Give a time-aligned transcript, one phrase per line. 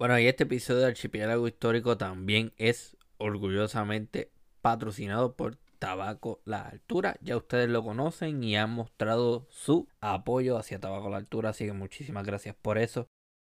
[0.00, 7.18] Bueno, y este episodio de Archipiélago Histórico también es orgullosamente patrocinado por Tabaco La Altura.
[7.20, 11.74] Ya ustedes lo conocen y han mostrado su apoyo hacia Tabaco La Altura, así que
[11.74, 13.08] muchísimas gracias por eso.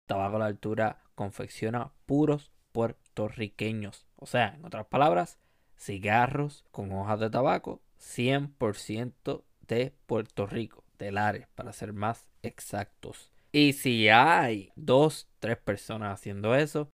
[0.06, 4.06] Tabaco La Altura confecciona puros puertorriqueños.
[4.18, 5.40] O sea, en otras palabras,
[5.78, 13.33] cigarros con hojas de tabaco 100% de Puerto Rico, de Lares, para ser más exactos.
[13.56, 16.90] Y si hay dos, tres personas haciendo eso,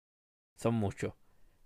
[0.56, 1.14] son muchos.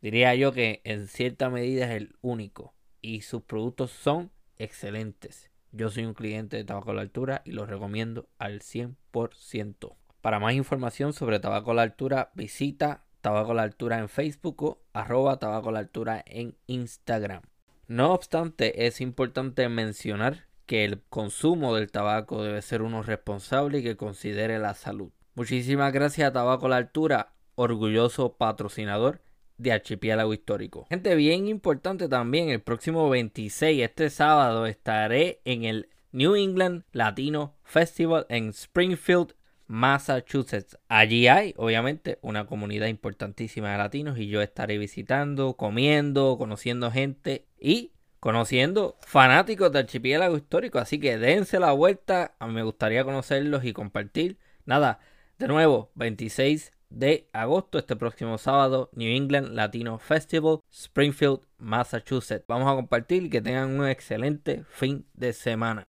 [0.01, 2.75] Diría yo que en cierta medida es el único.
[3.03, 5.51] Y sus productos son excelentes.
[5.73, 9.95] Yo soy un cliente de Tabaco a la Altura y los recomiendo al 100%.
[10.23, 14.63] Para más información sobre Tabaco a la Altura, visita Tabaco a la Altura en Facebook
[14.63, 17.43] o arroba Tabaco a la Altura en Instagram.
[17.89, 23.83] No obstante, es importante mencionar que el consumo del tabaco debe ser uno responsable y
[23.83, 25.11] que considere la salud.
[25.35, 29.23] Muchísimas gracias a Tabaco La Altura, orgulloso patrocinador
[29.57, 30.87] de Archipiélago Histórico.
[30.91, 37.55] Gente, bien importante también, el próximo 26, este sábado, estaré en el New England Latino
[37.65, 39.33] Festival en Springfield,
[39.69, 40.77] Massachusetts.
[40.89, 47.47] Allí hay, obviamente, una comunidad importantísima de latinos y yo estaré visitando, comiendo, conociendo gente
[47.59, 50.79] y conociendo fanáticos del archipiélago histórico.
[50.79, 52.35] Así que dense la vuelta.
[52.39, 54.39] A mí me gustaría conocerlos y compartir.
[54.65, 55.01] Nada,
[55.39, 62.45] de nuevo, 26 de agosto, este próximo sábado, New England Latino Festival, Springfield, Massachusetts.
[62.49, 65.85] Vamos a compartir y que tengan un excelente fin de semana.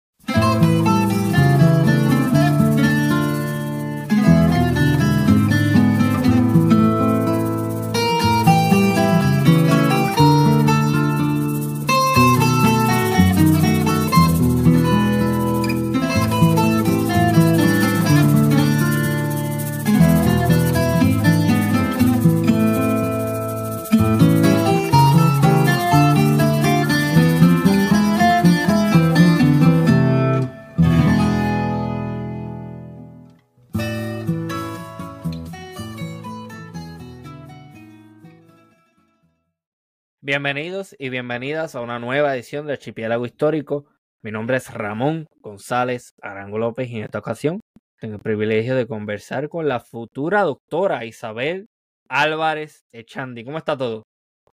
[40.29, 43.87] Bienvenidos y bienvenidas a una nueva edición de Archipiélago Histórico.
[44.23, 47.61] Mi nombre es Ramón González Arango López y en esta ocasión
[48.01, 51.69] tengo el privilegio de conversar con la futura doctora Isabel
[52.09, 53.45] Álvarez Echandi.
[53.45, 54.03] ¿Cómo está todo?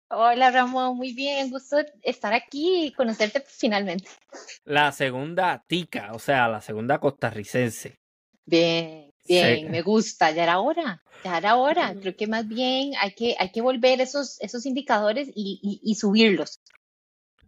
[0.09, 4.07] Hola Ramón, muy bien, gusto estar aquí y conocerte finalmente.
[4.63, 7.97] La segunda tica, o sea, la segunda costarricense.
[8.45, 11.03] Bien, bien, me gusta, ya era hora.
[11.23, 15.29] Ya era hora, creo que más bien hay que, hay que volver esos, esos indicadores
[15.33, 16.61] y, subirlos.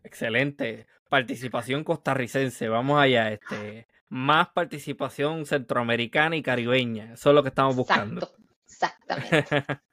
[0.03, 0.87] Excelente.
[1.09, 3.31] Participación costarricense, vamos allá.
[3.31, 7.13] Este, más participación centroamericana y caribeña.
[7.13, 8.31] Eso es lo que estamos buscando.
[8.65, 9.45] exactamente.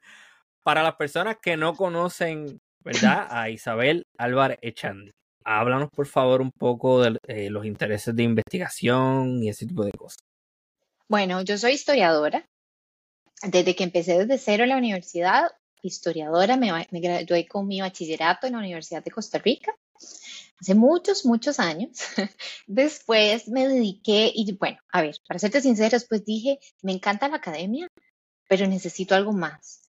[0.63, 3.27] Para las personas que no conocen, ¿verdad?
[3.29, 5.11] A Isabel Álvarez Echandi.
[5.45, 9.91] Háblanos, por favor, un poco de eh, los intereses de investigación y ese tipo de
[9.91, 10.17] cosas.
[11.09, 12.47] Bueno, yo soy historiadora,
[13.43, 15.51] desde que empecé desde cero en la universidad,
[15.81, 19.73] historiadora, me, gradué con mi bachillerato en la Universidad de Costa Rica
[20.59, 21.91] hace muchos, muchos años.
[22.67, 27.37] Después me dediqué y bueno, a ver, para serte sincera, después dije, me encanta la
[27.37, 27.87] academia,
[28.47, 29.83] pero necesito algo más.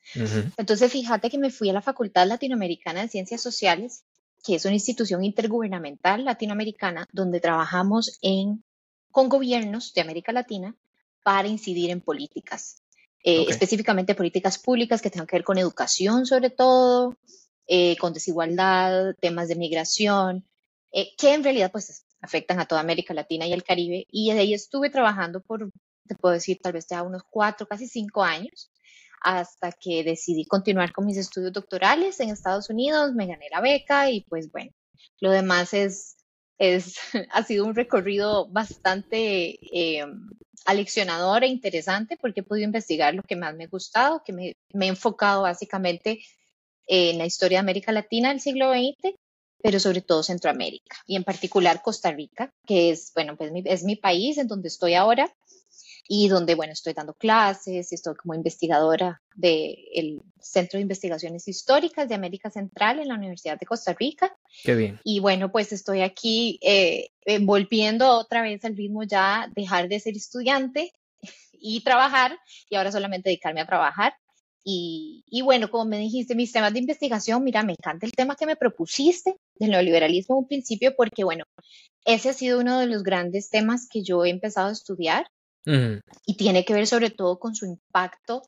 [0.56, 4.05] Entonces, fíjate que me fui a la Facultad Latinoamericana de Ciencias Sociales,
[4.45, 8.65] que es una institución intergubernamental latinoamericana donde trabajamos en,
[9.11, 10.75] con gobiernos de América Latina
[11.23, 12.83] para incidir en políticas
[13.25, 17.17] eh, específicamente políticas públicas que tengan que ver con educación sobre todo,
[17.67, 20.47] eh, con desigualdad, temas de migración,
[20.93, 24.06] eh, que en realidad pues afectan a toda América Latina y el Caribe.
[24.11, 25.71] Y de ahí estuve trabajando por,
[26.06, 28.71] te puedo decir, tal vez ya unos cuatro, casi cinco años,
[29.21, 34.11] hasta que decidí continuar con mis estudios doctorales en Estados Unidos, me gané la beca
[34.11, 34.71] y pues bueno,
[35.21, 36.18] lo demás es,
[36.58, 36.96] es
[37.30, 39.58] ha sido un recorrido bastante
[40.66, 44.48] aleccionador e interesante porque he podido investigar lo que más me ha gustado, que me,
[44.48, 46.20] he enfocado básicamente
[46.87, 49.14] en la historia de América Latina del siglo XX,
[49.62, 53.96] pero sobre todo Centroamérica y en particular Costa Rica, que es, bueno, pues es mi
[53.96, 55.32] país en donde estoy ahora
[56.10, 62.08] y donde, bueno, estoy dando clases y estoy como investigadora del Centro de Investigaciones Históricas
[62.08, 64.34] de América Central en la Universidad de Costa Rica.
[64.64, 64.99] Qué bien.
[65.05, 70.00] Y bueno, pues estoy aquí eh, eh, volviendo otra vez al ritmo ya, dejar de
[70.00, 70.93] ser estudiante
[71.52, 72.38] y trabajar
[72.70, 74.14] y ahora solamente dedicarme a trabajar.
[74.64, 78.34] Y, y, bueno, como me dijiste, mis temas de investigación, mira, me encanta el tema
[78.34, 81.44] que me propusiste del neoliberalismo en un principio, porque bueno,
[82.04, 85.26] ese ha sido uno de los grandes temas que yo he empezado a estudiar
[85.64, 88.43] y tiene que ver sobre todo con su impacto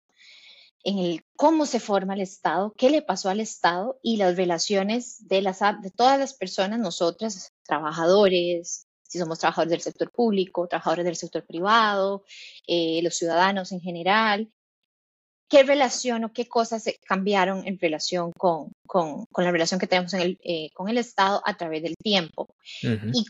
[0.85, 5.29] en el cómo se forma el Estado, qué le pasó al Estado y las relaciones
[5.29, 11.05] de, las, de todas las personas, nosotras, trabajadores, si somos trabajadores del sector público, trabajadores
[11.05, 12.25] del sector privado,
[12.67, 14.51] eh, los ciudadanos en general,
[15.49, 20.15] qué relación o qué cosas cambiaron en relación con, con, con la relación que tenemos
[20.15, 22.55] en el, eh, con el Estado a través del tiempo.
[22.83, 23.27] Y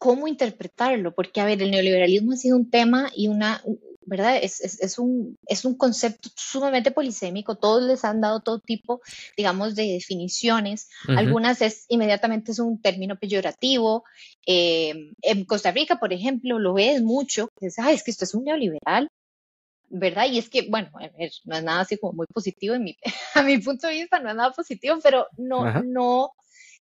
[0.00, 3.62] cómo interpretarlo, porque, a ver, el neoliberalismo ha sido un tema y una,
[4.06, 4.38] ¿verdad?
[4.42, 9.02] Es, es, es, un, es un concepto sumamente polisémico, todos les han dado todo tipo,
[9.36, 14.04] digamos, de definiciones, algunas es inmediatamente es un término peyorativo,
[14.46, 18.44] eh, en Costa Rica, por ejemplo, lo ves mucho, es, es que esto es un
[18.44, 19.10] neoliberal,
[19.90, 20.28] ¿verdad?
[20.30, 22.96] Y es que, bueno, no es nada así como muy positivo en mi,
[23.34, 26.32] a mi punto de vista, no es nada positivo, pero no, no,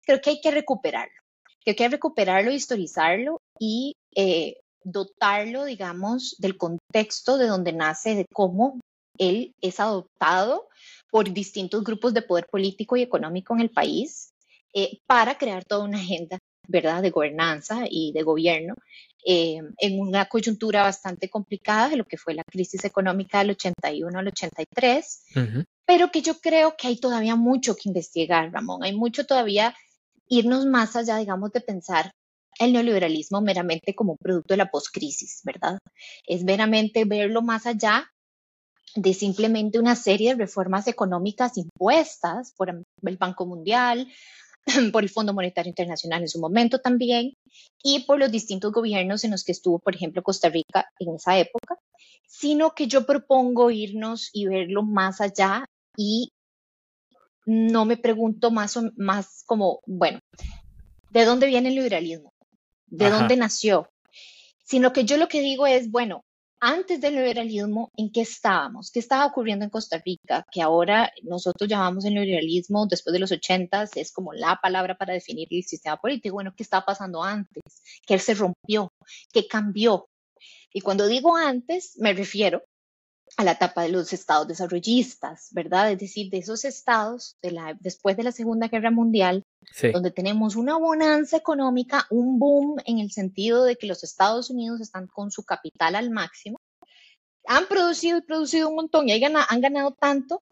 [0.06, 1.21] creo que hay que recuperarlo,
[1.69, 8.16] creo que hay que recuperarlo, historizarlo y eh, dotarlo, digamos, del contexto de donde nace,
[8.16, 8.80] de cómo
[9.18, 10.68] él es adoptado
[11.12, 14.31] por distintos grupos de poder político y económico en el país
[14.74, 18.75] eh, para crear toda una agenda, ¿verdad?, de gobernanza y de gobierno
[19.25, 24.18] eh, en una coyuntura bastante complicada de lo que fue la crisis económica del 81
[24.18, 25.24] al 83,
[25.86, 28.83] pero que yo creo que hay todavía mucho que investigar, Ramón.
[28.83, 29.75] Hay mucho todavía
[30.30, 32.12] irnos más allá, digamos, de pensar
[32.60, 35.80] el neoliberalismo meramente como un producto de la poscrisis, ¿verdad?
[36.26, 38.10] Es meramente verlo más allá
[38.96, 44.08] de simplemente una serie de reformas económicas impuestas por el Banco Mundial,
[44.92, 47.34] por el Fondo Monetario Internacional en su momento también,
[47.84, 51.38] y por los distintos gobiernos en los que estuvo, por ejemplo, Costa Rica en esa
[51.38, 51.78] época,
[52.28, 55.66] sino que yo propongo irnos y verlo más allá
[55.98, 56.30] y
[57.50, 60.19] no me pregunto más, o, más como, bueno,
[61.10, 62.31] ¿de dónde viene el liberalismo?
[62.86, 63.90] ¿De dónde nació?
[64.63, 66.22] Sino que yo lo que digo es, bueno,
[66.60, 68.92] antes del liberalismo, ¿en qué estábamos?
[68.92, 70.46] ¿Qué estaba ocurriendo en Costa Rica?
[70.51, 75.13] Que ahora nosotros llamamos el liberalismo después de los ochentas, es como la palabra para
[75.13, 76.36] definir el sistema político.
[76.36, 77.63] Bueno, ¿qué estaba pasando antes?
[78.06, 78.94] ¿Qué se rompió?
[79.34, 80.07] ¿Qué cambió?
[80.72, 82.63] Y cuando digo antes, me refiero
[83.38, 85.92] a la etapa de los estados desarrollistas, ¿verdad?
[85.92, 89.44] Es decir, de esos estados de la, después de la Segunda Guerra Mundial,
[89.94, 94.81] donde tenemos una bonanza económica, un boom en el sentido de que los Estados Unidos
[94.81, 96.60] están con su capital al máximo,
[97.46, 100.44] han producido y producido un montón y han ganado, tanto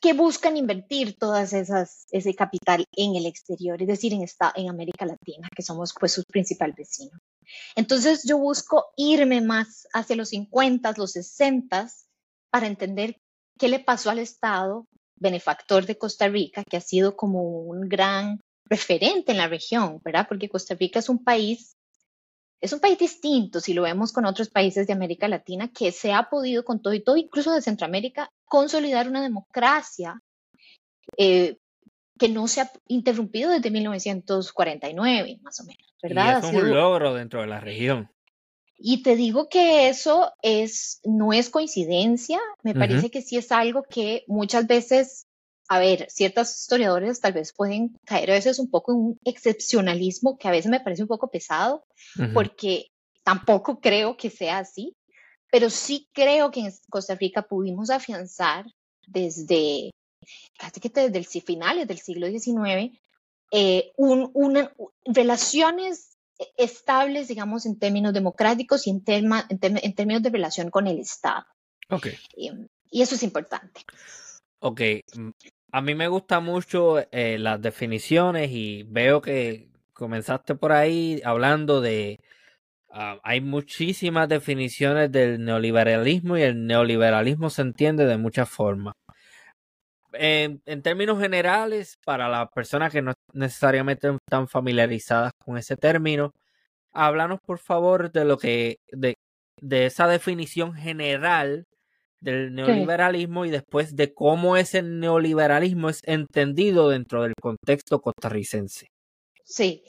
[0.00, 4.68] que buscan invertir todas esas ese capital en el exterior, es decir, en, esta, en
[4.68, 7.18] América Latina, que somos pues su principal vecino.
[7.76, 11.88] Entonces yo busco irme más hacia los 50, los 60
[12.50, 13.20] para entender
[13.58, 14.86] qué le pasó al Estado
[15.16, 20.26] benefactor de Costa Rica, que ha sido como un gran referente en la región, ¿verdad?
[20.28, 21.76] Porque Costa Rica es un país,
[22.60, 26.12] es un país distinto si lo vemos con otros países de América Latina, que se
[26.12, 30.20] ha podido con todo y todo, incluso de Centroamérica, consolidar una democracia
[31.16, 31.56] eh,
[32.18, 36.42] que no se ha interrumpido desde 1949, más o menos, ¿verdad?
[36.42, 38.10] Y es un logro dentro de la región.
[38.76, 43.82] Y te digo que eso es, no es coincidencia, me parece que sí es algo
[43.82, 45.26] que muchas veces,
[45.68, 50.38] a ver, ciertos historiadores tal vez pueden caer a veces un poco en un excepcionalismo
[50.38, 51.84] que a veces me parece un poco pesado,
[52.32, 52.86] porque
[53.24, 54.94] tampoco creo que sea así,
[55.50, 58.64] pero sí creo que en Costa Rica pudimos afianzar
[59.08, 59.90] desde
[60.58, 62.98] casi que desde el, finales del siglo XIX,
[63.50, 64.72] eh, una,
[65.04, 66.16] relaciones
[66.56, 71.46] estables, digamos, en términos democráticos y en, en, términos de relación con el Estado.
[71.90, 72.08] Ok.
[72.36, 73.80] y eso es importante.
[74.60, 74.80] Ok.
[75.70, 81.80] A mí me gustan mucho eh, las definiciones y veo que comenzaste por ahí hablando
[81.80, 82.20] de...
[82.90, 88.94] Ah, hay muchísimas definiciones del neoliberalismo y el neoliberalismo se entiende de muchas formas
[90.12, 96.32] en, términos generales, para las personas que no necesariamente están familiarizadas con ese término,
[96.92, 99.14] háblanos por favor de lo que, de,
[99.60, 101.64] de esa definición general
[102.20, 108.88] del neoliberalismo y después de cómo ese neoliberalismo es entendido dentro del contexto costarricense.
[109.44, 109.84] Sí,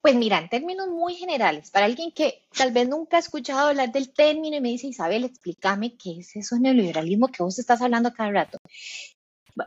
[0.00, 3.92] pues mira, en términos muy generales, para alguien que tal vez nunca ha escuchado hablar
[3.92, 8.12] del término y me dice, Isabel, explícame qué es eso neoliberalismo que vos estás hablando
[8.12, 8.58] cada rato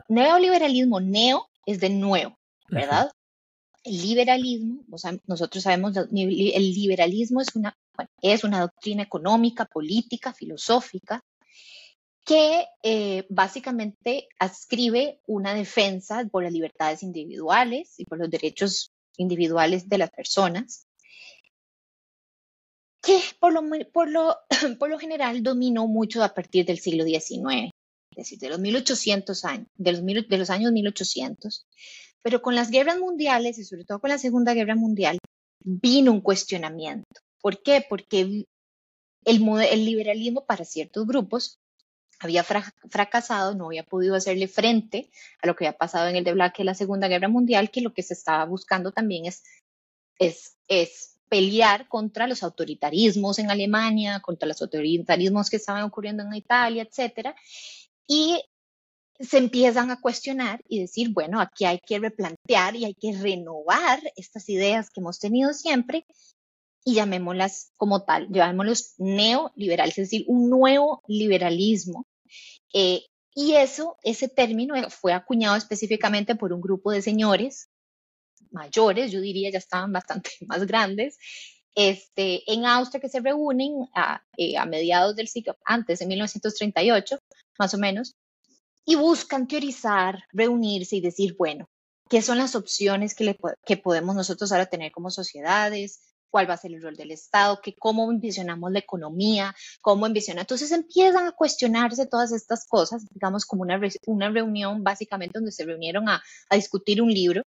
[0.08, 3.10] neoliberalismo, neo es de nuevo, ¿verdad?
[3.84, 4.84] El liberalismo,
[5.26, 7.76] nosotros sabemos, el liberalismo es una,
[8.20, 11.22] es una doctrina económica, política, filosófica,
[12.24, 19.88] que eh, básicamente ascribe una defensa por las libertades individuales y por los derechos individuales
[19.88, 20.86] de las personas,
[23.00, 24.36] que por lo, por lo,
[24.78, 27.72] por lo general dominó mucho a partir del siglo XIX
[28.18, 31.66] es decir, de los 1800 años, de los, de los años 1800.
[32.20, 35.18] Pero con las guerras mundiales y sobre todo con la Segunda Guerra Mundial,
[35.60, 37.20] vino un cuestionamiento.
[37.40, 37.86] ¿Por qué?
[37.88, 38.48] Porque el,
[39.24, 41.60] el liberalismo para ciertos grupos
[42.18, 45.10] había fracasado, no había podido hacerle frente
[45.40, 47.94] a lo que había pasado en el deblaque de la Segunda Guerra Mundial, que lo
[47.94, 49.44] que se estaba buscando también es,
[50.18, 56.34] es, es pelear contra los autoritarismos en Alemania, contra los autoritarismos que estaban ocurriendo en
[56.34, 57.36] Italia, etcétera.
[58.08, 58.42] Y
[59.20, 64.00] se empiezan a cuestionar y decir, bueno, aquí hay que replantear y hay que renovar
[64.16, 66.06] estas ideas que hemos tenido siempre
[66.84, 72.06] y llamémoslas como tal, llamémoslos neoliberales, es decir, un nuevo liberalismo.
[72.72, 73.02] Eh,
[73.34, 77.68] y eso, ese término fue acuñado específicamente por un grupo de señores
[78.50, 81.18] mayores, yo diría ya estaban bastante más grandes,
[81.74, 87.18] este, en Austria que se reúnen a, eh, a mediados del siglo, antes, de 1938,
[87.58, 88.16] más o menos,
[88.84, 91.68] y buscan teorizar, reunirse y decir, bueno,
[92.08, 96.00] ¿qué son las opciones que, le, que podemos nosotros ahora tener como sociedades?
[96.30, 100.42] cuál va a ser el rol del Estado, que cómo envisionamos la economía, cómo envisiona.
[100.42, 105.64] Entonces empiezan a cuestionarse todas estas cosas, digamos como una, una reunión básicamente donde se
[105.64, 107.42] reunieron a, a discutir un libro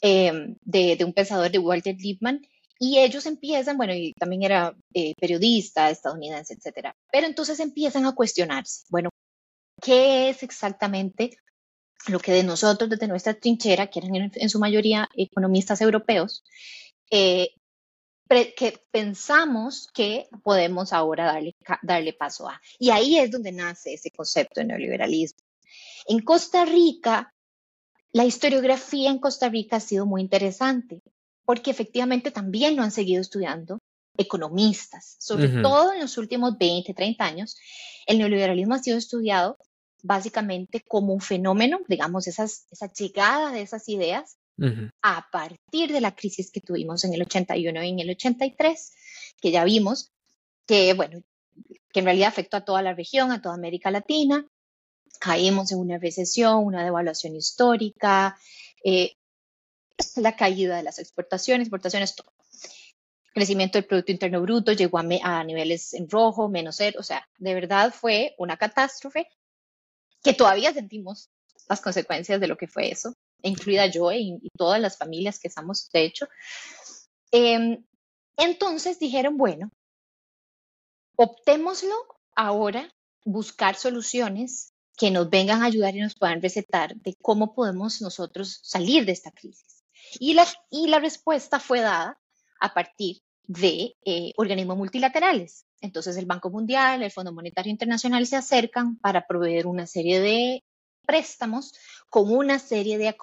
[0.00, 2.40] eh, de, de, un pensador de Walter Lippmann.
[2.78, 6.94] Y ellos empiezan, bueno, y también era eh, periodista estadounidense, etcétera.
[7.10, 9.10] Pero entonces empiezan a cuestionarse, bueno,
[9.82, 11.38] ¿qué es exactamente
[12.06, 16.44] lo que de nosotros, desde nuestra trinchera, que eran en, en su mayoría economistas europeos,
[17.10, 17.50] eh,
[18.28, 22.60] que pensamos que podemos ahora darle, darle paso a.
[22.78, 25.40] Y ahí es donde nace ese concepto de neoliberalismo.
[26.06, 27.32] En Costa Rica,
[28.12, 31.02] la historiografía en Costa Rica ha sido muy interesante,
[31.48, 33.78] porque efectivamente también lo han seguido estudiando
[34.18, 37.56] economistas, sobre todo en los últimos 20, 30 años.
[38.06, 39.56] El neoliberalismo ha sido estudiado
[40.02, 44.36] básicamente como un fenómeno, digamos, esas, esa llegada de esas ideas
[45.00, 48.92] a partir de la crisis que tuvimos en el 81 y en el 83,
[49.40, 50.12] que ya vimos
[50.66, 51.22] que, bueno,
[51.90, 54.46] que en realidad afectó a toda la región, a toda América Latina.
[55.18, 58.36] Caímos en una recesión, una devaluación histórica,
[58.84, 59.14] eh,
[60.16, 62.32] la caída de las exportaciones, exportaciones, todo.
[63.34, 67.28] Crecimiento del Producto Interno Bruto llegó a, a niveles en rojo, menos cero, o sea,
[67.38, 69.28] de verdad fue una catástrofe
[70.22, 71.30] que todavía sentimos
[71.68, 75.88] las consecuencias de lo que fue eso incluida yo y, todas las familias que estamos,
[75.90, 76.28] de hecho.
[77.30, 77.84] Em,
[78.36, 79.70] entonces dijeron, bueno,
[81.16, 81.94] optémoslo
[82.34, 82.92] ahora,
[83.24, 88.60] buscar soluciones que nos vengan a ayudar y nos puedan recetar de cómo podemos nosotros
[88.62, 89.77] salir de esta crisis.
[90.18, 92.18] Y la, y la respuesta fue dada
[92.60, 95.64] a partir de eh, organismos multilaterales.
[95.80, 100.64] Entonces el Banco Mundial, el Fondo Monetario Internacional se acercan para proveer una serie de
[101.06, 101.72] préstamos
[102.10, 103.16] con una serie de,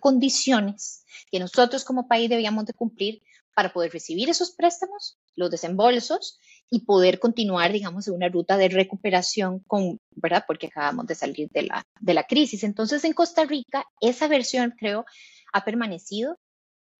[0.00, 3.22] condiciones que nosotros como país debíamos de cumplir
[3.54, 6.38] para poder recibir esos préstamos, los desembolsos
[6.70, 10.44] y poder continuar, digamos, en una ruta de recuperación con, ¿verdad?
[10.46, 12.64] Porque acabamos de salir de la, de la crisis.
[12.64, 15.06] Entonces, en Costa Rica, esa versión, creo,
[15.52, 16.38] ha permanecido.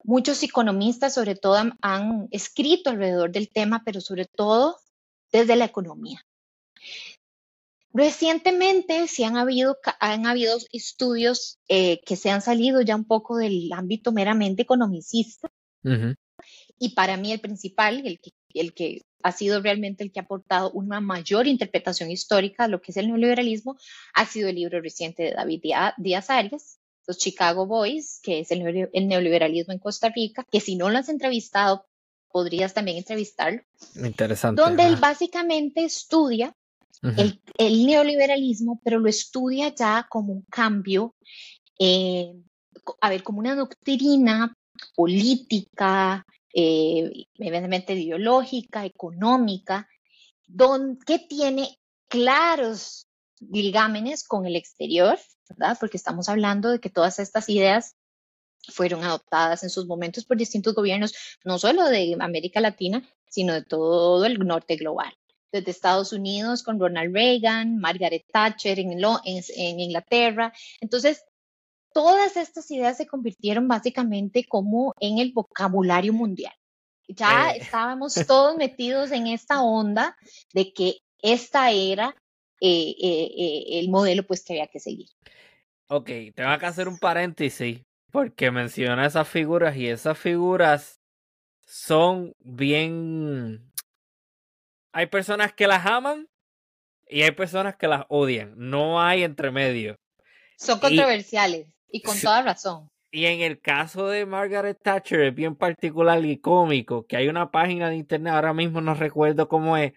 [0.04, 4.78] Muchos economistas, sobre todo, han escrito alrededor del tema, pero sobre todo
[5.32, 6.20] desde la economía.
[7.92, 13.38] Recientemente sí han habido, han habido estudios eh, que se han salido ya un poco
[13.38, 15.48] del ámbito meramente economicista.
[16.78, 20.24] Y para mí el principal, el que, el que ha sido realmente el que ha
[20.24, 23.76] aportado una mayor interpretación histórica de lo que es el neoliberalismo,
[24.14, 25.62] ha sido el libro reciente de David
[25.96, 30.76] Díaz Arias, Los Chicago Boys, que es el, el neoliberalismo en Costa Rica, que si
[30.76, 31.86] no lo has entrevistado,
[32.30, 33.62] podrías también entrevistarlo.
[33.94, 34.60] Interesante.
[34.60, 36.54] Donde él básicamente estudia
[37.02, 41.14] el, neoliberalismo, pero lo estudia ya como un cambio,
[41.78, 42.32] eh,
[43.00, 44.54] a ver, como una doctrina
[44.94, 49.88] política, eh, evidentemente ideológica, económica,
[50.46, 53.05] don, que tiene claros
[53.40, 55.76] ligámenes con el exterior, ¿verdad?
[55.78, 57.96] Porque estamos hablando de que todas estas ideas
[58.68, 61.14] fueron adoptadas en sus momentos por distintos gobiernos,
[61.44, 65.12] no solo de América Latina, sino de todo el norte global
[65.52, 70.52] desde Estados Unidos con Ronald Reagan, Margaret Thatcher en, en, Inglaterra.
[70.80, 71.24] Entonces,
[71.92, 76.52] todas estas ideas se convirtieron básicamente como en el vocabulario mundial.
[77.08, 77.58] Ya eh.
[77.60, 80.16] estábamos todos metidos en esta onda
[80.52, 82.14] de que esta era
[82.60, 85.08] el modelo pues que había que seguir.
[85.88, 91.00] Ok, tengo que hacer un paréntesis porque menciona esas figuras y esas figuras
[91.64, 93.66] son bien
[94.96, 96.26] hay personas que las aman
[97.06, 98.54] y hay personas que las odian.
[98.56, 99.98] No hay entremedio.
[100.56, 102.90] Son controversiales y, con toda razón.
[103.10, 107.50] Y en el caso de Margaret Thatcher es bien particular y cómico, que hay una
[107.50, 109.92] página de internet, ahora mismo no recuerdo cómo es,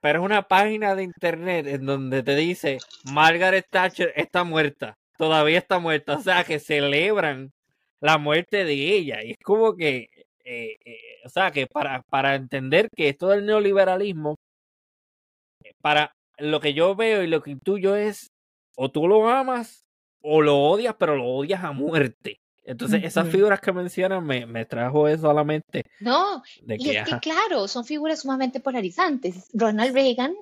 [0.00, 2.78] pero es una página de internet en donde te dice
[3.12, 7.50] Margaret Thatcher está muerta, todavía está muerta, o sea que celebran
[8.00, 9.22] la muerte de ella.
[9.24, 10.08] Y es como que,
[10.44, 14.36] eh, eh, o sea que para, para entender que esto del neoliberalismo,
[15.80, 18.28] para lo que yo veo y lo que intuyo es,
[18.76, 19.84] o tú lo amas
[20.22, 22.38] o lo odias, pero lo odias a muerte.
[22.66, 25.84] Entonces, esas figuras que mencionan me, me trajo eso a la mente.
[26.00, 29.48] No, y es que claro, son figuras sumamente polarizantes.
[29.54, 30.34] Ronald Reagan,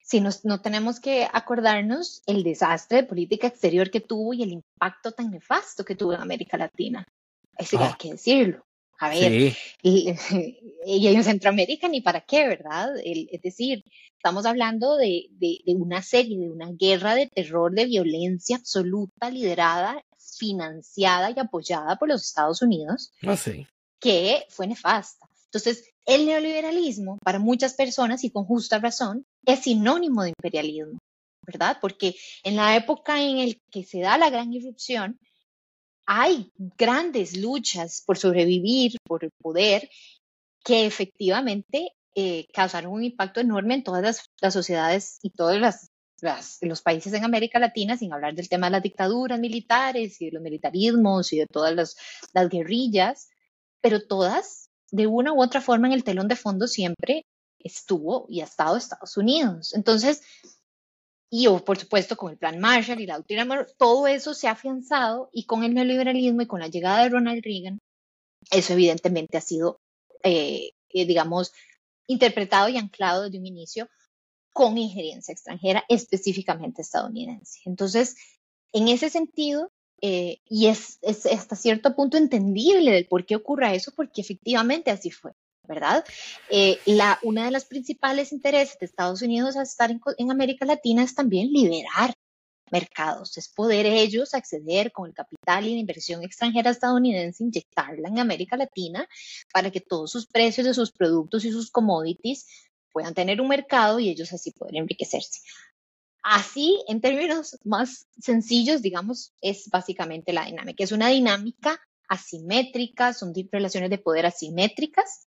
[0.00, 4.52] si nos, no tenemos que acordarnos el desastre de política exterior que tuvo y el
[4.52, 7.04] impacto tan nefasto que tuvo en América Latina.
[7.58, 7.96] Eso hay ah.
[7.98, 8.64] que decirlo.
[8.98, 10.14] A ver, y,
[10.84, 12.90] en Centroamérica ni para qué, ¿verdad?
[13.04, 13.84] es decir,
[14.16, 19.30] estamos hablando de, de, de, una serie, de una guerra de terror, de violencia absoluta,
[19.30, 20.02] liderada,
[20.38, 23.36] financiada y apoyada por los Estados Unidos, ah,
[24.00, 25.28] que fue nefasta.
[25.46, 30.98] Entonces, el neoliberalismo, para muchas personas y con justa razón, es sinónimo de imperialismo,
[31.46, 31.78] ¿verdad?
[31.80, 32.14] Porque
[32.44, 35.18] en la época en la que se da la gran irrupción,
[36.10, 39.90] hay grandes luchas por sobrevivir, por el poder,
[40.64, 45.60] que efectivamente eh, causaron un impacto enorme en todas las, sociedades y todos
[46.62, 50.32] los países en América Latina, sin hablar del tema de las dictaduras militares y de
[50.32, 51.94] los militarismos y de todas
[52.32, 53.28] las guerrillas,
[53.82, 57.26] pero todas, de una u otra forma, en el telón de fondo siempre
[57.58, 59.74] estuvo y ha estado Estados Unidos.
[59.74, 60.22] Entonces,
[61.30, 65.28] y por supuesto con el plan Marshall y la doctrina todo eso se ha afianzado
[65.32, 67.78] y con el neoliberalismo y con la llegada de Ronald Reagan,
[68.50, 69.80] eso evidentemente ha sido,
[70.22, 71.52] eh, eh, digamos,
[72.06, 73.88] interpretado y anclado desde un inicio
[74.52, 77.60] con injerencia extranjera, específicamente estadounidense.
[77.66, 78.16] Entonces,
[78.72, 79.70] en ese sentido,
[80.00, 84.90] eh, y es, es, hasta cierto punto entendible del por qué ocurra eso, porque efectivamente
[84.90, 85.32] así fue.
[85.68, 86.04] ¿Verdad?
[86.50, 91.04] Eh, la, una de las principales intereses de Estados Unidos al estar en, América Latina
[91.04, 92.14] es también liberar
[92.70, 98.18] mercados, es poder ellos acceder con el capital y la inversión extranjera estadounidense, inyectarla en
[98.18, 99.08] América Latina
[99.52, 102.46] para que todos sus precios de sus productos y sus commodities
[102.92, 105.40] puedan tener un mercado y ellos así poder enriquecerse.
[106.22, 110.84] Así, en términos más sencillos, digamos, es básicamente la dinámica.
[110.84, 115.27] Es una dinámica asimétrica, son relaciones de poder asimétricas,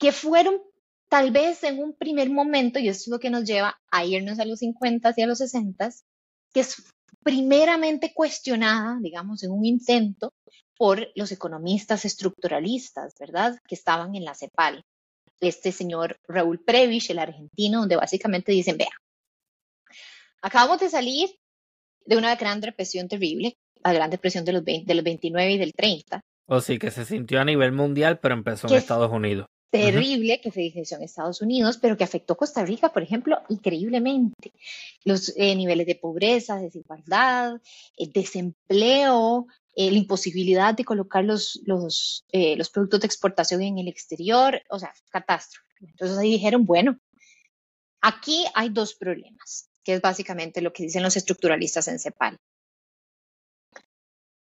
[0.00, 0.62] que fueron
[1.08, 4.40] tal vez en un primer momento, y eso es lo que nos lleva a irnos
[4.40, 5.90] a los 50 y a los 60,
[6.54, 6.82] que es
[7.22, 10.32] primeramente cuestionada, digamos, en un intento
[10.78, 13.58] por los economistas estructuralistas, ¿verdad?
[13.68, 14.82] Que estaban en la CEPAL.
[15.38, 18.88] Este señor Raúl Prebisch, el argentino, donde básicamente dicen, vea,
[20.40, 21.28] acabamos de salir
[22.06, 25.74] de una gran depresión terrible, la gran depresión de los, de los 29 y del
[25.74, 26.22] 30.
[26.46, 30.50] O sí, que se sintió a nivel mundial, pero empezó en Estados Unidos terrible que
[30.50, 34.52] se inició en Estados Unidos, pero que afectó Costa Rica, por ejemplo, increíblemente.
[35.04, 37.60] Los eh, niveles de pobreza, desigualdad,
[37.96, 43.78] el desempleo, eh, la imposibilidad de colocar los, los, eh, los productos de exportación en
[43.78, 45.66] el exterior, o sea, catástrofe.
[45.80, 46.98] Entonces ahí dijeron, bueno,
[48.00, 52.38] aquí hay dos problemas, que es básicamente lo que dicen los estructuralistas en CEPAL.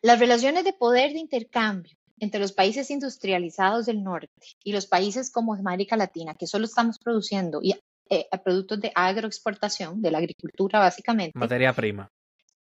[0.02, 4.32] Las relaciones de poder de intercambio entre los países industrializados del norte
[4.64, 7.76] y los países como América Latina, que solo estamos produciendo y,
[8.10, 11.38] eh, productos de agroexportación, de la agricultura básicamente.
[11.38, 12.10] Materia prima.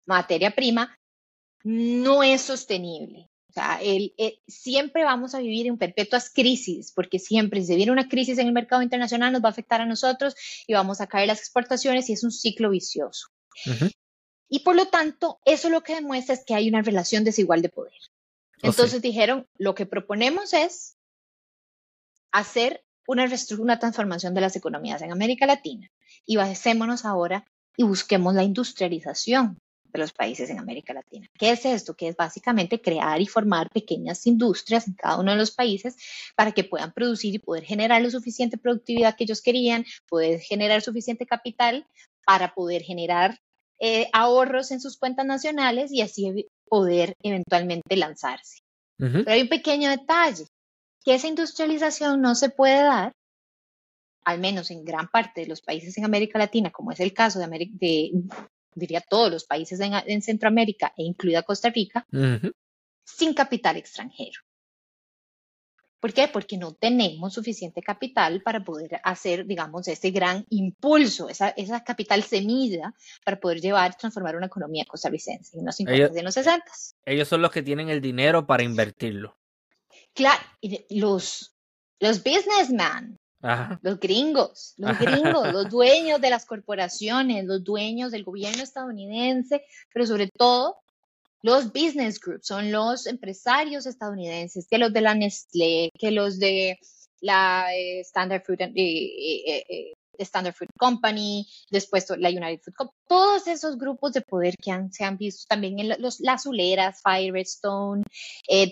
[0.05, 0.97] Materia prima,
[1.63, 3.29] no es sostenible.
[3.49, 7.75] O sea, el, eh, siempre vamos a vivir en perpetuas crisis, porque siempre si se
[7.75, 10.35] viene una crisis en el mercado internacional nos va a afectar a nosotros
[10.67, 13.27] y vamos a caer las exportaciones y es un ciclo vicioso.
[14.49, 17.69] Y por lo tanto, eso lo que demuestra es que hay una relación desigual de
[17.69, 17.93] poder.
[18.61, 20.97] Entonces dijeron, lo que proponemos es
[22.31, 25.89] hacer una, transformación de las economías en América Latina
[26.25, 27.45] y basémonos ahora
[27.77, 31.29] y busquemos la industrialización de los países en América Latina.
[31.39, 31.95] ¿Qué es esto?
[31.95, 35.95] Que es básicamente crear y formar pequeñas industrias en cada uno de los países
[36.35, 40.81] para que puedan producir y poder generar la suficiente productividad que ellos querían, poder generar
[40.81, 41.87] suficiente capital
[42.25, 43.39] para poder generar
[43.79, 48.59] eh, ahorros en sus cuentas nacionales y así poder eventualmente lanzarse.
[48.97, 50.45] Pero hay un pequeño detalle,
[51.03, 53.13] que esa industrialización no se puede dar,
[54.25, 57.39] al menos en gran parte de los países en América Latina, como es el caso
[57.39, 58.11] de, América, de
[58.73, 62.05] diría todos los países en, Centroamérica e incluida Costa Rica,
[63.05, 64.41] sin capital extranjero.
[65.99, 66.27] ¿Por qué?
[66.27, 72.21] Porque no tenemos suficiente capital para poder hacer, digamos, ese gran impulso, esa, esa capital
[72.23, 72.93] semilla
[73.25, 76.65] para poder llevar, transformar una economía costarricense en los 50 Ellos- y en los 60.
[77.05, 79.35] Ellos son los que tienen el dinero para invertirlo.
[80.13, 80.41] Claro,
[80.89, 81.55] los,
[81.99, 83.79] los businessmen, Ajá.
[83.81, 84.97] los gringos, los
[85.45, 90.77] gringos, los dueños de las corporaciones, los dueños del gobierno estadounidense, pero sobre todo
[91.41, 96.79] los business groups, son los empresarios estadounidenses, que los de la Nestlé, que los de
[97.21, 102.97] la eh, Standard Fruit, and- eh, eh, Standard Fruit Company, después la United Fruit Company,
[103.07, 108.03] todos esos grupos de poder que se han visto también en los, las azuleras, Firestone,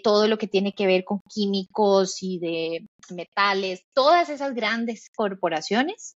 [0.04, 6.16] todo lo que tiene que ver con químicos y de metales, todas esas grandes corporaciones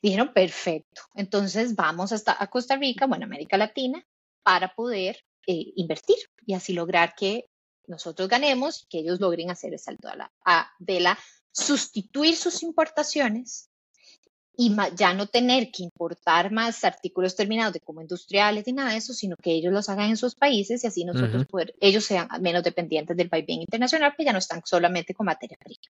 [0.00, 4.00] dijeron, perfecto, entonces vamos hasta a Costa Rica, bueno, América Latina,
[4.48, 7.50] para poder eh, invertir y así lograr que
[7.86, 11.18] nosotros ganemos, que ellos logren hacer el salto a la, a, de la
[11.52, 13.68] sustituir sus importaciones
[14.56, 18.92] y ma- ya no tener que importar más artículos terminados de como industriales ni nada
[18.92, 21.46] de eso, sino que ellos los hagan en sus países y así nosotros Ujú.
[21.50, 25.58] poder, ellos sean menos dependientes del vaivén internacional, que ya no están solamente con materia
[25.62, 25.82] prima.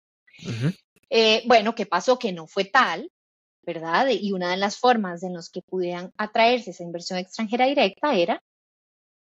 [0.48, 0.76] Ujú.
[1.12, 2.18] Eh, bueno, ¿qué pasó?
[2.18, 3.12] Que no fue tal,
[3.62, 4.08] ¿verdad?
[4.10, 8.42] Y una de las formas en las que pudieran atraerse esa inversión extranjera directa era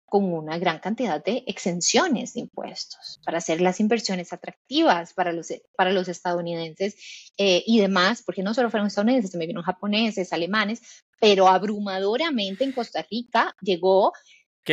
[0.09, 5.49] con una gran cantidad de exenciones de impuestos para hacer las inversiones atractivas para los,
[5.77, 6.97] para los estadounidenses
[7.37, 10.81] eh, y demás, porque no solo fueron estadounidenses, también vieron japoneses, alemanes,
[11.21, 14.13] pero abrumadoramente en Costa Rica llegó,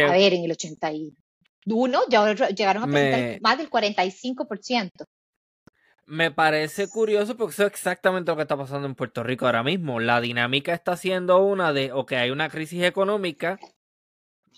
[0.08, 5.06] a ver, en el 81, ya llegaron a presentar Me- más del 45%.
[6.08, 9.63] me parece curioso porque eso es exactamente lo que está pasando en Puerto Rico ahora
[9.63, 10.00] mismo.
[10.00, 13.58] La dinámica está siendo una de, ok, hay una crisis económica,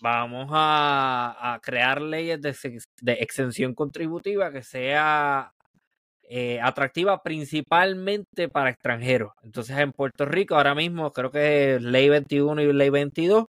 [0.01, 2.55] vamos a, crear leyes de,
[3.01, 5.53] de exención contributiva que sea
[6.29, 9.31] eh, atractiva principalmente para extranjeros.
[9.43, 13.45] Entonces en Puerto Rico ahora mismo creo que ley 21 y ley 22,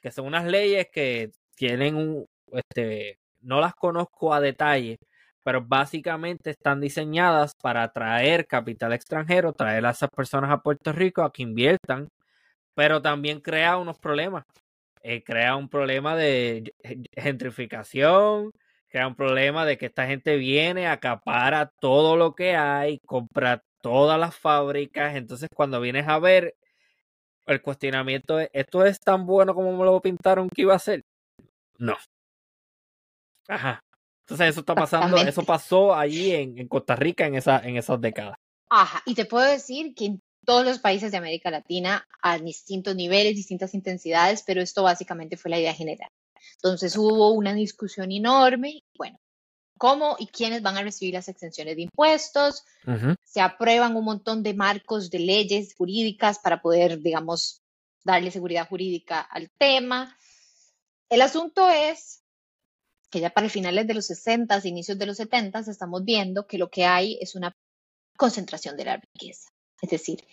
[0.00, 4.98] que son unas leyes que tienen un, este, no las conozco a detalle,
[5.44, 11.22] pero básicamente están diseñadas para atraer capital extranjero, traer a esas personas a Puerto Rico
[11.22, 12.08] a que inviertan,
[12.74, 14.44] pero también crea unos problemas.
[15.02, 16.74] Eh, crea un problema de
[17.16, 18.52] gentrificación,
[18.88, 24.20] crea un problema de que esta gente viene, acapara todo lo que hay, compra todas
[24.20, 26.54] las fábricas, entonces cuando vienes a ver,
[27.46, 31.02] el cuestionamiento es, ¿esto es tan bueno como me lo pintaron que iba a ser?
[31.78, 31.96] No.
[33.48, 33.80] Ajá.
[34.26, 38.00] Entonces eso está pasando, eso pasó allí en, en Costa Rica en, esa, en esas
[38.00, 38.36] décadas.
[38.68, 42.96] Ajá, y te puedo decir que en todos los países de América Latina a distintos
[42.96, 46.10] niveles, distintas intensidades, pero esto básicamente fue la idea general.
[46.56, 49.20] Entonces hubo una discusión enorme, bueno,
[49.78, 53.14] cómo y quiénes van a recibir las exenciones de impuestos, Ujú.
[53.22, 57.62] se aprueban un montón de marcos de leyes jurídicas para poder, digamos,
[58.02, 60.18] darle seguridad jurídica al tema.
[61.08, 62.24] El asunto es
[63.08, 66.70] que ya para finales de los 60, inicios de los 70, estamos viendo que lo
[66.70, 67.56] que hay es una
[68.16, 69.48] concentración de la riqueza.
[69.82, 70.24] Es decir,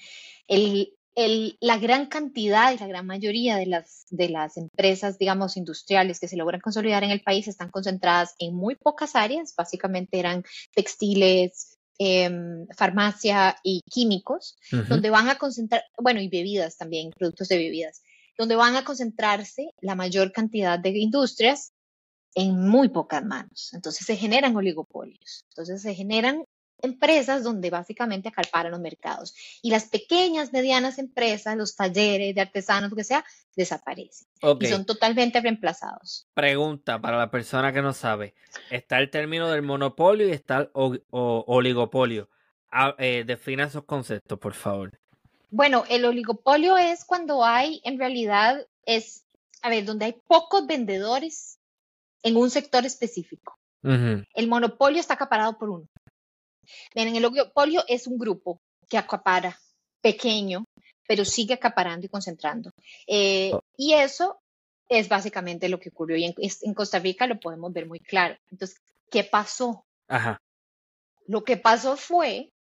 [0.48, 5.58] el, el, la gran cantidad y la gran mayoría de las, de las empresas, digamos,
[5.58, 10.20] industriales que se logran consolidar en el país están concentradas en muy pocas áreas, básicamente
[10.20, 10.44] eran
[10.76, 14.84] textiles, em, farmacia y químicos, Ujú.
[14.90, 18.04] donde van a concentrar, bueno, y bebidas también, productos de bebidas,
[18.38, 21.72] donde van a concentrarse la mayor cantidad de industrias
[22.36, 23.72] en muy pocas manos.
[23.74, 25.44] Entonces se generan oligopolios.
[25.50, 26.44] Entonces se generan
[26.82, 29.34] empresas donde básicamente acaparan los mercados.
[29.62, 34.28] Y las pequeñas, medianas empresas, los talleres de artesanos, lo que sea, desaparecen.
[34.60, 36.28] Y son totalmente reemplazados.
[36.34, 38.36] pregunta para la persona que no sabe.
[38.70, 40.70] Está el término del monopolio y está el
[41.10, 42.30] oligopolio.
[42.72, 45.00] Ah, eh, defina esos conceptos, por favor.
[45.50, 49.26] Bueno, el oligopolio es cuando hay, en realidad, es,
[49.62, 51.60] a ver, donde hay pocos vendedores
[52.24, 53.58] en un sector específico.
[53.84, 55.88] El monopolio está acaparado por uno.
[56.96, 59.60] Miren, el oligopolio es un grupo que acapara
[60.02, 60.66] pequeño,
[61.08, 62.72] pero sigue acaparando y concentrando.
[63.08, 63.62] Eh, Oh.
[63.78, 64.40] y eso
[64.90, 66.18] es básicamente lo que ocurrió.
[66.18, 68.38] Y en, en Costa Rica lo podemos ver muy claro.
[68.52, 68.78] Entonces,
[69.12, 69.86] ¿qué pasó?
[70.08, 70.42] Ajá.
[71.28, 72.52] Lo que pasó fue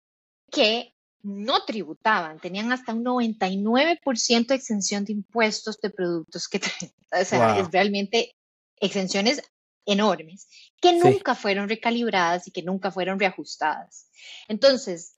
[0.51, 0.93] que
[1.23, 7.55] no tributaban, tenían hasta un 99% de exención de impuestos de productos que, o sea,
[7.55, 7.65] Wow.
[7.65, 8.35] es realmente
[8.81, 9.43] exenciones
[9.87, 10.49] enormes
[10.81, 10.99] que Sí.
[10.99, 14.11] nunca fueron recalibradas y que nunca fueron reajustadas.
[14.49, 15.15] Entonces,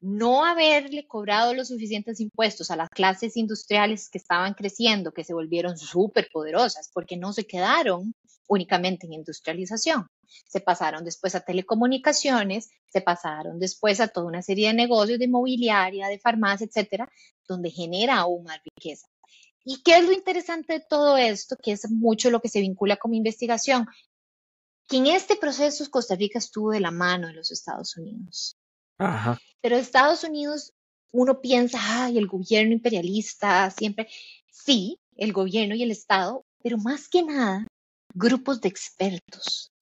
[0.00, 5.34] no haberle cobrado los suficientes impuestos a las clases industriales que estaban creciendo, que se
[5.34, 8.14] volvieron súper poderosas, porque no se quedaron
[8.46, 10.06] únicamente en industrialización.
[10.46, 15.24] Se pasaron después a telecomunicaciones, se pasaron después a toda una serie de negocios de
[15.26, 17.08] inmobiliaria, de farmacia, etcétera,
[17.48, 19.06] donde genera aún más riqueza.
[19.64, 21.56] ¿Y qué es lo interesante de todo esto?
[21.56, 23.86] Que es mucho lo que se vincula como investigación.
[24.86, 28.56] Que en este proceso Costa Rica estuvo de la mano de los Estados Unidos.
[28.98, 29.38] Ajá.
[29.60, 30.72] Pero Estados Unidos,
[31.12, 34.08] uno piensa, ay, el gobierno imperialista, siempre.
[34.50, 37.66] Sí, el gobierno y el Estado, pero más que nada,
[38.14, 39.72] grupos de expertos,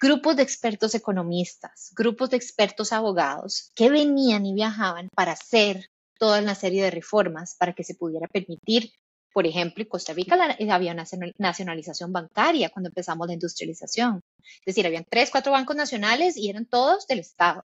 [0.00, 6.40] grupos de expertos economistas, grupos de expertos abogados que venían y viajaban para hacer toda
[6.40, 8.92] una serie de reformas para que se pudiera permitir,
[9.32, 11.04] por ejemplo, en Costa Rica había una
[11.38, 14.22] nacionalización bancaria cuando empezamos la industrialización.
[14.60, 17.64] Es decir, habían tres, cuatro bancos nacionales y eran todos del Estado.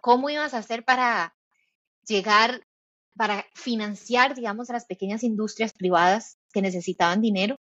[0.00, 1.34] ¿Cómo ibas a hacer para
[2.06, 2.62] llegar,
[3.16, 7.56] para financiar, digamos, a las pequeñas industrias privadas que necesitaban dinero?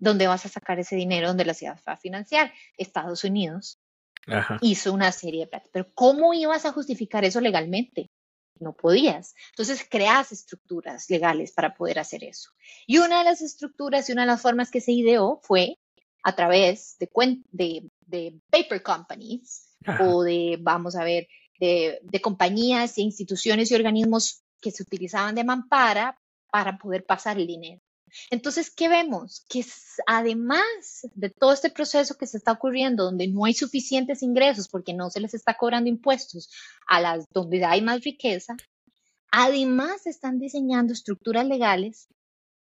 [0.00, 1.28] ¿Dónde vas a sacar ese dinero?
[1.28, 2.52] ¿Dónde las ibas a financiar?
[2.76, 3.78] Estados Unidos
[4.60, 5.68] hizo una serie de plata.
[5.72, 8.08] Pero ¿cómo ibas a justificar eso legalmente?
[8.60, 9.34] No podías.
[9.50, 12.50] Entonces creas estructuras legales para poder hacer eso.
[12.86, 15.78] Y una de las estructuras y una de las formas que se ideó fue
[16.22, 17.08] a través de,
[17.50, 24.42] de, de paper companies o de, vamos a ver, de, compañías e instituciones y organismos
[24.60, 26.18] que se utilizaban de mampara
[26.50, 27.80] para poder pasar el dinero.
[28.30, 29.44] Entonces, ¿qué vemos?
[29.48, 29.64] Que
[30.06, 30.62] además
[31.14, 35.10] de todo este proceso que se está ocurriendo, donde no hay suficientes ingresos porque no
[35.10, 36.50] se les está cobrando impuestos
[36.86, 38.56] a las donde hay más riqueza,
[39.30, 42.08] además están diseñando estructuras legales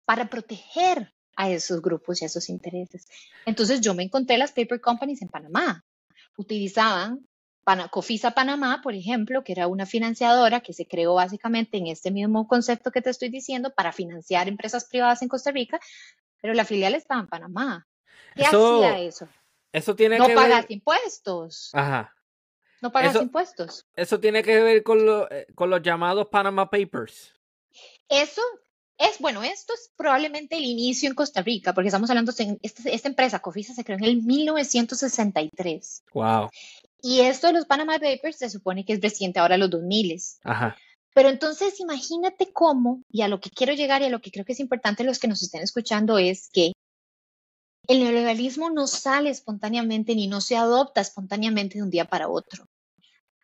[0.04, 3.06] para proteger a esos grupos y a esos intereses.
[3.46, 5.84] Entonces, yo me encontré las paper companies en Panamá.
[6.36, 7.27] Utilizaban
[7.90, 12.48] Cofisa Panamá, por ejemplo, que era una financiadora que se creó básicamente en este mismo
[12.48, 15.78] concepto que te estoy diciendo para financiar empresas privadas en Costa Rica,
[16.40, 17.86] pero la filial estaba en Panamá.
[18.34, 19.28] ¿Qué hacía eso?
[19.72, 21.70] Eso tiene no que pagas impuestos.
[21.74, 22.14] Ajá.
[22.80, 23.86] No pagas impuestos.
[23.94, 25.00] Eso tiene que ver con,
[25.30, 27.34] eh, con los llamados Panama Papers.
[28.08, 28.42] Eso
[28.96, 32.88] es, bueno, esto es probablemente el inicio en Costa Rica, porque estamos hablando, de esta,
[32.88, 36.04] esta empresa, Cofisa, se creó en el 1963.
[36.12, 36.50] Wow.
[37.00, 40.20] Y esto de los Panama Papers se supone que es reciente ahora los 2000.
[40.44, 40.76] Ajá.
[41.14, 44.44] Pero entonces imagínate cómo, y a lo que quiero llegar y a lo que creo
[44.44, 46.72] que es importante los que nos estén escuchando es que
[47.88, 52.68] el neoliberalismo no sale espontáneamente ni no se adopta espontáneamente de un día para otro.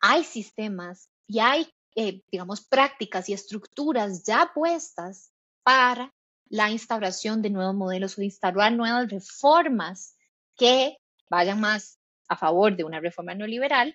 [0.01, 6.13] Hay sistemas y hay, eh, digamos, prácticas y estructuras ya puestas para
[6.49, 10.15] la instauración de nuevos modelos o instaurar nuevas reformas
[10.57, 10.99] que
[11.31, 13.95] vayan más a favor de una reforma neoliberal,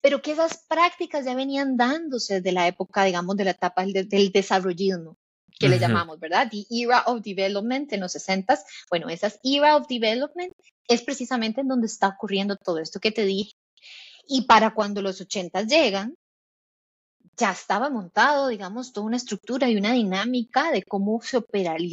[0.00, 4.30] pero que esas prácticas ya venían dándose desde la época, digamos, de la etapa del,
[4.32, 5.16] desarrollismo,
[5.58, 6.48] que le llamamos, ¿verdad?
[6.50, 8.58] The Era of Development en los 60
[8.90, 10.52] Bueno, esas Era of Development
[10.86, 13.52] es precisamente en donde está ocurriendo todo esto que te dije.
[14.28, 16.14] Y para cuando los 80 llegan,
[17.36, 21.42] ya estaba montado, digamos, toda una estructura y una dinámica de cómo se,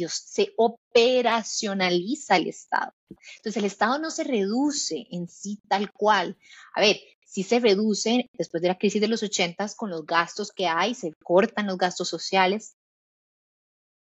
[0.08, 2.92] se operacionaliza el Estado.
[3.36, 6.38] Entonces, el Estado no se reduce en sí tal cual.
[6.74, 10.50] A ver, sí se reduce después de la crisis de los ochentas con los gastos
[10.50, 12.76] que hay, se cortan los gastos sociales,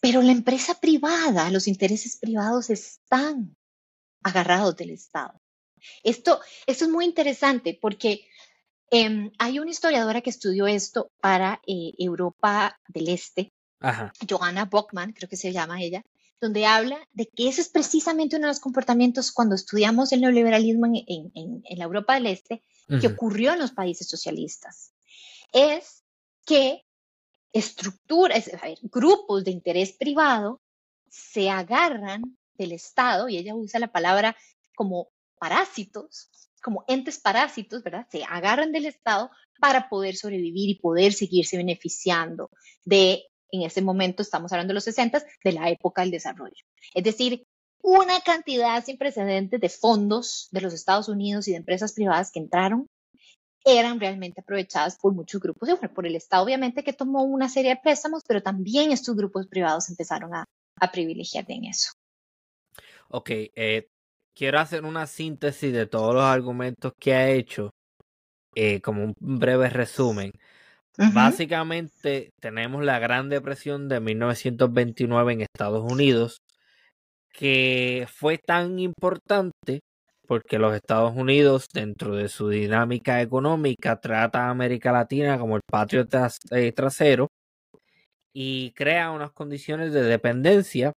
[0.02, 3.56] pero la empresa privada, los intereses privados están
[4.24, 5.40] agarrados del Estado.
[6.04, 8.26] Esto, esto es muy interesante porque
[8.92, 13.52] Em, hay una historiadora que estudió esto para eh, Europa del Este,
[14.28, 16.04] Johanna Bockman, creo que se llama ella,
[16.42, 20.88] donde habla de que ese es precisamente uno de los comportamientos cuando estudiamos el neoliberalismo
[20.88, 22.64] en, la Europa del Este,
[23.00, 24.94] que ocurrió en los países socialistas.
[25.52, 26.04] Es
[26.46, 26.86] que
[27.54, 28.50] estructuras,
[28.84, 30.62] grupos de interés privado
[31.10, 34.36] se agarran del Estado, y ella usa la palabra
[34.76, 38.08] como parásitos, como entes parásitos, ¿verdad?
[38.12, 42.50] Se agarran del Estado para poder sobrevivir y poder seguirse beneficiando
[42.86, 46.64] de, en ese momento estamos hablando de los 60, de la época del desarrollo.
[46.94, 47.44] Es decir,
[47.82, 52.40] una cantidad sin precedentes de fondos de los Estados Unidos y de empresas privadas que
[52.40, 52.88] entraron
[53.66, 57.82] eran realmente aprovechadas por muchos grupos, por el Estado obviamente que tomó una serie de
[57.82, 60.46] préstamos, pero también estos grupos privados empezaron a,
[60.80, 61.92] a privilegiar en eso.
[63.10, 63.90] Ok, eh,
[64.40, 67.72] quiero hacer una síntesis de todos los argumentos que ha hecho,
[68.56, 70.32] eh, como un breve resumen.
[71.14, 76.38] Básicamente tenemos la Gran Depresión de 1929 en Estados Unidos,
[77.34, 79.82] que fue tan importante
[80.26, 85.62] porque los Estados Unidos, dentro de su dinámica económica, trata a América Latina como el
[85.70, 86.08] patrio
[86.52, 87.28] eh, trasero
[88.34, 90.94] y crea unas condiciones de dependencia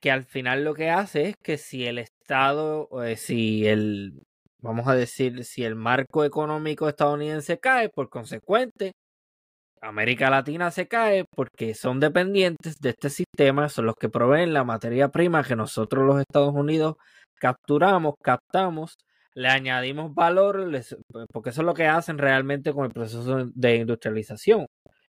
[0.00, 4.22] que al final lo que hace es que si el Estado, eh, si el,
[4.62, 8.92] vamos a decir, si el marco económico estadounidense cae, por consecuente,
[9.82, 14.64] América Latina se cae porque son dependientes de este sistema, son los que proveen la
[14.64, 16.96] materia prima que nosotros los Estados Unidos
[17.36, 18.98] capturamos, captamos,
[19.34, 20.70] le añadimos valor,
[21.32, 24.66] porque eso es lo que hacen realmente con el proceso de industrialización.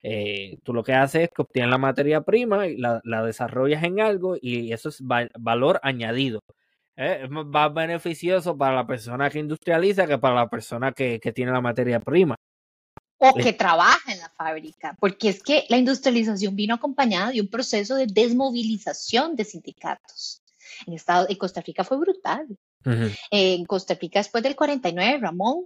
[0.07, 3.99] Eh, tú lo que haces es que obtienes la materia prima y la, desarrollas en
[3.99, 6.41] algo y eso es valor añadido.
[6.95, 11.51] Eh, es más beneficioso para la persona que industrializa que para la persona que tiene
[11.51, 12.35] la materia prima
[13.17, 17.47] o que trabaja en la fábrica, porque es que la industrialización vino acompañada de un
[17.47, 20.41] proceso de desmovilización de sindicatos.
[20.85, 22.45] En, Estado, en Costa Rica fue brutal.
[23.31, 25.65] En Costa Rica después del 49, Ramón,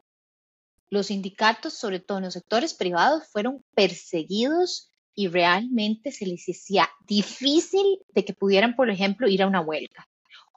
[0.89, 6.89] los sindicatos, sobre todo en los sectores privados, fueron perseguidos y realmente se les hacía
[7.07, 10.07] difícil de que pudieran, por ejemplo, ir a una huelga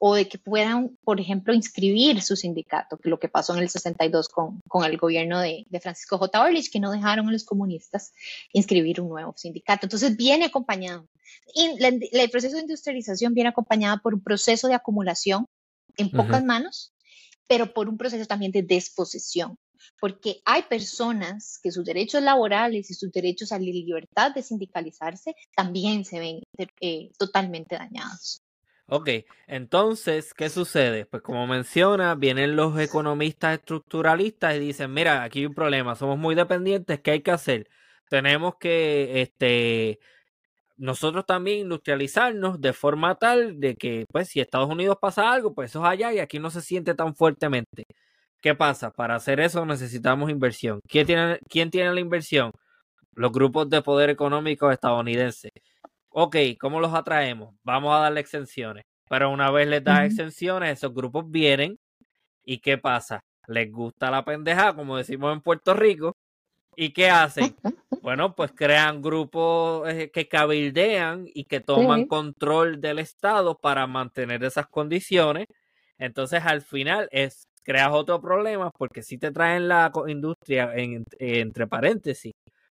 [0.04, 3.70] o de que puedan, por ejemplo, inscribir su sindicato, que lo que pasó en el
[3.70, 6.42] 62 con, con el gobierno de, de, Francisco J.
[6.42, 8.12] Orlich, que no dejaron a los comunistas
[8.52, 9.86] inscribir un nuevo sindicato.
[9.86, 11.06] Entonces viene acompañado.
[11.54, 15.46] Y el proceso de industrialización viene acompañado por un proceso de acumulación
[15.96, 16.92] en pocas manos,
[17.46, 19.56] pero por un proceso también de desposesión
[20.00, 25.34] porque hay personas que sus derechos laborales y sus derechos a la libertad de sindicalizarse
[25.54, 26.40] también se ven
[26.80, 28.42] eh, totalmente dañados.
[28.86, 29.08] Ok,
[29.46, 31.06] entonces, ¿qué sucede?
[31.06, 36.18] Pues como menciona, vienen los economistas estructuralistas y dicen, mira, aquí hay un problema, somos
[36.18, 37.70] muy dependientes, ¿qué hay que hacer?
[38.10, 39.98] Tenemos que, este,
[40.76, 45.70] nosotros también industrializarnos de forma tal de que, pues, si Estados Unidos pasa algo, pues
[45.70, 47.84] eso es allá y aquí no se siente tan fuertemente.
[48.42, 48.90] ¿Qué pasa?
[48.90, 50.80] Para hacer eso necesitamos inversión.
[50.86, 52.52] ¿Quién tiene, quién tiene la inversión?
[53.14, 55.52] Los grupos de poder económico estadounidenses
[56.12, 57.54] ok, ¿cómo los atraemos?
[57.62, 58.84] Vamos a darle exenciones.
[59.08, 61.78] Pero una vez les das exenciones, esos grupos vienen
[62.44, 63.20] y ¿qué pasa?
[63.46, 66.16] Les gusta la pendeja, como decimos en Puerto Rico.
[66.76, 67.54] ¿Y qué hacen?
[68.02, 74.42] Bueno, pues crean grupos eh, que cabildean y que toman control del Estado para mantener
[74.42, 75.46] esas condiciones.
[75.98, 82.32] Entonces, al final, es creas otro problema porque si te traen la industria entre paréntesis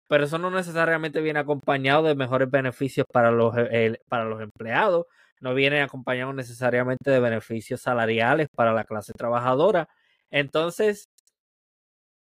[0.09, 5.05] pero eso no necesariamente viene acompañado de mejores beneficios para los, eh, para los empleados,
[5.39, 9.87] no viene acompañado necesariamente de beneficios salariales para la clase trabajadora.
[10.31, 11.09] Entonces,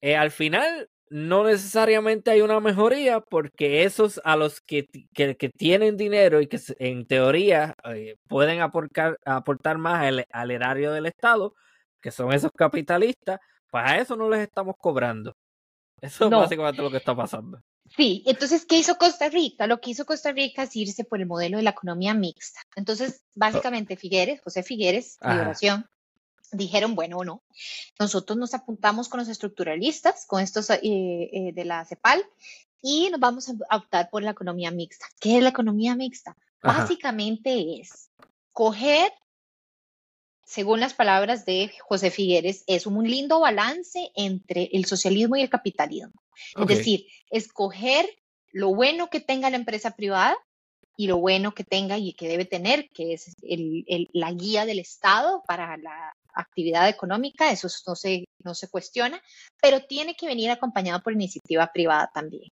[0.01, 5.97] eh, al final, no necesariamente hay una mejoría porque esos a los que, que, tienen
[5.97, 11.53] dinero y que en teoría eh, pueden aportar, aportar más al erario del Estado,
[12.07, 15.35] que son esos capitalistas, pues a eso no les estamos cobrando.
[16.01, 17.59] Eso es básicamente lo que está pasando.
[17.97, 19.67] Sí, entonces, ¿qué hizo Costa Rica?
[19.67, 22.61] Lo que hizo Costa Rica es irse por el modelo de la economía mixta.
[22.77, 23.31] Entonces, oh.
[23.35, 25.89] básicamente, Figueres, José Figueres, Liberación,
[26.53, 27.43] dijeron, bueno, no,
[27.99, 32.23] nosotros nos apuntamos con los estructuralistas, con estos eh, eh, de la CEPAL,
[32.81, 35.07] y nos vamos a optar por la economía mixta.
[35.19, 36.37] ¿Qué es la economía mixta?
[36.61, 38.11] Básicamente es
[38.53, 39.11] coger
[40.47, 45.49] según las palabras de José Figueres, es un lindo balance entre el socialismo y el
[45.49, 46.23] capitalismo.
[46.55, 48.05] Es decir, escoger
[48.53, 50.37] lo bueno que tenga la empresa privada
[50.95, 53.35] y lo bueno que tenga y que debe tener, que es
[54.13, 59.21] la guía del Estado para la actividad económica, eso no se, no se cuestiona,
[59.61, 62.49] pero tiene que venir acompañado por iniciativa privada también.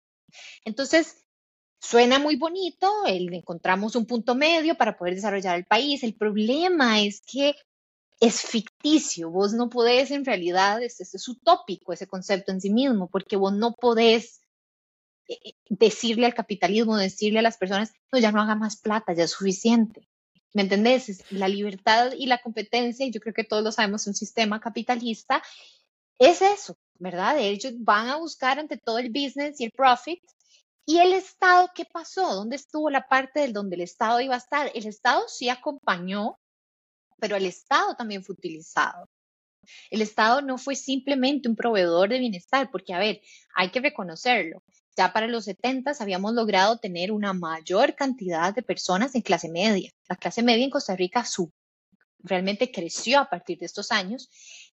[0.66, 1.20] Entonces,
[1.86, 6.02] Suena muy bonito, encontramos un punto medio para poder desarrollar el país.
[6.02, 7.56] El problema es que
[8.20, 13.10] es ficticio, vos no podés en realidad, es, es utópico ese concepto en sí mismo,
[13.10, 14.42] porque vos no podés
[15.28, 19.14] eh, eh, decirle al capitalismo, decirle a las personas, no, ya no haga más plata,
[19.14, 20.08] ya es suficiente.
[20.54, 21.24] ¿Me entendés?
[21.32, 25.42] La libertad y la competencia, yo creo que todos lo sabemos, un sistema capitalista,
[26.20, 27.40] es eso, ¿verdad?
[27.40, 30.22] Ellos van a buscar ante todo el business y el profit.
[30.86, 32.36] ¿Y el Estado qué pasó?
[32.36, 34.70] ¿Dónde estuvo la parte del donde el Estado iba a estar?
[34.76, 36.40] El Estado sí acompañó
[37.24, 39.08] pero el Estado también fue utilizado.
[39.90, 43.22] El Estado no fue simplemente un proveedor de bienestar, porque, a ver,
[43.56, 44.62] hay que reconocerlo.
[44.98, 49.90] Ya para los 70 habíamos logrado tener una mayor cantidad de personas en clase media.
[50.10, 51.24] La clase media en Costa Rica
[52.20, 54.30] realmente creció a partir de estos años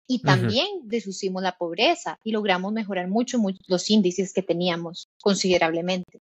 [0.07, 6.21] y también uh la pobreza y logramos mejorar mucho, mucho los índices que teníamos considerablemente.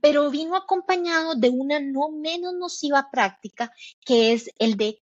[0.00, 3.72] Pero vino acompañado de una no menos nociva práctica
[4.04, 5.00] que es el de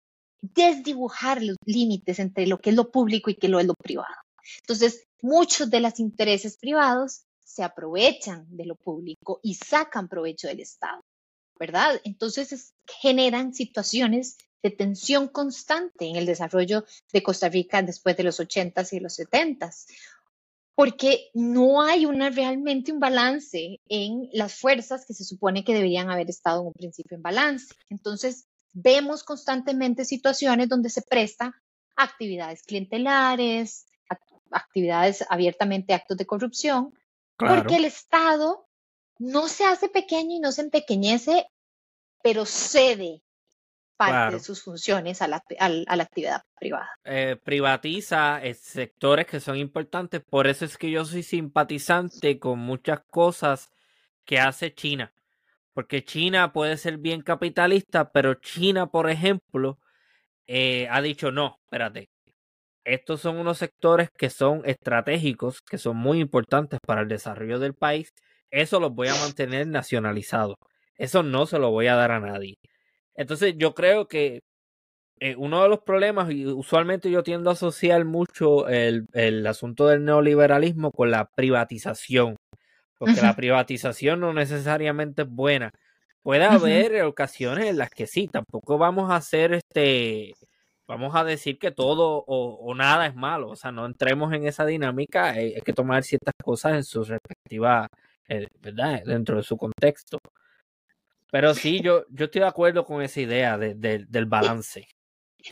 [0.43, 4.13] desdibujar los límites entre lo que es lo público y que lo es lo privado.
[4.61, 10.59] Entonces, muchos de los intereses privados se aprovechan de lo público y sacan provecho del
[10.59, 11.01] Estado,
[11.57, 12.01] ¿verdad?
[12.03, 16.83] Entonces generan situaciones de tensión constante en el desarrollo
[17.13, 19.85] de Costa Rica después de los 80s y los 70s,
[20.75, 26.29] porque no hay realmente un balance en las fuerzas que se supone que deberían haber
[26.29, 27.73] estado en un principio en balance.
[27.89, 31.53] Entonces, vemos constantemente situaciones donde se presta
[31.95, 33.85] actividades clientelares,
[34.51, 36.93] actividades abiertamente actos de corrupción,
[37.37, 38.67] porque el Estado
[39.19, 41.47] no se hace pequeño y no se empequeñece,
[42.21, 43.23] pero cede
[43.95, 45.43] parte de sus funciones a la,
[45.87, 46.89] actividad privada.
[47.03, 52.59] Eh, privatiza eh, sectores que son importantes, por eso es que yo soy simpatizante con
[52.59, 53.71] muchas cosas
[54.25, 55.12] que hace China,
[55.73, 59.79] porque China puede ser bien capitalista, pero China, por ejemplo,
[60.47, 62.09] eh, ha dicho no, espérate,
[62.85, 67.73] estos son unos sectores que son estratégicos, que son muy importantes para el desarrollo del
[67.75, 68.13] país.
[68.51, 70.55] Eso los voy a mantener nacionalizados.
[70.97, 72.57] Eso no se lo voy a dar a nadie.
[73.15, 74.41] Entonces yo creo que
[75.19, 79.07] eh, uno de los problemas, y usualmente yo tiendo a asociar mucho el,
[79.47, 82.35] asunto del neoliberalismo con la privatización,
[83.05, 85.71] porque la privatización no necesariamente es buena.
[86.21, 90.33] Puede haber ocasiones en las que sí, tampoco vamos a hacer este
[90.87, 93.49] vamos a decir que todo o, nada es malo.
[93.49, 95.31] O sea, no entremos en esa dinámica.
[95.31, 97.87] Hay, que tomar ciertas cosas en su respectiva,
[98.27, 99.01] eh, ¿verdad?
[99.05, 100.19] Dentro de su contexto.
[101.31, 104.87] Pero sí, yo, yo estoy de acuerdo con esa idea del balance.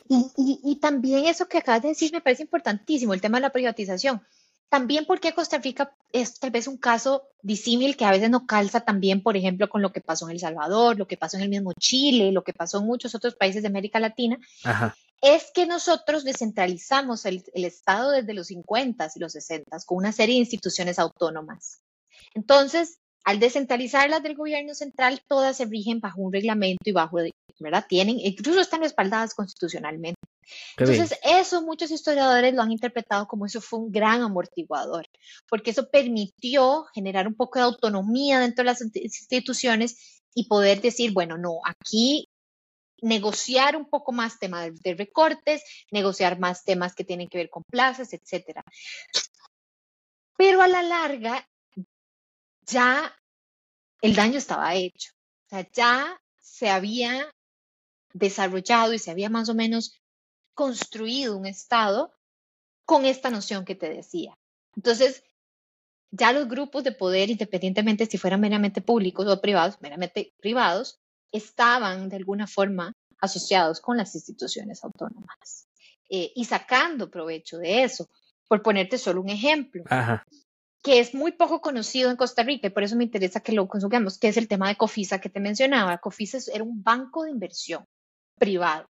[0.07, 4.21] Y, también eso que acabas de decir me parece importantísimo, el tema de la privatización.
[4.71, 8.81] También porque Costa Rica es tal vez un caso disímil que a veces no calza
[8.81, 11.49] también, por ejemplo, con lo que pasó en El Salvador, lo que pasó en el
[11.49, 14.39] mismo Chile, lo que pasó en muchos otros países de América Latina.
[14.63, 20.11] Ajá es que nosotros descentralizamos el, Estado desde los 50 y los 60 con una
[20.11, 21.81] serie de instituciones autónomas.
[22.33, 27.17] Entonces, al descentralizarlas del gobierno central, todas se rigen bajo un reglamento y bajo,
[27.59, 27.85] ¿verdad?
[27.87, 30.19] Tienen, incluso están respaldadas constitucionalmente.
[30.77, 35.07] Entonces, eso muchos historiadores lo han interpretado como eso fue un gran amortiguador,
[35.47, 41.11] porque eso permitió generar un poco de autonomía dentro de las instituciones y poder decir,
[41.13, 42.27] bueno, no, aquí
[43.01, 47.63] negociar un poco más temas de recortes, negociar más temas que tienen que ver con
[47.63, 48.63] plazas, etcétera.
[50.37, 51.47] Pero a la larga,
[52.65, 53.15] ya
[54.01, 55.11] el daño estaba hecho.
[55.45, 57.31] O sea, ya se había
[58.13, 60.00] desarrollado y se había más o menos
[60.61, 62.13] construido un Estado
[62.85, 64.37] con esta noción que te decía.
[64.75, 65.23] Entonces,
[66.11, 70.99] ya los grupos de poder, independientemente si fueran meramente públicos o privados, meramente privados,
[71.31, 75.67] estaban de alguna forma asociados con las instituciones autónomas
[76.11, 78.07] eh, y sacando provecho de eso.
[78.47, 79.83] Por ponerte solo un ejemplo,
[80.83, 83.67] que es muy poco conocido en Costa Rica y por eso me interesa que lo
[83.67, 85.97] consumamos, que es el tema de Cofisa que te mencionaba.
[85.97, 87.87] Cofisa era un banco de inversión
[88.37, 88.90] privado.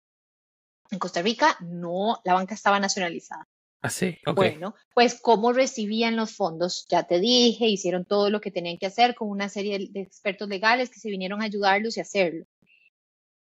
[0.92, 3.48] En Costa Rica no, la banca estaba nacionalizada.
[3.82, 8.52] Así, ah, Bueno, pues cómo recibían los fondos, ya te dije, hicieron todo lo que
[8.52, 12.02] tenían que hacer con una serie de expertos legales que se vinieron a ayudarlos y
[12.02, 12.46] hacerlo.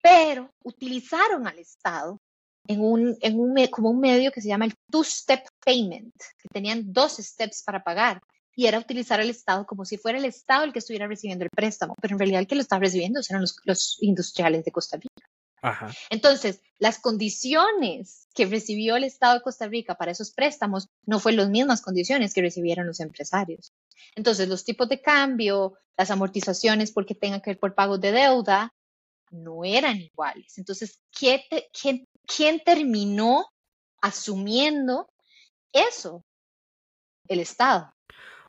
[0.02, 2.20] Pero utilizaron al Estado
[2.66, 6.92] en un, en un, como un medio que se llama el two-step payment, que tenían
[6.92, 8.20] dos steps para pagar.
[8.56, 11.50] Y era utilizar al Estado como si fuera el Estado el que estuviera recibiendo el
[11.50, 14.96] préstamo, pero en realidad el que lo estaba recibiendo eran los, los industriales de Costa
[14.96, 15.28] Rica.
[16.10, 21.38] Entonces, las condiciones que recibió el Estado de Costa Rica para esos préstamos no fueron
[21.38, 23.72] las mismas condiciones que recibieron los empresarios.
[24.14, 28.74] Entonces, los tipos de cambio, las amortizaciones porque tengan que ver por pagos de deuda,
[29.30, 30.58] no eran iguales.
[30.58, 31.40] Entonces, ¿quién,
[32.26, 33.46] quién terminó
[34.00, 35.08] asumiendo
[35.72, 36.24] eso?
[37.26, 37.94] El Estado.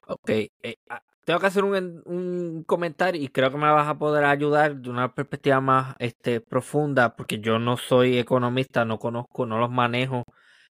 [0.08, 0.78] Ok, eh,
[1.26, 5.14] tengo que hacer un, comentario y creo que me vas a poder ayudar de una
[5.14, 10.24] perspectiva más este, profunda, porque yo no soy economista, no conozco, no los manejo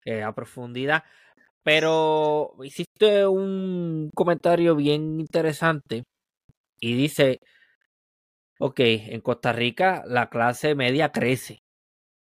[0.05, 1.05] eh, a profundidad,
[1.63, 6.05] pero hiciste un comentario bien interesante
[6.81, 7.39] y dice,
[8.59, 11.61] ok, en Costa Rica la clase media crece,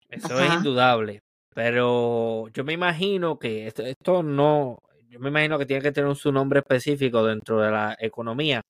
[0.09, 1.21] eso es indudable,
[1.55, 4.79] pero yo me imagino que esto no,
[5.09, 8.61] yo me imagino que tiene que tener su nombre específico dentro de la economía.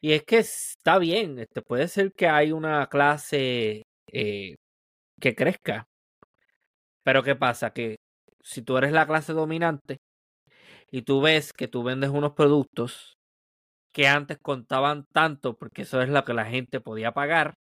[0.00, 4.56] Y es que está bien, este, puede ser que hay una clase eh,
[5.20, 5.86] que crezca.
[7.04, 7.72] Pero ¿qué pasa?
[7.72, 7.96] Que
[8.42, 9.98] si tú eres la clase dominante
[10.90, 13.14] y tú ves que tú vendes unos productos
[13.92, 17.54] que antes contaban tanto porque eso es lo que la gente podía pagar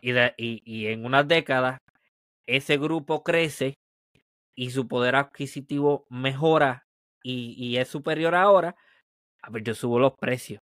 [0.00, 1.78] y, y en unas décadas
[2.46, 3.74] ese grupo crece
[4.54, 6.86] y su poder adquisitivo mejora
[7.22, 8.76] y, es superior ahora,
[9.42, 10.62] a ver, yo subo los precios.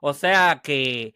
[0.00, 1.14] O sea que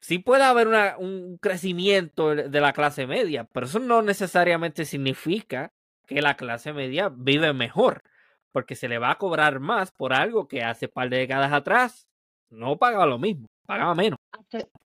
[0.00, 0.68] sí puede haber
[0.98, 5.72] un crecimiento de la clase media, pero eso no necesariamente significa
[6.06, 8.02] que la clase media vive mejor,
[8.52, 12.06] porque se le va a cobrar más por algo que hace par de décadas atrás
[12.50, 14.18] no pagaba lo mismo, pagaba menos.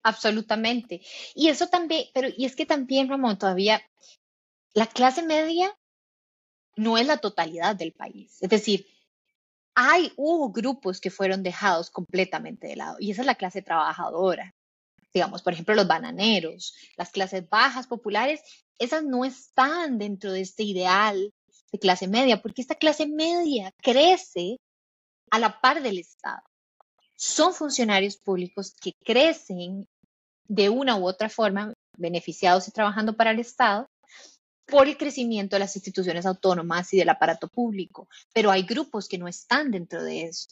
[0.04, 1.02] Absolutamente.
[1.36, 3.82] Y eso también, pero y es que también, Ramón, todavía
[4.74, 5.78] la clase media
[6.76, 8.38] no es la totalidad del país.
[8.42, 8.88] Es decir,
[9.76, 10.12] hay,
[10.54, 14.54] grupos que fueron dejados completamente de lado y esa es la clase trabajadora.
[15.14, 18.42] Digamos, por ejemplo, los bananeros, las clases bajas populares,
[18.80, 21.34] esas no están dentro de este ideal
[21.72, 24.58] de clase media, porque esta clase media crece
[25.30, 26.42] a la par del Estado.
[27.16, 29.88] Son funcionarios públicos que crecen
[30.48, 33.88] de una u otra forma, beneficiados y trabajando para el Estado,
[34.66, 39.18] por el crecimiento de las instituciones autónomas y del aparato público, pero hay grupos que
[39.18, 40.50] no están dentro de eso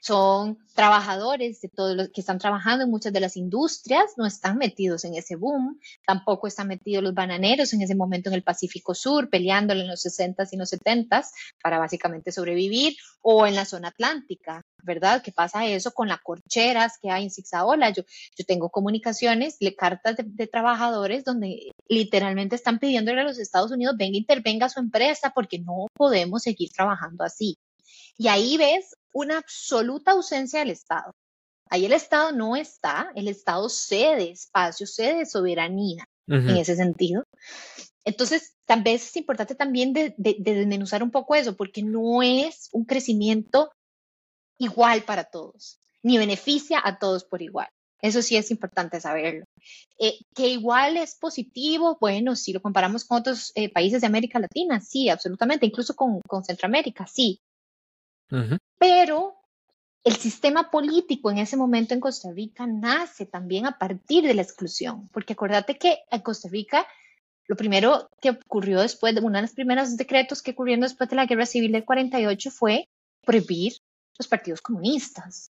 [0.00, 4.56] son trabajadores de todos los que están trabajando en muchas de las industrias, no están
[4.56, 8.94] metidos en ese boom, tampoco están metidos los bananeros en ese momento en el Pacífico
[8.94, 11.26] Sur, peleándole en los 60s y los 70s
[11.62, 15.20] para básicamente sobrevivir, o en la zona atlántica, ¿verdad?
[15.22, 17.90] ¿Qué pasa eso con las corcheras que hay en Zigzagola?
[17.90, 18.04] Yo,
[18.36, 23.72] yo tengo comunicaciones, le, cartas de, de, trabajadores donde literalmente están pidiéndole a los Estados
[23.72, 27.58] Unidos, venga, intervenga su empresa porque no podemos seguir trabajando así.
[28.16, 31.12] Y ahí ves una absoluta ausencia del Estado.
[31.70, 37.24] Ahí el Estado no está, el Estado cede espacio, cede soberanía en ese sentido.
[38.04, 42.84] Entonces, tal vez es importante también de, desmenuzar un poco eso, porque no es un
[42.84, 43.70] crecimiento
[44.58, 47.68] igual para todos, ni beneficia a todos por igual.
[48.00, 49.44] Eso sí es importante saberlo.
[49.98, 54.38] Eh, que igual es positivo, bueno, si lo comparamos con otros eh, países de América
[54.38, 57.40] Latina, sí, absolutamente, incluso con, con Centroamérica, sí,
[58.78, 59.38] pero
[60.04, 64.42] el sistema político en ese momento en Costa Rica nace también a partir de la
[64.42, 66.86] exclusión, porque acuérdate que en Costa Rica
[67.46, 71.16] lo primero que ocurrió después de uno de los primeros decretos que ocurrieron después de
[71.16, 72.88] la Guerra Civil del 48 fue
[73.24, 73.74] prohibir
[74.18, 75.50] los partidos comunistas.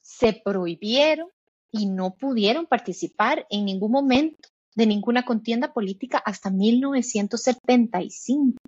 [0.00, 1.28] Se prohibieron
[1.70, 8.58] y no pudieron participar en ningún momento de ninguna contienda política hasta 1975.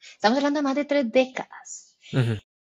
[0.00, 1.91] Estamos hablando de más de tres décadas.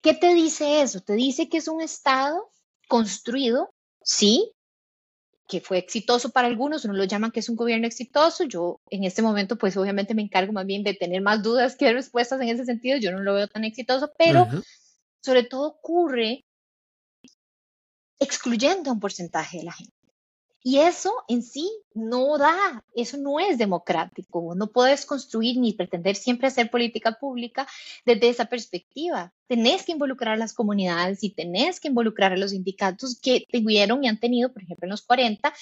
[0.00, 1.00] ¿Qué te dice eso?
[1.00, 2.50] Te dice que es un Estado
[2.88, 3.72] construido,
[4.02, 4.52] sí,
[5.48, 9.04] que fue exitoso para algunos, uno lo llaman que es un gobierno exitoso, yo en
[9.04, 12.48] este momento pues obviamente me encargo más bien de tener más dudas que respuestas en
[12.48, 14.48] ese sentido, yo no lo veo tan exitoso, pero
[15.20, 16.44] sobre todo ocurre
[18.18, 20.01] excluyendo a un porcentaje de la gente.
[20.64, 24.54] Y eso en sí no da, eso no es democrático.
[24.54, 27.66] No puedes construir ni pretender siempre hacer política pública
[28.04, 29.32] desde esa perspectiva.
[29.48, 34.04] Tenés que involucrar a las comunidades y tenés que involucrar a los sindicatos que tuvieron
[34.04, 35.52] y han tenido, por ejemplo, en los 40,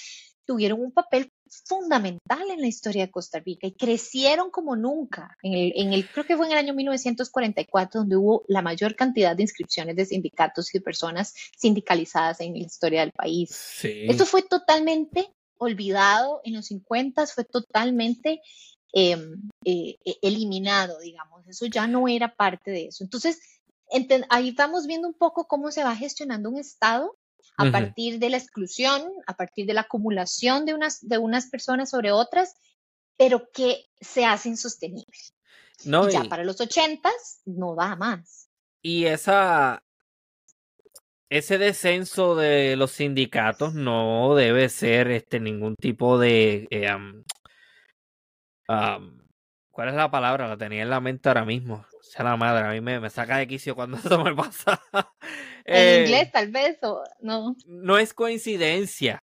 [0.45, 5.37] tuvieron un papel fundamental en la historia de Costa Rica y crecieron como nunca.
[5.41, 8.95] En el, en el, creo que fue en el año 1944 donde hubo la mayor
[8.95, 13.51] cantidad de inscripciones de sindicatos y de personas sindicalizadas en la historia del país.
[13.83, 15.27] Esto fue totalmente
[15.57, 18.41] olvidado en los 50, fue totalmente
[18.93, 21.47] em, eh, e, eliminado, digamos.
[21.47, 23.03] Eso ya no era parte de eso.
[23.03, 23.39] Entonces,
[24.29, 27.15] ahí vamos viendo un poco cómo se va gestionando un Estado
[27.57, 31.89] a partir de la exclusión, a partir de la acumulación de unas, de unas personas
[31.89, 32.55] sobre otras,
[33.17, 35.17] pero que se hace insostenible.
[35.85, 38.49] No, y ya para los ochentas no va más.
[38.81, 39.83] Y esa,
[41.29, 46.87] ese descenso de los sindicatos no debe ser este ningún tipo de eh,
[49.69, 50.47] ¿cuál es la palabra?
[50.47, 51.85] La tenía en la mente ahora mismo.
[52.11, 54.81] Sea la madre, a mí me, me saca de quicio cuando eso me pasa.
[55.63, 57.55] En eh, inglés, tal vez, o no.
[57.65, 59.23] No es coincidencia.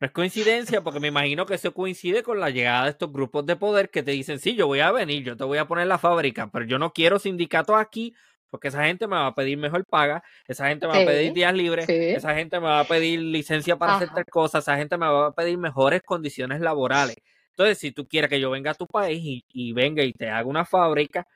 [0.00, 3.44] No es coincidencia porque me imagino que eso coincide con la llegada de estos grupos
[3.44, 5.88] de poder que te dicen, sí, yo voy a venir, yo te voy a poner
[5.88, 8.14] la fábrica, pero yo no quiero sindicatos aquí
[8.50, 11.32] porque esa gente me va a pedir mejor paga, esa gente me va a pedir
[11.32, 14.96] días libres, esa gente me va a pedir licencia para hacer tal cosa, esa gente
[14.96, 17.16] me va a pedir mejores condiciones laborales.
[17.50, 20.30] Entonces, si tú quieres que yo venga a tu país y, y venga y te
[20.30, 21.26] haga una fábrica,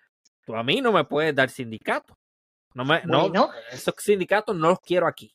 [0.45, 2.17] tú a mí no me puedes dar sindicato.
[2.75, 5.35] No me, no, esos sindicatos no los quiero aquí.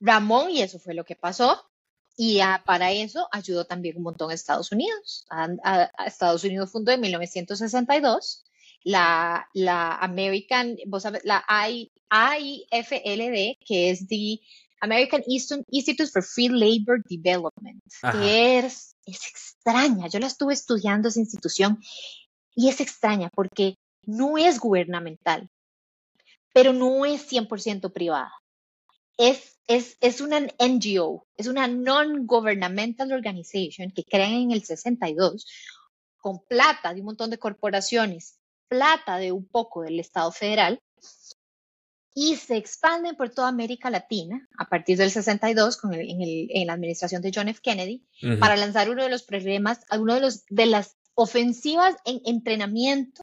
[0.00, 1.70] Ramón, y eso fue lo que pasó.
[2.16, 5.26] Y para eso ayudó también un montón a Estados Unidos.
[5.30, 8.44] A, Estados Unidos fundó en 1962
[8.84, 14.40] la, la American, vos sabes, la I, IFLD, que es the
[14.80, 17.82] American Institute for Free Labor Development,
[18.12, 20.08] que es es extraña.
[20.08, 21.80] Yo la estuve estudiando esa institución
[22.54, 23.76] y es extraña porque
[24.06, 25.50] no es gubernamental,
[26.52, 28.32] pero no es 100% privada.
[29.18, 35.46] Es, es, es una NGO, es una non-governmental organization que crean en el 62
[36.16, 38.38] con plata de un montón de corporaciones,
[38.68, 40.80] plata de un poco del Estado federal,
[42.14, 46.66] y se expanden por toda América Latina a partir del 62 con en, el, en,
[46.66, 47.60] la administración de John F.
[47.62, 48.38] Kennedy uh -huh.
[48.38, 53.20] para lanzar uno de los problemas, uno de, los, de las ofensivas en entrenamiento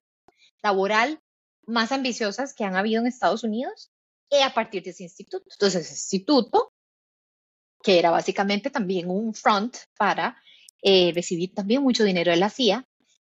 [0.64, 1.22] laboral
[1.66, 3.92] más ambiciosas que han habido en Estados Unidos
[4.30, 5.46] y a partir de ese instituto.
[5.52, 6.74] Entonces, ese instituto,
[7.82, 10.38] que era básicamente también un front para
[10.82, 12.86] eh, recibir también mucho dinero de la CIA,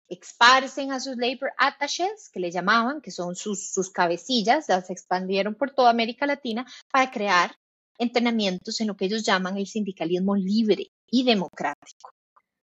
[0.07, 5.55] esparcen a sus labor attaches, que le llamaban, que son sus, sus cabecillas, las expandieron
[5.55, 7.55] por toda América Latina para crear
[7.97, 12.11] entrenamientos en lo que ellos llaman el sindicalismo libre y democrático,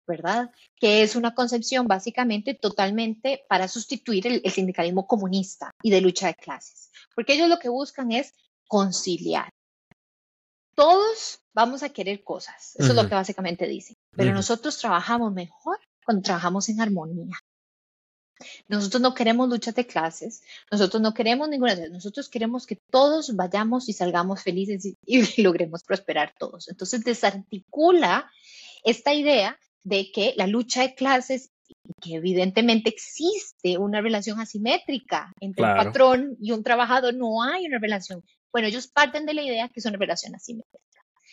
[0.07, 0.51] ¿verdad?
[0.75, 6.27] Que es una concepción básicamente totalmente para sustituir el, el sindicalismo comunista y de lucha
[6.27, 8.33] de clases, porque ellos lo que buscan es
[8.67, 9.49] conciliar.
[10.75, 12.89] Todos vamos a querer cosas, eso uh -huh.
[12.89, 14.35] es lo que básicamente dicen, pero uh -huh.
[14.35, 17.35] nosotros trabajamos mejor cuando trabajamos en armonía.
[18.67, 23.87] Nosotros no queremos luchas de clases, nosotros no queremos ninguna, nosotros queremos que todos vayamos
[23.87, 26.67] y salgamos felices y, y logremos prosperar todos.
[26.67, 28.29] Entonces desarticula
[28.83, 31.51] esta idea de que la lucha de clases,
[32.01, 35.79] que evidentemente existe una relación asimétrica entre claro.
[35.79, 38.23] un patrón y un trabajador, no hay una relación.
[38.51, 40.85] Bueno, ellos parten de la idea que es una relación asimétrica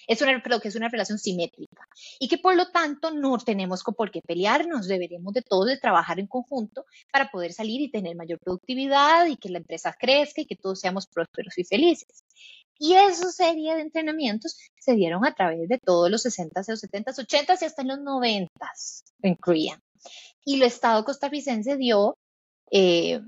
[0.06, 1.86] es una, que es una relación simétrica
[2.18, 6.18] y que por lo tanto no tenemos por qué pelearnos, deberemos de todos de trabajar
[6.18, 10.46] en conjunto para poder salir y tener mayor productividad y que la empresa crezca y
[10.46, 12.24] que todos seamos prósperos y felices.
[12.84, 17.14] Y esa serie de entrenamientos se dieron a través de todos los 60s, los 70s,
[17.14, 19.80] 80s y hasta en los 90s en Korea.
[20.44, 22.18] Y el Estado costarricense dio
[22.72, 23.20] eh,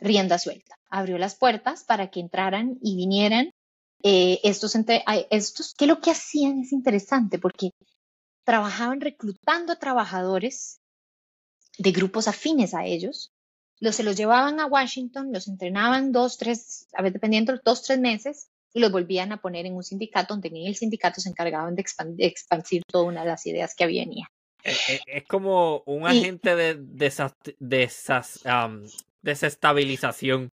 [0.00, 3.52] rienda suelta, abrió las puertas para que entraran y vinieran
[4.02, 7.70] eh, estos, entre, estos, que lo que hacían es interesante porque
[8.44, 10.78] trabajaban reclutando trabajadores
[11.78, 13.32] de grupos afines a ellos,
[13.80, 17.98] los, se los llevaban a Washington, los entrenaban dos, tres, a ver, dependiendo, dos, tres
[17.98, 21.76] meses, y los volvían a poner en un sindicato, donde en el sindicato se encargaban
[21.76, 24.28] de, expand, de expandir toda una de las ideas que venía.
[24.64, 27.12] Es, es, es como un agente y, de, de,
[27.60, 27.90] de,
[28.46, 28.82] um,
[29.22, 30.50] desestabilización.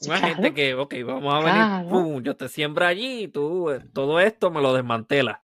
[0.00, 0.34] Una claro.
[0.34, 1.88] gente que, ok, vamos a venir, claro.
[1.88, 5.42] pum, yo te siembro allí y tú eh, todo esto me lo desmantela.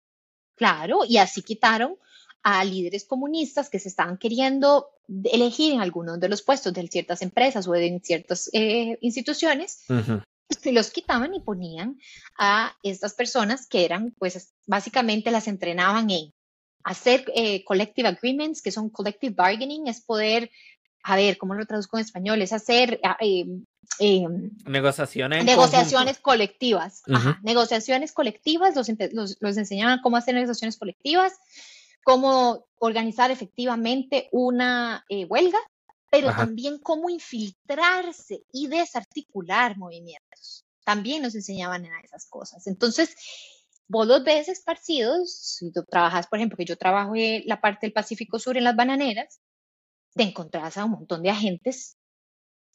[0.56, 1.98] Claro, y así quitaron
[2.44, 4.90] a líderes comunistas que se estaban queriendo
[5.26, 9.86] elegir en algunos de los puestos de ciertas empresas o en ciertas eh, instituciones.
[9.90, 10.24] Uh -huh.
[10.64, 12.00] Y los quitaban y ponían
[12.38, 16.34] a estas personas que eran, pues, básicamente las entrenaban en
[16.84, 20.50] hacer eh, collective agreements, que son collective bargaining, es poder
[21.04, 22.42] a ver, ¿cómo lo traduzco en español?
[22.42, 23.46] Es hacer eh,
[24.00, 24.26] eh,
[24.66, 27.04] negociaciones, negociaciones colectivas.
[27.06, 27.18] Uh -huh.
[27.18, 31.34] Ajá, negociaciones colectivas, los, los, los, enseñaban cómo hacer negociaciones colectivas,
[32.06, 35.60] cómo organizar efectivamente una eh, huelga,
[36.14, 36.46] pero Ajá.
[36.46, 40.64] también cómo infiltrarse y desarticular movimientos.
[40.86, 42.68] También nos enseñaban a esas cosas.
[42.68, 43.16] Entonces,
[43.88, 47.88] vos los ves esparcidos, si tú trabajas, por ejemplo, que yo trabajo en la parte
[47.88, 49.42] del Pacífico Sur en las bananeras,
[50.14, 51.98] te encontrás a un montón de agentes,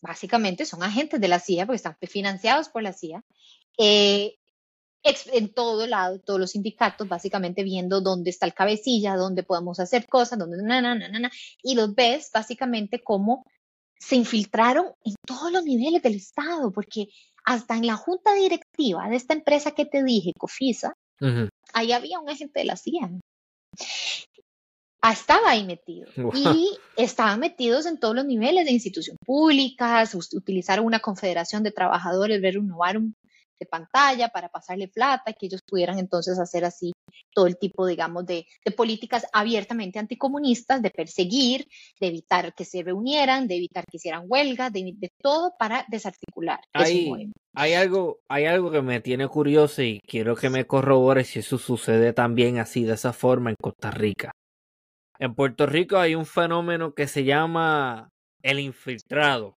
[0.00, 3.24] básicamente son agentes de la CIA porque están financiados por la CIA,
[3.78, 4.34] eh,
[5.02, 10.06] en todo lado, todos los sindicatos, básicamente viendo dónde está el cabecilla, dónde podemos hacer
[10.06, 11.30] cosas, dónde, na, na, na, na,
[11.62, 13.44] y los ves básicamente como
[13.98, 17.08] se infiltraron en todos los niveles del Estado, porque
[17.44, 21.48] hasta en la junta directiva de esta empresa que te dije, Cofisa, uh -huh.
[21.72, 23.10] ahí había un agente de la CIA.
[25.00, 26.08] Ah, estaba ahí metido.
[26.16, 26.32] Wow.
[26.34, 32.42] Y estaban metidos en todos los niveles de institución pública, utilizaron una confederación de trabajadores,
[32.42, 33.14] ver un novarum
[33.58, 36.92] de pantalla para pasarle plata, que ellos pudieran entonces hacer así
[37.32, 41.66] todo el tipo, digamos, de, de, políticas abiertamente anticomunistas, de perseguir,
[42.00, 46.60] de evitar que se reunieran, de evitar que hicieran huelga, de, de todo para desarticular.
[46.72, 51.40] Hay, hay, algo, hay algo que me tiene curioso y quiero que me corrobore si
[51.40, 54.32] eso sucede también así, de esa forma en Costa Rica.
[55.18, 58.10] En Puerto Rico hay un fenómeno que se llama
[58.42, 59.58] el infiltrado,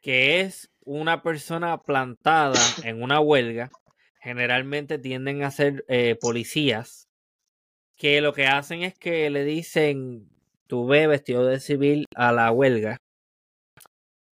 [0.00, 3.70] que es una persona plantada en una huelga.
[4.20, 7.08] Generalmente tienden a ser eh, policías
[7.96, 10.28] que lo que hacen es que le dicen,
[10.66, 12.98] tú ve vestido de civil a la huelga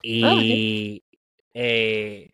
[0.02, 1.02] y
[1.54, 2.30] eh,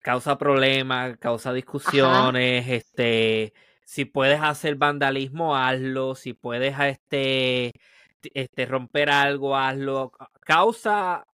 [0.00, 2.74] causa problemas, causa discusiones, Ajá.
[2.74, 3.52] este
[3.84, 7.72] si puedes hacer vandalismo, hazlo, si puedes este,
[8.34, 10.12] este romper algo, hazlo.
[10.40, 11.26] Causa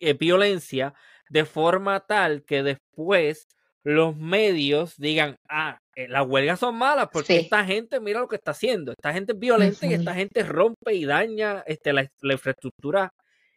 [0.00, 0.94] eh, violencia
[1.28, 3.48] de forma tal que después
[3.82, 8.34] los medios digan, ah, eh, las huelgas son malas porque esta gente mira lo que
[8.34, 13.12] está haciendo, esta gente es violenta y esta gente rompe y daña este, la, infraestructura.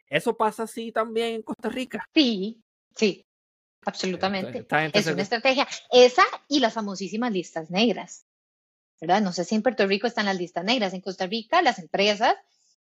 [0.08, 2.06] ¿Eso pasa así también en Costa Rica?
[2.14, 2.62] Sí,
[2.96, 3.26] sí,
[3.86, 4.68] absolutamente.
[4.94, 5.68] es una estrategia.
[5.92, 8.26] Esa y las famosísimas listas negras.
[9.02, 9.22] ¿Verdad?
[9.22, 12.36] No sé si en Puerto Rico están las listas negras, en Costa Rica las empresas,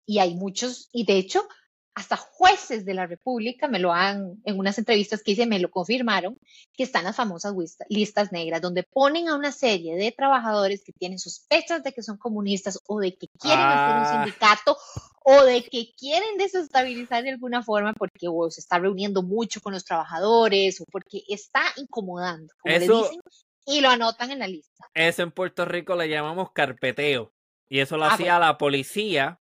[0.06, 1.48] y hay muchos, y de hecho
[1.94, 5.70] hasta jueces de la República me lo han, en unas entrevistas que hice, me lo
[5.70, 6.38] confirmaron,
[6.74, 7.54] que están las famosas
[7.88, 12.16] listas negras, donde ponen a una serie de trabajadores que tienen sospechas de que son
[12.16, 14.24] comunistas o de que quieren hacer un ah.
[14.24, 14.76] sindicato
[15.24, 19.84] o de que quieren desestabilizar de alguna forma porque se está reuniendo mucho con los
[19.84, 23.20] trabajadores o porque está incomodando, como le dicen,
[23.66, 24.88] y lo anotan en la lista.
[24.94, 27.32] Eso en Puerto Rico le llamamos carpeteo.
[27.68, 29.40] Y eso lo ah, hacía la policía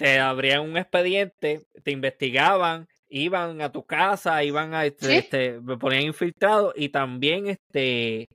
[0.00, 5.76] te abrían un expediente, te investigaban, iban a tu casa, iban a, este, este, me
[5.76, 8.26] ponían infiltrado y también este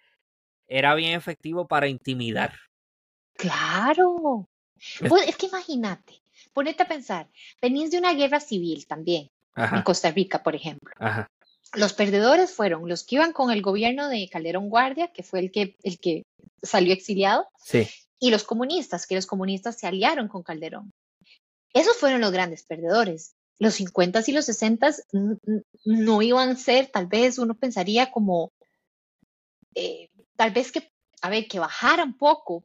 [0.68, 2.54] era bien efectivo para intimidar.
[3.34, 4.48] Claro.
[5.26, 6.22] Es, que imagínate,
[6.54, 7.28] ponete a pensar,
[7.60, 10.94] venís de una guerra civil también, en Costa Rica, por ejemplo.
[11.74, 15.52] Los perdedores fueron los que iban con el gobierno de Calderón Guardia, que fue el
[15.52, 16.22] que, el que
[16.62, 17.88] salió exiliado, sí.
[18.20, 20.94] y los comunistas, que los comunistas se aliaron con Calderón.
[21.76, 23.36] Esos fueron los grandes perdedores.
[23.60, 24.96] Los 50 y los 60
[25.84, 28.54] no iban a ser, tal vez uno pensaría como,
[29.76, 30.90] eh, tal vez que,
[31.22, 32.64] a ver, que bajaran poco.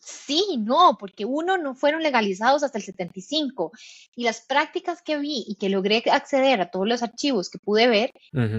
[0.00, 3.72] Sí, no, porque uno no fueron legalizados hasta el 75
[4.16, 7.86] y las prácticas que vi y que logré acceder a todos los archivos que pude
[7.86, 8.12] ver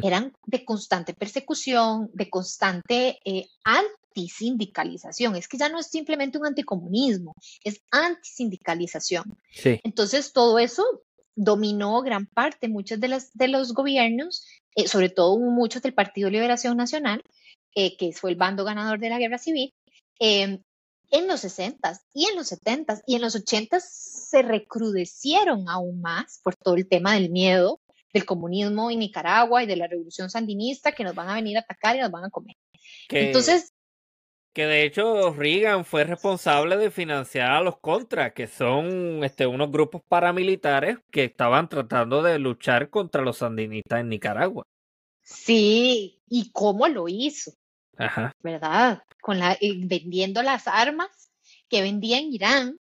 [0.04, 5.36] eran de constante persecución, de constante eh, antisindicalización.
[5.36, 7.34] Es que ya no es simplemente un anticomunismo,
[7.64, 9.38] es antisindicalización.
[9.84, 10.84] Entonces, todo eso
[11.36, 16.30] dominó gran parte, muchos de, las, de los gobiernos, eh, sobre todo muchos del Partido
[16.30, 17.22] Liberación Nacional,
[17.76, 19.74] eh, que fue el bando ganador de la guerra civil,
[20.20, 20.62] em,
[21.16, 26.42] en los 60 y en los 70 y en los 80 se recrudecieron aún más
[26.44, 27.80] por todo el tema del miedo
[28.14, 31.62] del comunismo en Nicaragua y de la revolución sandinista que nos van a venir a
[31.62, 32.56] atacar y nos van a comer.
[33.10, 33.74] Entonces,
[34.54, 39.70] que de hecho Reagan fue responsable de financiar a los Contras, que son este, unos
[39.70, 44.64] grupos paramilitares que estaban tratando de luchar contra los sandinistas en Nicaragua.
[45.22, 47.52] Sí, ¿y cómo lo hizo?
[47.98, 48.36] Ajá.
[48.42, 49.04] ¿Verdad?
[49.22, 51.32] Con la, eh, vendiendo las armas
[51.70, 52.80] que vendía en Irán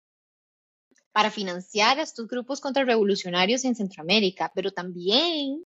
[1.12, 5.64] para financiar a estos grupos contrarrevolucionarios en Centroamérica, pero también,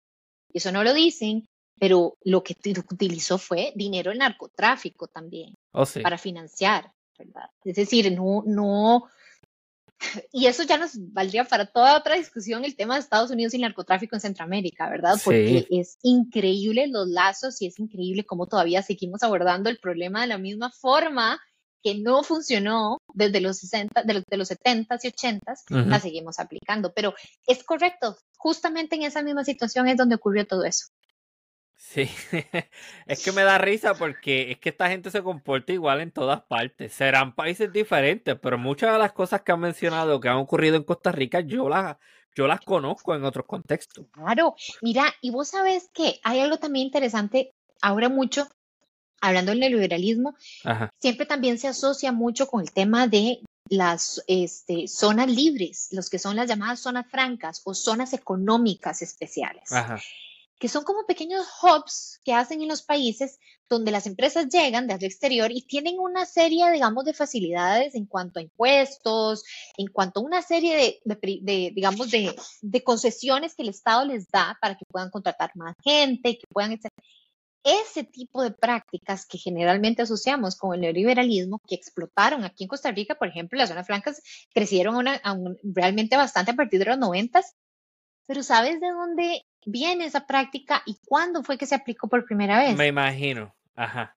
[0.53, 1.47] eso no lo dicen,
[1.79, 2.55] pero lo que
[2.91, 7.49] utilizó fue dinero del narcotráfico también oh, para financiar, ¿verdad?
[7.63, 9.09] Es decir, no, no,
[10.31, 13.57] y eso ya nos valdría para toda otra discusión el tema de Estados Unidos y
[13.57, 15.19] el narcotráfico en Centroamérica, ¿verdad?
[15.23, 20.27] Porque es increíble los lazos y es increíble cómo todavía seguimos abordando el problema de
[20.27, 21.39] la misma forma
[21.83, 26.39] que no funcionó desde los 60, de los, de los 70s y 80s, la seguimos
[26.39, 26.91] aplicando.
[26.93, 27.13] Pero
[27.45, 30.87] es correcto, justamente en esa misma situación es donde ocurrió todo eso.
[31.77, 32.09] Sí,
[33.05, 36.41] es que me da risa porque es que esta gente se comporta igual en todas
[36.41, 36.91] partes.
[36.91, 40.83] Serán países diferentes, pero muchas de las cosas que han mencionado que han ocurrido en
[40.83, 41.97] Costa Rica, yo las,
[42.35, 44.07] yo las conozco en otros contextos.
[44.11, 48.47] Claro, mira, y vos sabes que hay algo también interesante, ahora mucho,
[49.21, 50.35] hablando del neoliberalismo,
[50.99, 56.17] siempre también se asocia mucho con el tema de las este, zonas libres, los que
[56.17, 59.71] son las llamadas zonas francas o zonas económicas especiales.
[59.71, 59.99] Ajá
[60.59, 63.39] que son como pequeños hubs que hacen en los países
[63.69, 68.05] donde las empresas llegan desde el exterior y tienen una serie, digamos, de facilidades en
[68.05, 69.43] cuanto a impuestos,
[69.77, 74.75] en cuanto a una serie de, digamos, de, concesiones que el Estado les da para
[74.75, 76.87] que puedan contratar más gente, que puedan, etc.
[77.63, 82.91] Ese tipo de prácticas que generalmente asociamos con el neoliberalismo, que explotaron aquí en Costa
[82.91, 84.21] Rica, por ejemplo, las zonas francas
[84.53, 85.05] crecieron
[85.63, 87.55] realmente bastante a partir de los noventas,
[88.27, 92.59] pero ¿sabes de dónde viene esa práctica y cuándo fue que se aplicó por primera
[92.59, 92.77] vez?
[92.77, 94.15] Me imagino, ajá.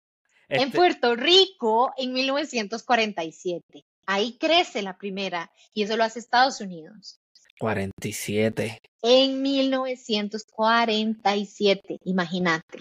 [0.48, 3.86] En este Puerto Rico en 1947.
[4.06, 7.20] Ahí crece la primera y eso lo hace Estados Unidos.
[7.60, 8.82] 47.
[9.02, 12.78] En 1947, imagínate.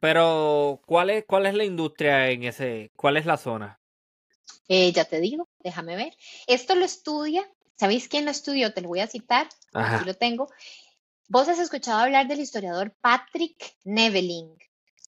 [0.00, 3.80] Pero, ¿cuál es, ¿cuál es la industria en ese, cuál es la zona?
[4.68, 6.16] Eh, ya te digo, déjame ver.
[6.46, 7.48] Esto lo estudia,
[7.78, 8.72] ¿sabéis quién lo estudió?
[8.74, 10.48] Te lo voy a citar, aquí lo tengo.
[11.28, 14.56] Vos has escuchado hablar del historiador Patrick Neveling.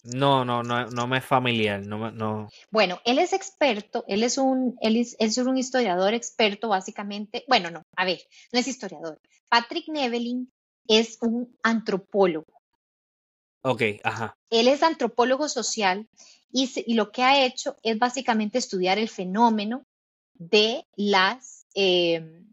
[0.03, 2.49] No, no, no, no me es familiar, no, no.
[2.71, 7.45] Bueno, él es experto, él es un, él es, él es un historiador experto, básicamente.
[7.47, 8.19] Bueno, no, a ver,
[8.51, 9.19] no es historiador.
[9.47, 10.51] Patrick Nevelin
[10.87, 12.51] es un antropólogo.
[13.63, 14.35] Ok, ajá.
[14.49, 16.07] Él es antropólogo social
[16.51, 19.85] y, se- y lo que ha hecho es básicamente estudiar el fenómeno
[20.33, 22.43] de las eh,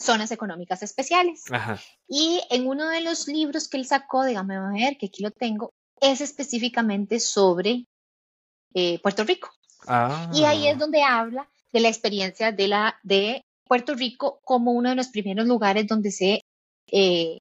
[0.00, 1.44] zonas económicas especiales.
[1.50, 1.78] Ajá.
[2.08, 5.30] Y en uno de los libros que él sacó, dígame a ver, que aquí lo
[5.30, 7.86] tengo, es específicamente sobre
[8.74, 9.50] eh, Puerto Rico.
[10.32, 14.72] Y ahí es Ah, donde habla de la experiencia de, la, de Puerto Rico como
[14.72, 16.44] uno de los primeros lugares donde se
[16.86, 17.38] eh,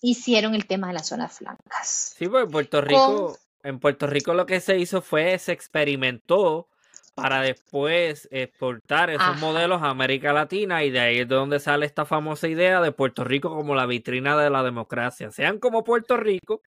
[0.00, 2.14] hicieron el tema de las zonas francas.
[2.16, 6.68] sí, pues Puerto Con, Rico, en Puerto Rico lo que se hizo fue, se experimentó
[7.16, 11.58] para después exportar esos ajá, modelos a América Latina y de ahí es de donde
[11.60, 15.30] sale esta famosa idea de Puerto Rico como la vitrina de la democracia.
[15.32, 16.60] Sean como Puerto Rico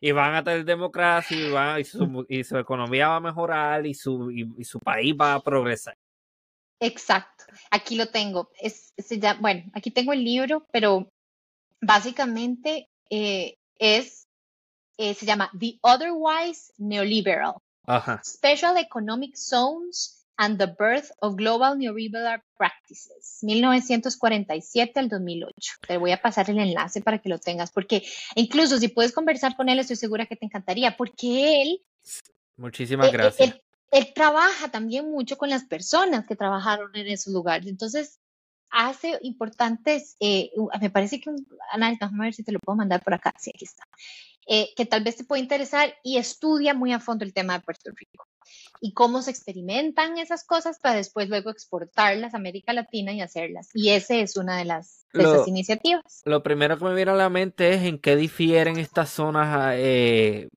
[0.00, 3.86] y van a tener democracia y, van, y, su, y su economía va a mejorar
[3.86, 5.94] y su, y, y su país va a progresar.
[6.80, 7.44] exacto.
[7.70, 8.50] Aquí lo tengo.
[8.58, 11.08] Es, llama- bueno, aquí tengo el libro, pero
[11.82, 14.26] básicamente eh, es,
[14.96, 17.54] eh, se llama The Otherwise Neoliberal.
[17.86, 18.20] Ajá.
[18.24, 25.72] Special Economic Zones and the Birth of Global Neoliberal Practices, 1947 al 2008.
[25.86, 28.02] Te voy a pasar el enlace para que lo tengas, porque
[28.36, 31.82] incluso si puedes conversar con él, estoy segura que te encantaría, porque él,
[32.56, 33.48] Muchísimas él, él- gracias.
[33.50, 33.62] él-
[33.92, 37.66] él trabaja también mucho con las personas que trabajaron en esos lugares.
[37.66, 38.18] Entonces,
[38.70, 40.50] hace importantes, eh,
[40.80, 43.34] me parece que, un, Ana, déjame ver si te lo puedo mandar por acá.
[43.38, 43.82] Sí, aquí está.
[44.46, 47.64] Eh, que tal vez te puede interesar y estudia muy a fondo el tema de
[47.64, 48.26] Puerto Rico
[48.80, 53.68] y cómo se experimentan esas cosas para después luego exportarlas a América Latina y hacerlas.
[53.74, 56.22] Y ese es una de las de esas iniciativas.
[56.24, 60.48] lo primero que me viene a la mente es en qué difieren estas zonas, eh,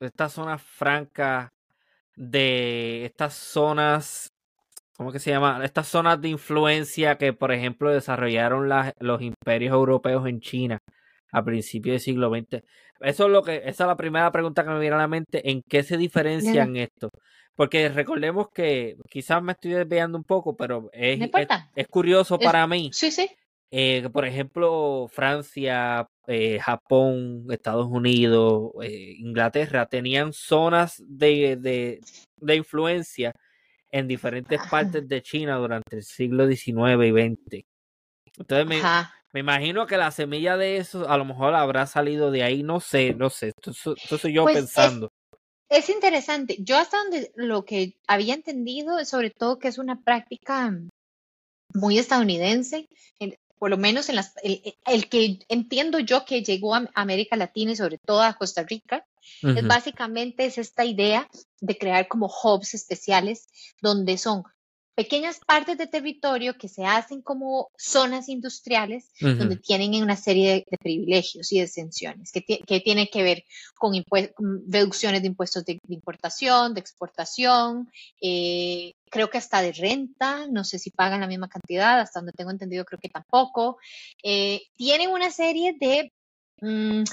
[0.00, 1.50] estas zonas francas
[2.16, 4.32] de estas zonas,
[4.96, 5.64] ¿cómo que se llama?
[5.64, 10.78] Estas zonas de influencia que, por ejemplo, desarrollaron las- los imperios europeos en China
[11.32, 12.62] a principios del siglo XX.
[13.00, 15.50] Eso es lo que, esa es la primera pregunta que me viene a la mente,
[15.50, 17.10] ¿en qué se diferencian esto?
[17.54, 21.20] Porque recordemos que quizás me estoy desviando un poco, pero es,
[21.74, 23.28] es, curioso Es, para mí sí, sí.
[23.70, 32.00] eh, por ejemplo, Francia, eh, Japón, Estados Unidos, eh, Inglaterra tenían zonas de, de,
[32.36, 33.34] de influencia
[33.90, 34.70] en diferentes Ajá.
[34.70, 37.64] partes de China durante el siglo XIX y XX.
[38.38, 38.80] Entonces me.
[39.32, 42.80] Me imagino que la semilla de eso a lo mejor habrá salido de ahí, no
[42.80, 45.12] sé, no sé, soy yo Pues es, pensando.
[45.68, 46.56] es interesante.
[46.60, 50.72] Yo hasta donde lo que había entendido sobre todo que es una práctica
[51.74, 56.74] muy estadounidense, en- por lo menos en las, el, el que entiendo yo que llegó
[56.74, 59.04] a América Latina y sobre todo a Costa Rica,
[59.42, 61.28] es básicamente es esta idea
[61.60, 63.48] de crear como hubs especiales
[63.82, 64.44] donde son
[65.00, 70.66] pequeñas partes de territorio que se hacen como zonas industriales donde tienen una serie de,
[70.70, 73.44] de privilegios y de exenciones que, que tienen que ver
[73.78, 77.90] con, con reducciones de impuestos de, de importación, de exportación,
[78.20, 82.32] eh, creo que hasta de renta, no sé si pagan la misma cantidad, hasta donde
[82.32, 83.78] tengo entendido creo que tampoco.
[84.22, 86.12] Eh, tienen una serie de,
[86.60, 87.04] mm,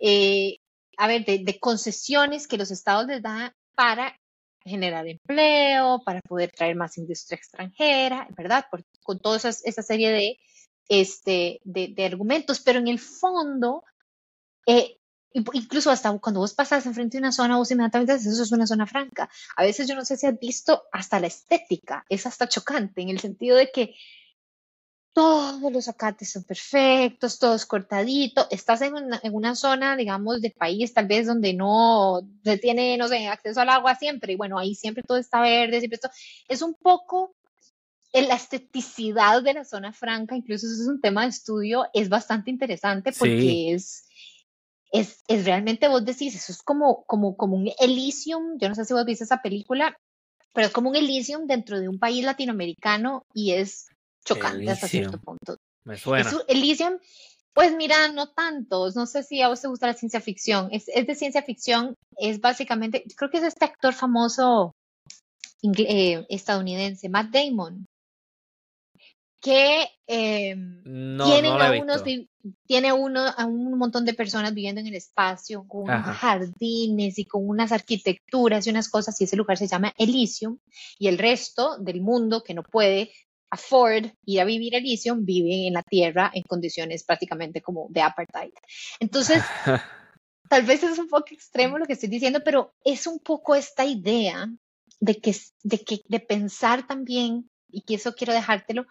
[0.00, 0.58] eh,
[0.96, 4.16] a ver, de, de concesiones que los estados les dan para
[4.64, 8.66] generar empleo, para poder traer más industria extranjera, ¿verdad?
[9.02, 10.38] Con toda esa, esa serie de,
[10.88, 13.84] este, de, de argumentos, pero en el fondo,
[14.66, 14.98] eh,
[15.32, 18.52] in- incluso hasta cuando vos pasas enfrente de una zona, vos inmediatamente dices, eso es
[18.52, 19.30] una zona franca.
[19.56, 23.10] A veces yo no sé si has visto hasta la estética, es hasta chocante, en
[23.10, 23.94] el sentido de que
[25.12, 28.46] todos los zacates son perfectos, todos cortaditos.
[28.50, 32.96] Estás en una, en una zona, digamos, de país tal vez donde no se tiene,
[32.96, 34.32] no sé, acceso al agua siempre.
[34.32, 36.10] Y bueno, ahí siempre todo está verde, siempre esto.
[36.48, 37.34] Es un poco
[38.12, 42.08] en la esteticidad de la zona franca, incluso eso es un tema de estudio, es
[42.08, 44.04] bastante interesante Sí, porque es,
[44.92, 48.84] es, es realmente, vos decís, eso es como, como, como un Elysium, yo no sé
[48.84, 49.96] si vos viste esa película,
[50.52, 53.86] pero es como un Elysium dentro de un país latinoamericano y es
[54.24, 55.56] chocante hasta cierto punto.
[55.84, 56.30] me suena.
[56.48, 56.98] Elysium,
[57.52, 60.88] pues mira, no tanto, no sé si a vos te gusta la ciencia ficción, es,
[60.88, 64.72] es de ciencia ficción, es básicamente, creo que es este actor famoso
[65.62, 67.84] eh, estadounidense, Matt Damon,
[69.40, 72.02] que eh, No, tienen no la a unos,
[72.66, 76.14] tiene uno, a un montón de personas viviendo en el espacio, con Ajá.
[76.14, 80.58] jardines y con unas arquitecturas y unas cosas, y ese lugar se llama Elysium,
[80.98, 83.12] y el resto del mundo que no puede
[83.52, 88.00] afford ir a vivir a Elysium vive en la Tierra en condiciones prácticamente como de
[88.00, 88.54] apartheid.
[88.98, 89.42] Entonces,
[90.48, 93.84] tal vez es un poco extremo lo que estoy diciendo, pero es un poco esta
[93.84, 94.48] idea
[95.00, 98.86] de que, de que, de pensar también, y que eso quiero dejártelo,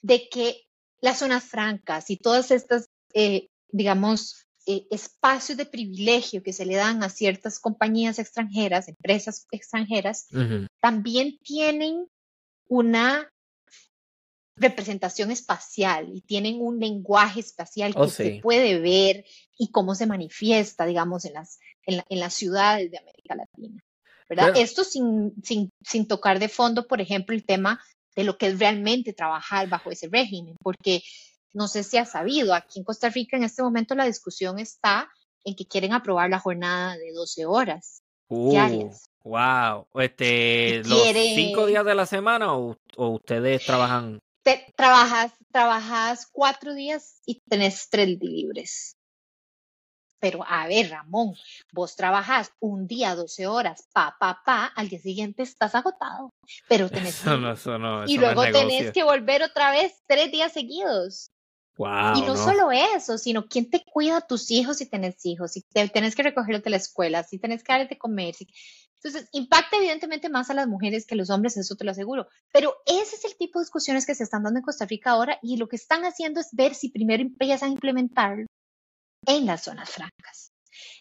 [0.00, 0.62] de que
[1.02, 6.76] las zonas francas y todas estas, eh, digamos, eh, espacios de privilegio que se le
[6.76, 10.28] dan a ciertas compañías extranjeras, empresas extranjeras,
[10.80, 12.08] también tienen
[12.68, 13.30] una
[14.56, 18.40] representación espacial y tienen un lenguaje espacial que Oh, se sí.
[18.40, 19.24] puede ver
[19.58, 23.80] y cómo se manifiesta, digamos, en las, en, la- en las ciudades de América Latina.
[24.28, 24.46] ¿verdad?
[24.46, 24.58] Claro.
[24.60, 27.80] Esto sin, sin, sin tocar de fondo, por ejemplo, el tema
[28.16, 31.00] de lo que es realmente trabajar bajo ese régimen, porque
[31.52, 35.08] no sé si has sabido, aquí en Costa Rica en este momento la discusión está
[35.44, 39.04] en que quieren aprobar la jornada de 12 horas Uh, diarias.
[39.22, 39.86] wow.
[39.94, 44.18] Este, Y ¿Los quiere- cinco días de la semana o, o ustedes trabajan?
[44.46, 48.96] Te- trabajas, trabajas cuatro días y tenés tres libres.
[50.20, 51.34] Pero a ver, Ramón,
[51.72, 56.32] vos trabajas un día, 12 horas, pa, pa, pa, al día siguiente estás agotado,
[56.68, 57.52] pero tenés Eso no, libre.
[57.54, 61.32] eso no, y eso luego tenés que volver otra vez tres días seguidos.
[61.78, 62.36] Wow, y no, no.
[62.36, 66.14] solo eso, sino quién te cuida a tus hijos si tenés hijos, si te, tenés
[66.16, 68.34] que recogerlos de la escuela, si tenés que darles de comer.
[68.34, 68.46] si-
[69.02, 72.26] Entonces, impacta evidentemente más a las mujeres que a los hombres, eso te lo aseguro.
[72.52, 75.38] Pero ese es el tipo de discusiones que se están dando en Costa Rica ahora
[75.42, 78.46] y lo que están haciendo es ver si primero empiezan a implementarlo
[79.26, 80.52] en las zonas francas.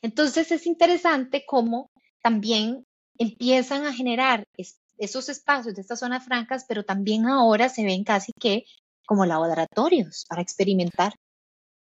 [0.01, 1.89] Entonces, es interesante cómo
[2.21, 2.83] también
[3.17, 8.03] empiezan a generar es- esos espacios de estas zonas francas, pero también ahora se ven
[8.03, 8.65] casi que
[9.05, 11.13] como laboratorios para experimentar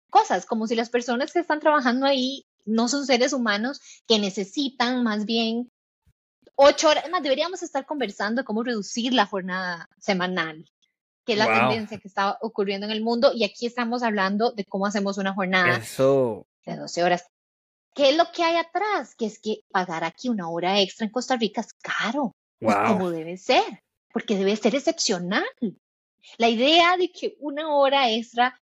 [0.09, 5.03] cosas, como si las personas que están trabajando ahí no son seres humanos que necesitan
[5.03, 5.71] más bien
[6.55, 7.03] ocho horas.
[7.03, 10.69] Además, deberíamos estar conversando cómo reducir la jornada semanal,
[11.25, 11.69] que es la Wow.
[11.69, 13.31] tendencia que está ocurriendo en el mundo.
[13.33, 17.25] Y aquí estamos hablando de cómo hacemos una jornada Eso, de 12 horas.
[17.95, 19.15] ¿Qué es lo que hay atrás?
[19.15, 22.87] Que es que pagar aquí una hora extra en Costa Rica es caro, wow.
[22.87, 25.45] como debe ser, porque debe ser excepcional.
[26.37, 28.59] La idea de que una hora extra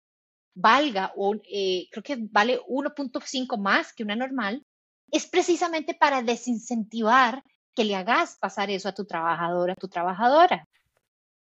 [0.56, 4.66] valga, o eh, creo que vale 1.5 más que una normal,
[5.12, 7.44] es precisamente para desincentivar
[7.76, 10.68] que le hagas pasar eso a tu trabajador, a tu trabajadora,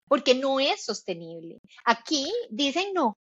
[0.07, 1.59] porque no es sostenible.
[1.85, 3.17] Aquí dicen no.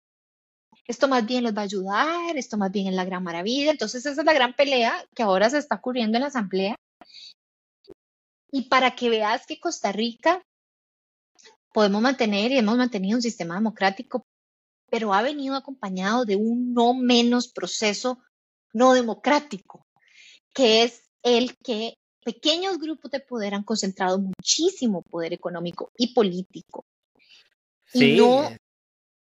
[0.86, 3.70] Esto más bien les va a ayudar, esto más bien es la gran maravilla.
[3.70, 6.76] Entonces esa es la gran pelea que ahora se está ocurriendo en la asamblea.
[8.50, 10.42] Y para que veas que Costa Rica
[11.72, 14.24] podemos mantener y hemos mantenido un sistema democrático,
[14.90, 18.18] pero ha venido acompañado de un no menos proceso
[18.72, 19.86] no democrático,
[20.54, 21.94] que es el que
[22.24, 26.84] pequeños grupos de poder han concentrado muchísimo poder económico y político
[27.92, 28.50] y no,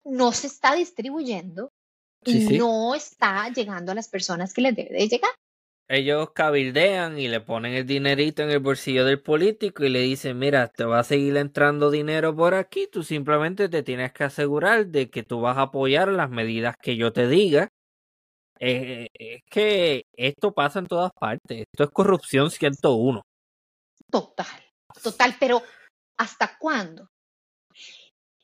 [0.04, 1.70] no se está distribuyendo
[2.24, 2.58] y sí, sí.
[2.58, 5.30] no está llegando a las personas que les debe de llegar.
[5.90, 10.38] Ellos cabildean y le ponen el dinerito en el bolsillo del político y le dicen,
[10.38, 14.86] mira, te va a seguir entrando dinero por aquí, tú simplemente te tienes que asegurar
[14.88, 17.70] de que tú vas a apoyar las medidas que yo te diga.
[18.60, 23.22] Eh, es que esto pasa en todas partes, esto es corrupción 101.
[24.10, 24.46] Total,
[25.02, 25.62] total, pero
[26.18, 27.08] ¿hasta cuándo?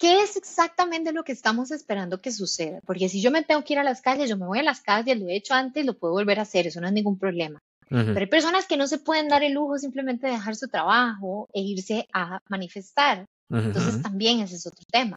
[0.04, 2.82] ¿Qué es exactamente lo que estamos esperando que suceda?
[2.84, 4.82] Porque si yo me tengo que ir a las calles, yo me voy a las
[4.82, 7.58] calles, lo he hecho antes, lo puedo volver a hacer, eso no es ningún problema.
[7.90, 8.04] Ujú.
[8.08, 11.48] Pero hay personas que no se pueden dar el lujo simplemente de dejar su trabajo
[11.54, 13.24] e irse a manifestar.
[13.48, 15.16] Entonces también ese es otro tema.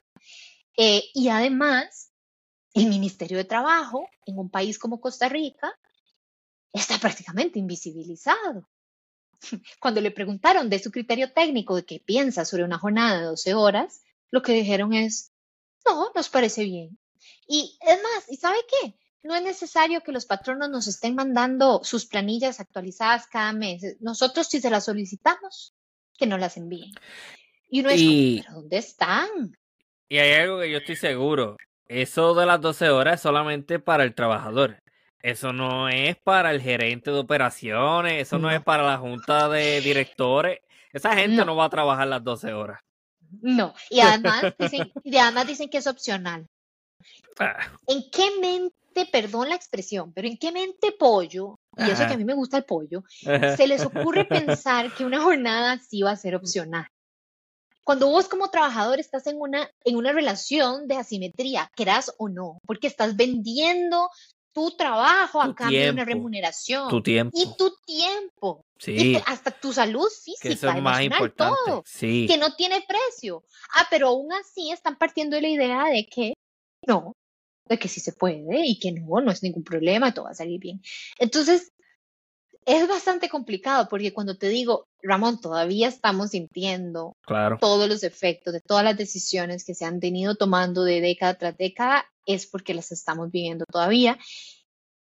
[0.77, 2.13] Eh, y además,
[2.73, 5.69] el Ministerio de Trabajo en un país como Costa Rica
[6.71, 8.69] está prácticamente invisibilizado.
[9.81, 13.53] Cuando le preguntaron de su criterio técnico de qué piensa sobre una jornada de 12
[13.53, 15.31] horas, lo que dijeron es,
[15.85, 16.97] no, nos parece bien.
[17.47, 18.95] Y es más, ¿y sabe qué?
[19.23, 23.97] No es necesario que los patronos nos estén mandando sus planillas actualizadas cada mes.
[23.99, 25.73] Nosotros si se las solicitamos,
[26.17, 26.91] que nos las envíen.
[27.69, 29.57] Y uno es Y, ¿pero dónde están?
[30.09, 34.03] y hay algo que yo estoy seguro, eso de las 12 horas es solamente para
[34.03, 34.81] el trabajador.
[35.21, 39.81] Eso no es para el gerente de operaciones, eso no, es para la junta de
[39.81, 40.59] directores.
[40.93, 41.45] Esa gente No.
[41.45, 42.79] no va a trabajar las 12 horas.
[43.41, 43.73] No.
[43.89, 46.47] Y además dicen, y además dicen que es opcional.
[47.39, 52.13] Ah, ¿En qué mente, perdón la expresión, pero en qué mente pollo, y eso que
[52.13, 56.11] a mí me gusta el pollo, se les ocurre pensar que una jornada así va
[56.11, 56.87] a ser opcional?
[57.83, 62.57] Cuando vos como trabajador estás en una, en una relación de asimetría, querás o no,
[62.65, 64.09] porque estás vendiendo
[64.51, 67.37] tu trabajo a Tu cambio de una remuneración tu tiempo.
[67.37, 71.57] y tu tiempo Sí, hasta tu salud que eso física, es más importante.
[71.65, 73.43] todo, Sí, que no tiene precio.
[73.73, 76.33] Ah, pero aún así están partiendo de la idea de que
[76.85, 77.13] no,
[77.67, 80.35] de que sí se puede y que no, no es ningún problema, todo va a
[80.35, 80.81] salir bien.
[81.19, 81.71] Entonces,
[82.65, 87.57] es bastante complicado porque cuando te digo, Ramón, todavía estamos sintiendo claro.
[87.61, 91.57] todos los efectos de todas las decisiones que se han tenido tomando de década tras
[91.57, 94.17] década, es porque las estamos viviendo todavía.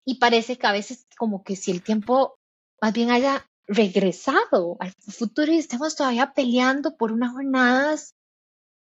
[0.05, 2.39] Y parece que a veces como que si el tiempo
[2.81, 8.15] más bien haya regresado al futuro y estamos todavía peleando por unas jornadas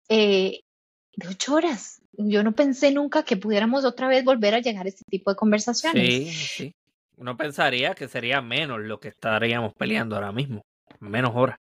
[0.09, 0.61] eh,
[1.15, 2.01] de ocho horas.
[2.13, 5.35] Yo no pensé nunca que pudiéramos otra vez volver a llegar a este tipo de
[5.35, 6.07] conversaciones.
[6.07, 6.75] Sí, sí.
[7.17, 10.61] Uno pensaría que sería menos lo que estaríamos peleando ahora mismo,
[10.99, 11.57] menos horas.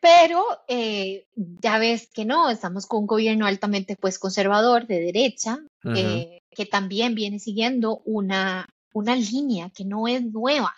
[0.00, 5.60] Pero eh, ya ves que no, estamos con un gobierno altamente pues conservador de derecha,
[5.84, 10.74] eh, que también viene siguiendo una, una línea que no es nueva.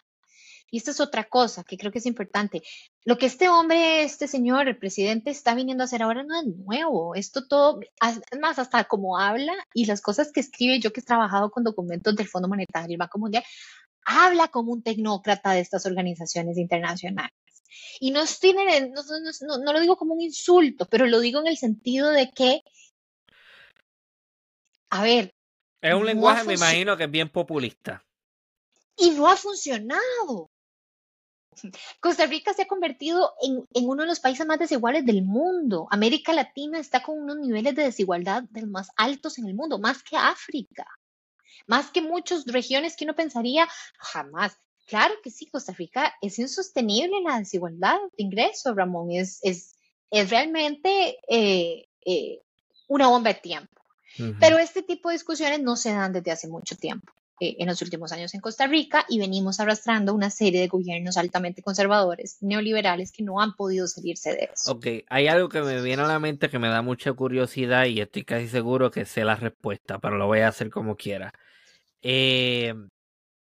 [0.75, 2.61] Y esta es otra cosa que creo que es importante.
[3.05, 6.47] Lo que este hombre, este señor, el presidente, está viniendo a hacer ahora no es
[6.49, 7.15] nuevo.
[7.15, 11.05] Esto todo, es más, hasta como habla y las cosas que escribe, yo que he
[11.05, 13.45] trabajado con documentos del Fondo Monetario y el Banco Mundial,
[14.05, 17.31] habla como un tecnócrata de estas organizaciones internacionales.
[18.01, 21.57] Y no, tiene, no, no, lo digo como un insulto, pero lo digo en el
[21.57, 22.63] sentido de que,
[24.91, 25.33] a ver.
[25.81, 28.05] Es un lenguaje, me imagino, que es bien populista.
[28.97, 30.51] Y no ha funcionado.
[32.01, 35.87] Costa Rica se ha convertido en, en, uno de los países más desiguales del mundo.
[35.91, 39.79] América Latina está con unos niveles de desigualdad de los más altos en el mundo,
[39.79, 40.87] más que África
[41.67, 44.59] más que muchas regiones que uno pensaría jamás.
[44.87, 49.77] Claro que sí, Costa Rica es insostenible la desigualdad de ingresos, Ramón, es, es,
[50.11, 52.43] es realmente eh, eh,
[52.89, 53.71] una bomba de tiempo.
[54.39, 57.13] Pero este tipo de discusiones no se dan desde hace mucho tiempo.
[57.41, 61.17] Eh, en los últimos años en Costa Rica y venimos arrastrando una serie de gobiernos
[61.17, 64.71] altamente conservadores, neoliberales, que no han podido salirse de eso.
[64.71, 68.01] Ok, hay algo que me viene a la mente que me da mucha curiosidad y
[68.01, 71.33] estoy casi seguro que sé la respuesta, pero lo voy a hacer como quiera.
[72.03, 72.73] Eh,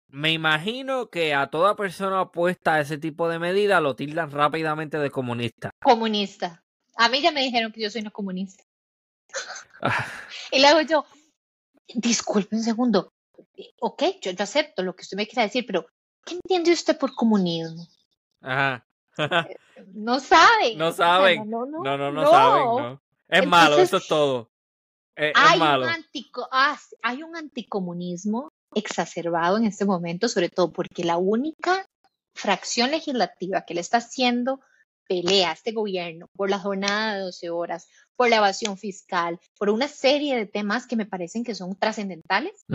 [0.07, 4.97] me imagino que a toda persona opuesta a ese tipo de medidas lo tildan rápidamente
[4.97, 5.69] de comunista.
[5.83, 6.63] Comunista.
[6.95, 8.63] A mí ya me dijeron que yo soy una comunista.
[9.81, 10.07] Ah.
[10.51, 11.05] y luego yo,
[11.93, 13.13] disculpe un segundo.
[13.79, 15.87] Ok, yo, yo, acepto lo que usted me quiera decir, pero
[16.25, 17.87] ¿qué entiende usted por comunismo?
[18.41, 18.85] Ajá.
[19.17, 19.57] Eh,
[19.93, 20.77] no saben.
[20.77, 21.49] No saben.
[21.49, 22.99] No, no, no, no, saben.
[23.27, 24.51] Es malo, eso es todo.
[25.15, 25.89] Eh, hay, Un
[26.51, 31.87] ah, hay un anticomunismo exacerbado en este momento, sobre todo porque la única
[32.35, 34.61] fracción legislativa que le está haciendo
[35.07, 39.69] pelea a este gobierno por la jornada de 12 horas, por la evasión fiscal, por
[39.69, 42.65] una serie de temas que me parecen que son trascendentales,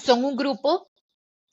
[0.00, 0.90] son un grupo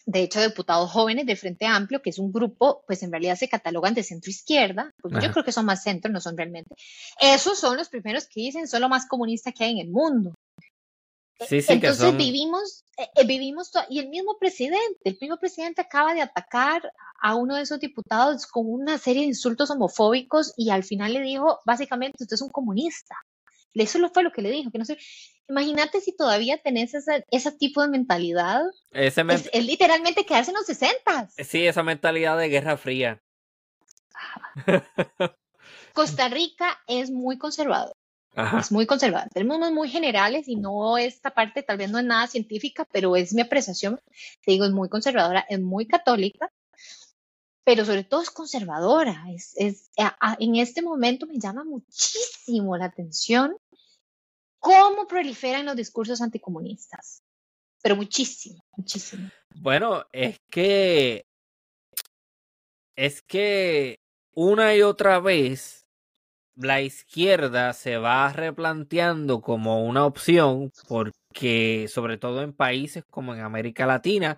[0.08, 3.50] de hecho, diputados jóvenes de Frente Amplio, que es un grupo, pues en realidad se
[3.50, 6.74] catalogan de centro izquierda, porque yo creo que son más centro, no son realmente.
[7.20, 10.34] Esos son los primeros que dicen son lo más comunista que hay en el mundo.
[11.45, 16.14] Sí, sí, Entonces vivimos, eh, eh, vivimos, y el mismo presidente, el mismo presidente acaba
[16.14, 16.89] de atacar
[17.22, 21.22] a uno de esos diputados con una serie de insultos homofóbicos y al final le
[21.22, 23.16] dijo, básicamente, usted es un comunista.
[23.74, 24.98] Eso fue lo que le dijo, que no sé.
[25.50, 28.64] Imagínate si todavía tenés ese tipo de mentalidad.
[28.91, 29.16] es,
[29.54, 31.30] literalmente quedarse en los 60.
[31.43, 33.22] Sí, esa mentalidad de guerra fría.
[35.93, 37.95] Costa Rica es muy conservador.
[38.60, 39.30] Es muy conservador.
[39.34, 43.34] Tenemos muy generales y no esta parte tal vez no es nada científica, pero es
[43.34, 44.00] mi apreciación.
[44.45, 46.52] Te digo, es muy conservadora, es muy católica,
[47.64, 49.26] pero sobre todo es conservadora.
[49.34, 49.89] Es, es,
[50.38, 53.58] en este momento me llama muchísimo la atención
[54.68, 57.24] cómo proliferan los discursos anticomunistas.
[57.82, 59.30] Pero muchísimo, muchísimo.
[59.55, 61.24] Bueno, es que
[62.97, 64.01] es que
[64.34, 65.86] una y otra vez
[66.55, 73.42] la izquierda se va replanteando como una opción porque sobre todo en países como en
[73.42, 74.37] América Latina,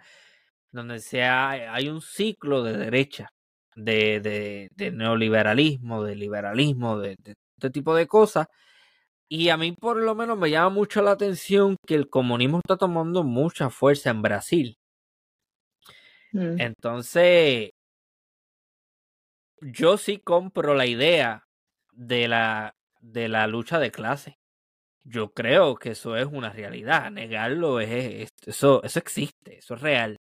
[0.72, 3.30] donde hay un ciclo de derecha,
[3.76, 8.48] de, de, neoliberalismo, de liberalismo, de, de este tipo de cosas,
[9.30, 12.78] y a mí por lo menos me llama mucho la atención que el comunismo está
[12.78, 14.76] tomando mucha fuerza en Brasil.
[16.32, 16.60] Mm.
[16.60, 17.72] Entonces,
[19.62, 21.44] yo sí compro la idea
[21.94, 24.36] de la, de la lucha de clase.
[25.04, 27.12] Yo creo que eso es una realidad.
[27.12, 30.18] Negarlo es, eso, eso existe, eso es real.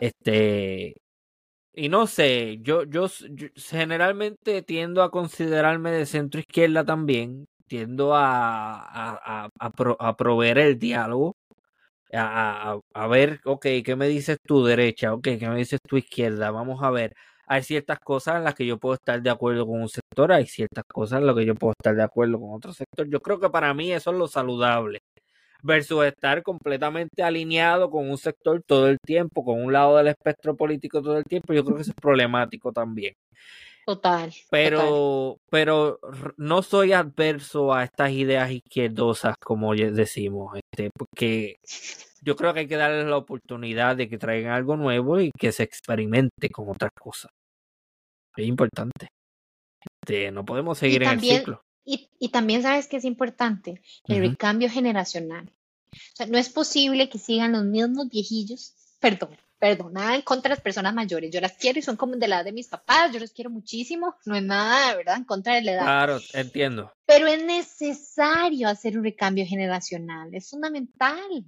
[0.00, 0.94] Este,
[1.72, 3.06] y no sé, yo, yo,
[3.56, 11.36] generalmente tiendo a considerarme de centro izquierda también, tiendo a, a, proveer el diálogo,
[12.12, 15.14] a, a, ver, ok, ¿qué me dices tu derecha?
[15.14, 16.50] Ok, ¿qué me dices tu izquierda?
[16.50, 17.14] Vamos a ver.
[17.46, 20.46] Hay ciertas cosas en las que yo puedo estar de acuerdo con un sector, hay
[20.46, 23.08] ciertas cosas en las que yo puedo estar de acuerdo con otro sector.
[23.08, 25.00] Yo creo que para mí eso es lo saludable.
[25.62, 30.56] Versus estar completamente alineado con un sector todo el tiempo, con un lado del espectro
[30.56, 33.14] político todo el tiempo, yo creo que eso es problemático también.
[33.86, 34.32] Total.
[34.50, 35.98] Pero, pero
[36.36, 41.56] no soy adverso a estas ideas izquierdosas, como decimos, este, porque
[42.22, 45.52] yo creo que hay que darles la oportunidad de que traigan algo nuevo y que
[45.52, 47.30] se experimente con otras cosas.
[48.36, 49.08] Es importante.
[50.02, 51.62] Este, no podemos seguir en el ciclo.
[51.84, 55.50] Y, y, también sabes que es importante el recambio generacional.
[55.92, 60.48] O sea, no es posible que sigan los mismos viejillos, perdón, perdón, nada en contra
[60.48, 61.30] de las personas mayores.
[61.30, 63.50] Yo las quiero y son como de la edad de mis papás, yo los quiero
[63.50, 65.18] muchísimo, no es nada, ¿verdad?
[65.18, 65.82] En contra de la edad.
[65.82, 66.92] Claro, entiendo.
[67.06, 71.44] Pero es necesario hacer un recambio generacional, es fundamental.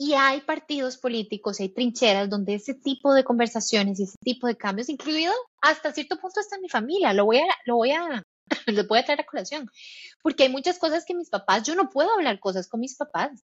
[0.00, 4.56] Y hay partidos políticos, hay trincheras donde ese tipo de conversaciones y ese tipo de
[4.56, 8.22] cambios, incluido hasta cierto punto hasta mi familia, lo voy a, lo voy a,
[8.66, 9.70] lo a traer a colación,
[10.22, 13.44] porque hay muchas cosas que mis papás, yo no puedo hablar cosas con mis papás,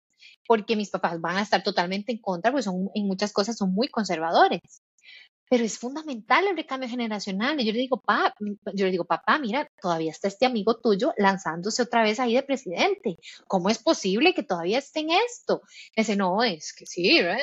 [0.47, 3.73] porque mis papás van a estar totalmente en contra, porque son, en muchas cosas son
[3.73, 4.61] muy conservadores
[5.51, 7.59] pero es fundamental el recambio generacional.
[7.59, 8.33] Y yo le digo, papá,
[8.73, 12.43] yo le digo, papá, mira, todavía está este amigo tuyo lanzándose otra vez ahí de
[12.43, 13.17] presidente.
[13.47, 15.61] ¿Cómo es posible que todavía esté en esto?
[15.97, 17.19] Me dice, no, es que sí.
[17.19, 17.37] ¿eh?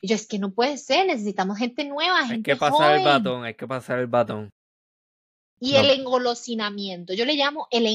[0.00, 3.04] Y yo, es que no puede ser, necesitamos gente nueva, gente Hay que pasar el
[3.04, 4.50] batón, hay que pasar el batón.
[5.64, 7.86] Y el engolosinamiento, yo le llamo el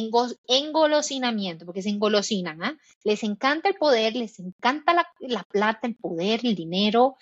[0.47, 2.77] engolosinamiento, porque se engolosinan, ¿ah?
[3.03, 7.15] Les encanta el poder, les encanta la, la plata, el poder, el dinero,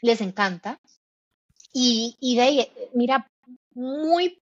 [0.00, 0.80] les encanta
[1.70, 3.30] y, y de ahí, mira,
[3.74, 4.40] muy,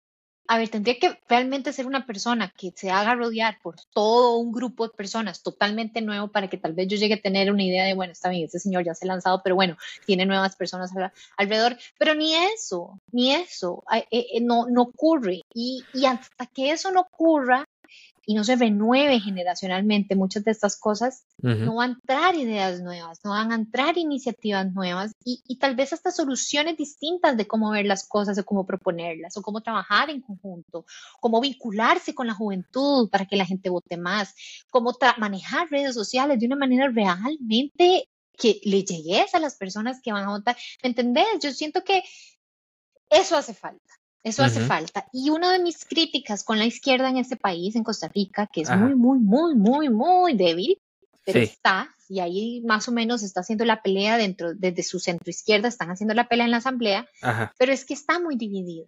[0.51, 4.51] a ver, tendría que realmente ser una persona que se haga rodear por todo un
[4.51, 7.85] grupo de personas totalmente nuevo para que tal vez yo llegue a tener una idea
[7.85, 10.91] de, bueno, está bien, este señor ya se ha lanzado, pero bueno, tiene nuevas personas
[11.37, 15.39] alrededor, pero ni eso, ni eso, eh, eh, no, no ocurre.
[15.53, 17.63] Y, y hasta que eso no ocurra,
[18.25, 23.19] y no se renueve generacionalmente muchas de estas cosas, no van a entrar ideas nuevas,
[23.23, 27.71] no van a entrar iniciativas nuevas y, y, tal vez hasta soluciones distintas de cómo
[27.71, 30.85] ver las cosas o cómo proponerlas o cómo trabajar en conjunto,
[31.19, 34.35] cómo vincularse con la juventud para que la gente vote más,
[34.69, 40.11] cómo manejar redes sociales de una manera realmente que le llegues a las personas que
[40.11, 40.55] van a votar.
[40.83, 41.25] ¿Me entendés?
[41.41, 42.03] Yo siento que
[43.09, 44.00] eso hace falta.
[44.23, 45.07] Eso hace falta.
[45.11, 48.61] Y una de mis críticas con la izquierda en este país, en Costa Rica, que
[48.61, 50.79] es muy, muy, muy, muy, muy débil,
[51.25, 55.29] pero está, y ahí más o menos está haciendo la pelea dentro, desde su centro
[55.29, 57.07] izquierda, están haciendo la pelea en la asamblea,
[57.57, 58.85] pero es que está muy dividida.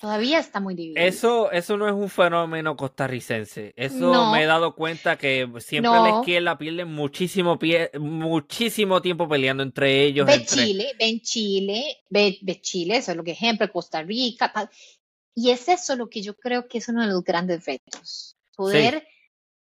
[0.00, 1.06] Todavía está muy dividido.
[1.06, 3.74] Eso, eso no es un fenómeno costarricense.
[3.76, 9.62] Eso me he dado cuenta que siempre la izquierda pierde muchísimo, pie, muchísimo tiempo peleando
[9.62, 10.26] entre ellos.
[10.26, 14.50] Ve Chile, ven Chile, ve, Chile, eso es lo que ejemplo, Costa Rica.
[15.34, 18.38] Y es eso lo que yo creo que es uno de los grandes retos.
[18.56, 19.06] Poder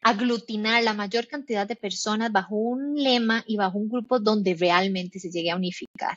[0.03, 5.19] aglutinar la mayor cantidad de personas bajo un lema y bajo un grupo donde realmente
[5.19, 6.17] se llegue a unificar.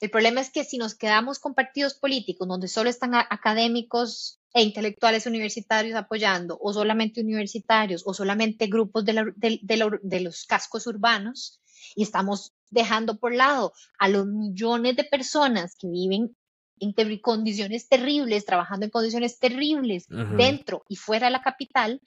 [0.00, 4.62] El problema es que si nos quedamos con partidos políticos donde solo están académicos e
[4.62, 11.60] intelectuales universitarios apoyando, o solamente universitarios, o solamente grupos de, los cascos urbanos,
[11.96, 16.36] y estamos dejando por lado a los millones de personas que viven
[16.80, 22.00] en condiciones terribles, trabajando en condiciones terribles dentro y fuera de la capital,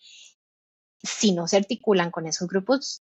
[1.02, 3.02] si no se articulan con esos grupos,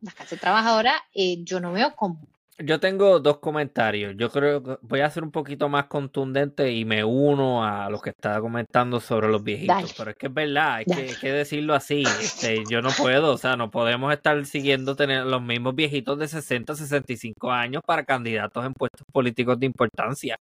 [0.00, 2.20] la clase trabajadora, eh, yo no veo cómo
[2.58, 4.14] yo tengo dos comentarios.
[4.16, 8.02] Yo creo que voy a ser un poquito más contundente y me uno a los
[8.02, 9.94] que estaba comentando sobre los viejitos.
[9.96, 12.02] Pero es que es verdad, hay que, decirlo así.
[12.02, 16.28] Este, yo no puedo, o sea, no podemos estar siguiendo tener los mismos viejitos de
[16.28, 20.38] 60, 65 años para candidatos en puestos políticos de importancia.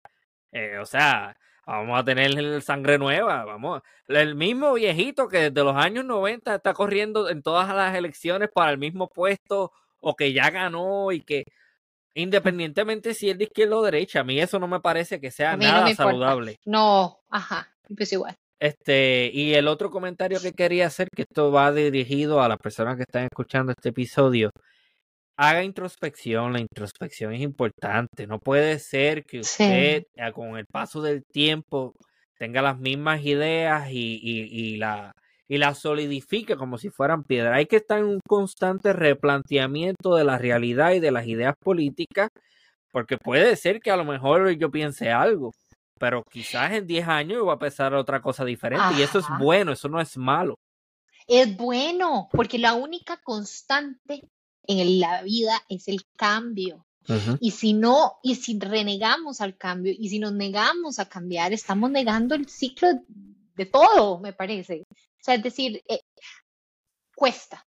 [0.53, 3.83] Eh, o sea, vamos a tener sangre nueva, vamos.
[4.09, 8.73] El mismo viejito que desde los años 90 está corriendo en todas las elecciones para
[8.73, 11.45] el mismo puesto o que ya ganó y que
[12.15, 15.57] Independientemente si es de izquierda o derecha, a mí eso no me parece que sea
[15.57, 16.57] nada saludable.
[16.65, 18.35] No, ajá, pues igual.
[18.59, 22.97] Este, y el otro comentario que quería hacer, que esto va dirigido a las personas
[22.97, 24.51] que están escuchando este episodio,
[25.39, 28.27] haga introspección, la introspección es importante.
[28.27, 31.95] No puede ser que usted eh, con el paso del tiempo
[32.37, 35.13] tenga las mismas ideas y, y, y la
[35.51, 37.57] y la solidifique como si fueran piedra.
[37.57, 42.29] Hay que estar en un constante replanteamiento de la realidad y de las ideas políticas,
[42.93, 45.53] porque puede ser que a lo mejor yo piense algo,
[45.99, 49.73] pero quizás en 10 años va a pensar otra cosa diferente y eso es bueno,
[49.73, 50.55] eso no es malo.
[51.27, 54.29] Es bueno, porque la única constante
[54.69, 56.87] en la vida es el cambio.
[57.41, 61.91] Y si no, y si renegamos al cambio, y si nos negamos a cambiar, estamos
[61.91, 62.89] negando el ciclo
[63.57, 64.85] de todo, me parece.
[65.21, 66.01] O sea, es decir, eh,
[67.15, 67.67] cuesta,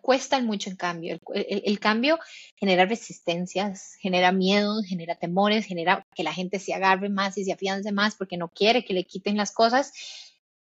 [0.00, 1.18] cuesta mucho en cambio.
[1.34, 2.18] El, cambio
[2.56, 7.52] genera resistencias, genera miedos, genera temores, genera que la gente se agarre más y se
[7.52, 9.92] afiance más porque no quiere que le quiten las cosas.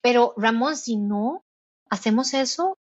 [0.00, 1.44] Pero Ramón, si no
[1.88, 2.78] hacemos eso,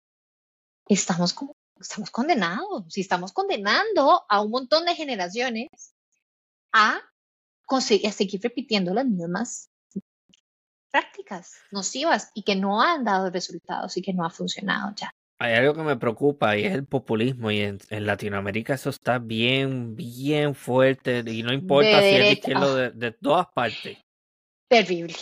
[0.89, 5.69] estamos como estamos condenados, si estamos condenando a un montón de generaciones
[6.73, 7.01] a,
[7.69, 7.81] a
[8.13, 9.72] seguir repitiendo las mismas
[10.93, 15.11] prácticas nocivas y que no han dado resultados y que no ha funcionado ya.
[15.39, 19.97] Hay algo que me preocupa y es el populismo y en, Latinoamérica eso está bien,
[19.97, 23.99] bien fuerte y no importa si es de, de, todas partes.
[24.69, 25.17] Terrible.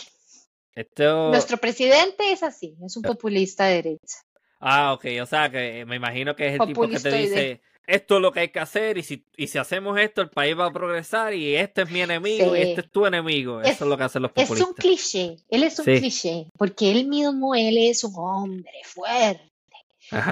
[0.97, 4.17] Nuestro presidente es así, es un populista de derecha.
[4.59, 8.15] Ah, ok, o sea que me imagino que es el tipo que te dice, esto
[8.15, 10.67] es lo que hay que hacer y si, y si hacemos esto el país va
[10.67, 13.61] a progresar y este es mi enemigo y este es tu enemigo.
[13.61, 14.59] Eso es lo que hacen los populistas.
[14.59, 19.51] Es un cliché, él es un cliché, porque él mismo, él es un hombre fuerte.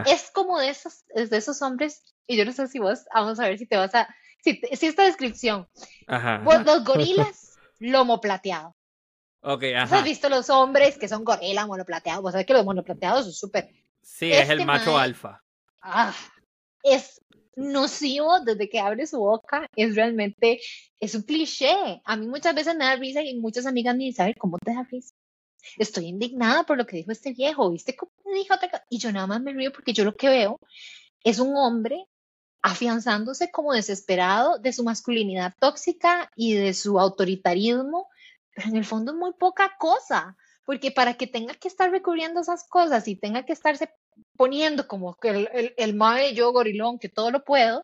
[0.06, 3.48] Es como de esos, de esos hombres, y yo no sé si vos, vamos a
[3.48, 4.08] ver si te vas a,
[4.44, 5.68] si, si esta descripción,
[6.08, 6.40] Ajá.
[6.66, 8.76] los gorilas, lomo plateado.
[9.42, 10.00] Ok, ajá.
[10.00, 12.22] ¿Has visto los hombres que son gorila monoplateados?
[12.22, 13.70] Vos sabés que los monoplateados son súper...
[14.02, 15.42] Sí, es el este macho alfa.
[15.82, 16.14] Ah,
[16.84, 17.22] es
[17.60, 20.60] nocivo desde que abre su boca, es realmente,
[21.00, 22.02] es un cliché.
[22.06, 24.84] A mí muchas veces me da risa y muchas amigas me dicen, ¿cómo te da
[24.84, 25.14] risa?
[25.78, 28.86] Estoy indignada por lo que dijo este viejo, ¿viste cómo dijo otra cosa?
[28.90, 30.60] Y yo nada más me río porque yo lo que veo
[31.24, 32.08] es un hombre
[32.62, 38.08] afianzándose como desesperado de su masculinidad tóxica y de su autoritarismo,
[38.56, 42.42] pero en el fondo es muy poca cosa, porque para que tenga que estar recurriendo
[42.42, 43.90] esas cosas y tenga que estarse
[44.40, 47.84] poniendo como que el, el, el mae yo gorilón, que todo lo puedo,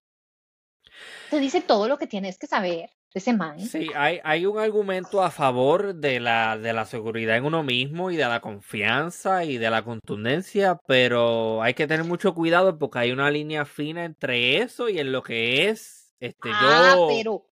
[1.30, 3.60] te dice todo lo que tienes que saber de ese mae.
[3.60, 8.10] Sí, hay, hay un argumento a favor de la, de la seguridad en uno mismo
[8.10, 13.00] y de la confianza y de la contundencia, pero hay que tener mucho cuidado porque
[13.00, 17.50] hay una línea fina entre eso y en lo que es este ah, pero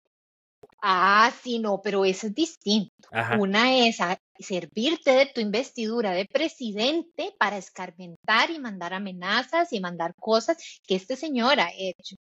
[0.84, 2.92] Ah, sí, no, pero eso es distinto.
[3.38, 3.98] Una es
[4.38, 10.96] servirte de tu investidura de presidente para escarmentar y mandar amenazas y mandar cosas que
[10.96, 12.16] este señor ha hecho.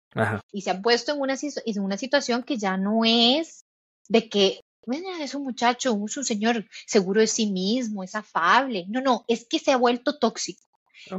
[0.52, 3.64] Y se ha puesto en una, en una situación que ya no es
[4.08, 4.60] de que
[5.20, 8.84] es un muchacho, es un señor seguro de sí mismo, es afable.
[8.88, 10.62] No, no, es que se ha vuelto tóxico.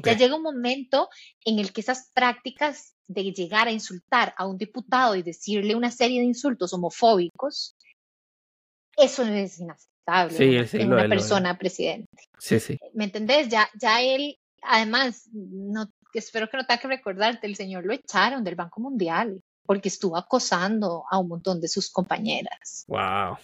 [0.04, 1.10] Ya llega un momento
[1.44, 5.92] en el que esas prácticas de llegar a insultar a un diputado y decirle una
[5.92, 7.76] serie de insultos homofóbicos,
[8.96, 12.08] eso no es inaceptable en una persona presidente.
[12.38, 12.78] Sí, sí.
[12.94, 13.50] ¿Me entendés?
[13.50, 18.44] Ya, ya él, además, no, espero que no tenga que recordarte, el señor lo echaron
[18.44, 22.84] del Banco Mundial porque estuvo acosando a un montón de sus compañeras.
[22.88, 23.38] Wow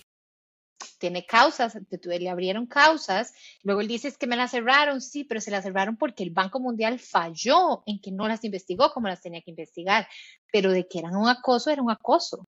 [0.99, 5.41] tiene causas, le abrieron causas, luego él dice es que me las cerraron, sí, pero
[5.41, 9.21] se las cerraron porque el Banco Mundial falló en que no las investigó como las
[9.21, 10.07] tenía que investigar,
[10.51, 12.47] pero de que eran un acoso, era un acoso.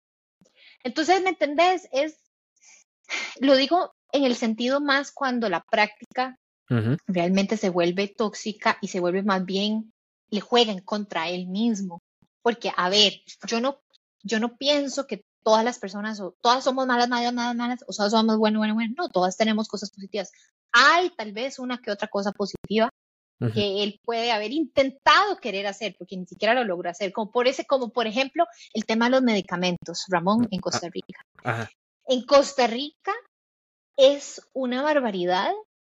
[0.85, 1.89] Entonces, ¿me entendés?
[1.91, 2.19] Es,
[3.41, 6.39] lo digo en el sentido más cuando la práctica
[7.07, 9.93] realmente se vuelve tóxica y se vuelve más bien,
[10.31, 12.03] le juega en contra él mismo.
[12.43, 13.15] Porque, a ver,
[13.47, 13.81] yo no,
[14.23, 17.93] yo no pienso que todas las personas, o todas somos malas, malas, malas, malas, o
[17.93, 18.95] todas somos bueno, bueno, bueno.
[18.97, 20.33] No, todas tenemos cosas positivas.
[20.73, 22.91] Hay tal vez una que otra cosa positiva
[23.53, 27.47] que él puede haber intentado querer hacer, porque ni siquiera lo logró hacer, como por
[27.47, 31.27] ese, como por ejemplo el tema de los medicamentos, Ramón, en Costa Rica.
[32.07, 33.13] En Costa Rica
[33.97, 35.53] es una barbaridad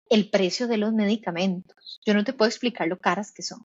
[0.09, 2.01] el precio de los medicamentos.
[2.05, 3.64] Yo no te puedo explicar lo caras que son.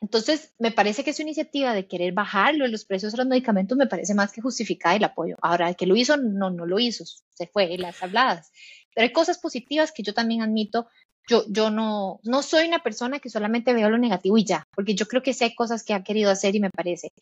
[0.00, 3.86] Entonces, me parece que esa iniciativa de querer bajarlo los precios de los medicamentos me
[3.86, 5.36] parece más que justificada el apoyo.
[5.40, 8.52] Ahora, que lo hizo, no, no lo hizo, se fue, las habladas.
[8.94, 10.86] Pero hay cosas positivas que yo también admito.
[11.28, 14.94] Yo, yo no, no soy una persona que solamente veo lo negativo y ya, porque
[14.94, 17.12] yo creo que sí hay cosas que ha querido hacer y me parece.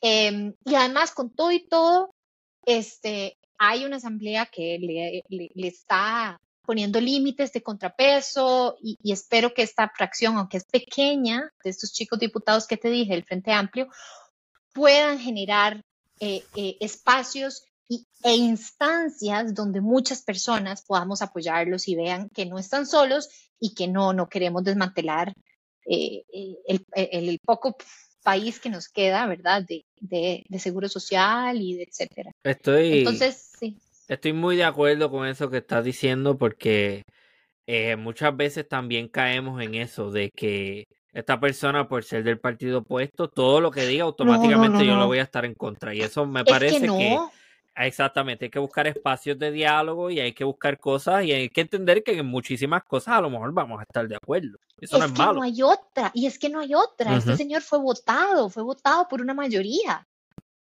[0.00, 2.14] Em, y además, con todo y todo,
[2.66, 9.62] este, hay una asamblea que le, le está poniendo límites de contrapeso y, espero que
[9.62, 13.88] esta fracción, aunque es pequeña, de estos chicos diputados que te dije, el Frente Amplio,
[14.72, 15.82] puedan generar
[16.20, 17.64] eh, eh, espacios
[18.22, 23.28] e instancias donde muchas personas podamos apoyarlos y vean que no están solos
[23.60, 25.34] y que no, no queremos desmantelar
[25.86, 26.24] eh,
[26.66, 27.76] el, poco
[28.22, 29.62] país que nos queda, ¿verdad?
[29.62, 32.32] De, de, seguro social y de etcétera.
[32.42, 33.00] Estoy.
[33.00, 33.76] Entonces, sí.
[34.08, 37.04] Estoy muy de acuerdo con eso que estás diciendo porque
[37.66, 42.80] eh, muchas veces también caemos en eso de que esta persona por ser del partido
[42.80, 45.94] opuesto, todo lo que diga automáticamente yo lo voy a estar en contra.
[45.94, 47.18] Y eso me parece que,
[47.76, 51.62] Exactamente, hay que buscar espacios de diálogo y hay que buscar cosas y hay que
[51.62, 54.58] entender que en muchísimas cosas a lo mejor vamos a estar de acuerdo.
[54.80, 55.34] Eso no es que malo.
[55.34, 57.16] no hay otra, y es que no hay otra.
[57.16, 60.06] Este señor fue votado, fue votado por una mayoría.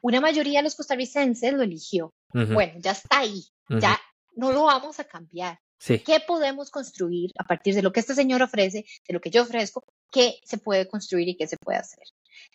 [0.03, 2.13] Una mayoría de los costarricenses lo eligió.
[2.33, 3.99] Bueno, ya está ahí, ya
[4.37, 5.59] no lo vamos a cambiar.
[5.79, 9.43] ¿Qué podemos construir a partir de lo que este señor ofrece, de lo que yo
[9.43, 9.83] ofrezco?
[10.11, 12.05] ¿Qué se puede construir y qué se puede hacer?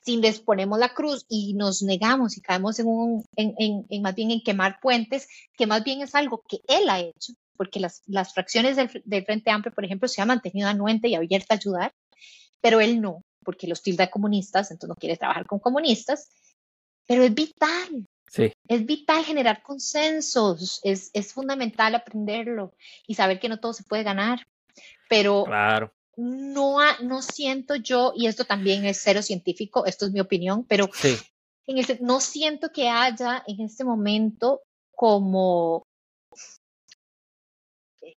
[0.04, 4.16] si les ponemos la cruz y nos negamos y caemos en, un, en, en, más
[4.16, 8.02] bien en quemar puentes, que más bien es algo que él ha hecho, porque las,
[8.06, 11.58] las fracciones del, del, Frente Amplio, por ejemplo, se han mantenido anuente y abierta a
[11.58, 11.92] ayudar,
[12.62, 16.30] pero él no, porque los tilda comunistas, entonces no quiere trabajar con comunistas,
[17.08, 18.06] pero es vital.
[18.30, 18.54] Sí.
[18.68, 22.74] Es vital generar consensos, es, es fundamental aprenderlo
[23.08, 24.46] y saber que no todo se puede ganar,
[25.08, 30.20] pero claro no, no siento yo, y esto también es cero científico, esto es mi
[30.20, 30.90] opinión, pero
[31.68, 34.62] en no siento que haya en este momento
[34.92, 35.86] como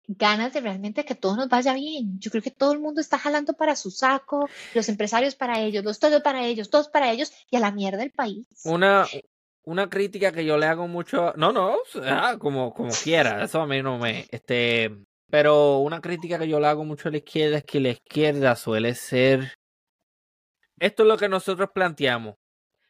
[0.08, 2.18] ganas de realmente que todo nos vaya bien.
[2.18, 5.84] Yo creo que todo el mundo está jalando para su saco, los empresarios para ellos,
[5.84, 8.46] los todos para ellos, todos para ellos y a la mierda el país.
[8.64, 9.06] Una,
[9.64, 11.76] una crítica que yo le hago mucho, no, no,
[12.38, 14.90] como, como quiera, eso a mí no me, este,
[15.30, 18.56] pero una crítica que yo le hago mucho a la izquierda es que la izquierda
[18.56, 19.52] suele ser...
[20.80, 22.36] Esto es lo que nosotros planteamos.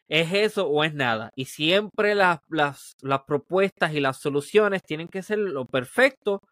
[0.09, 1.31] ¿Es eso o es nada?
[1.35, 6.43] Y siempre las, las, las propuestas y las soluciones tienen que ser lo perfecto.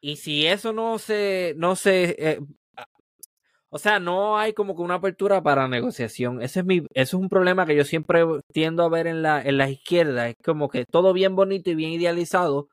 [0.00, 1.54] Y si eso no se...
[1.56, 2.40] No se eh,
[3.70, 6.40] o sea, no hay como que una apertura para negociación.
[6.42, 9.42] Ese es mi, eso es un problema que yo siempre tiendo a ver en la,
[9.42, 10.28] en la izquierda.
[10.28, 12.68] Es como que todo bien bonito y bien idealizado,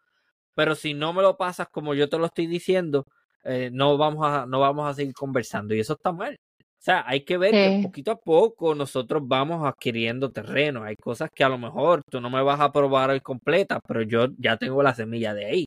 [0.56, 3.06] pero si no me lo pasas como yo te lo estoy diciendo,
[3.44, 6.38] eh, no, vamos a, no vamos a seguir conversando y eso está mal.
[6.62, 10.84] O sea, hay que ver que poquito a poco nosotros vamos adquiriendo terreno.
[10.84, 14.04] Hay cosas que a lo mejor tú no me vas a probar hoy completa, pero
[14.04, 15.66] yo ya tengo la semilla de ahí.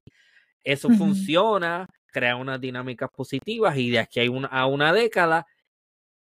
[0.64, 5.46] Eso funciona, crea unas dinámicas positivas y de aquí a una, a una década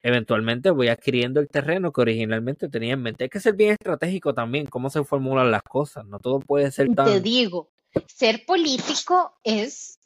[0.02, 3.24] eventualmente voy adquiriendo el terreno que originalmente tenía en mente.
[3.24, 6.04] Hay que ser bien estratégico también, cómo se formulan las cosas.
[6.06, 7.06] No todo puede ser tan.
[7.06, 7.70] Te digo,
[8.06, 10.00] ser político es,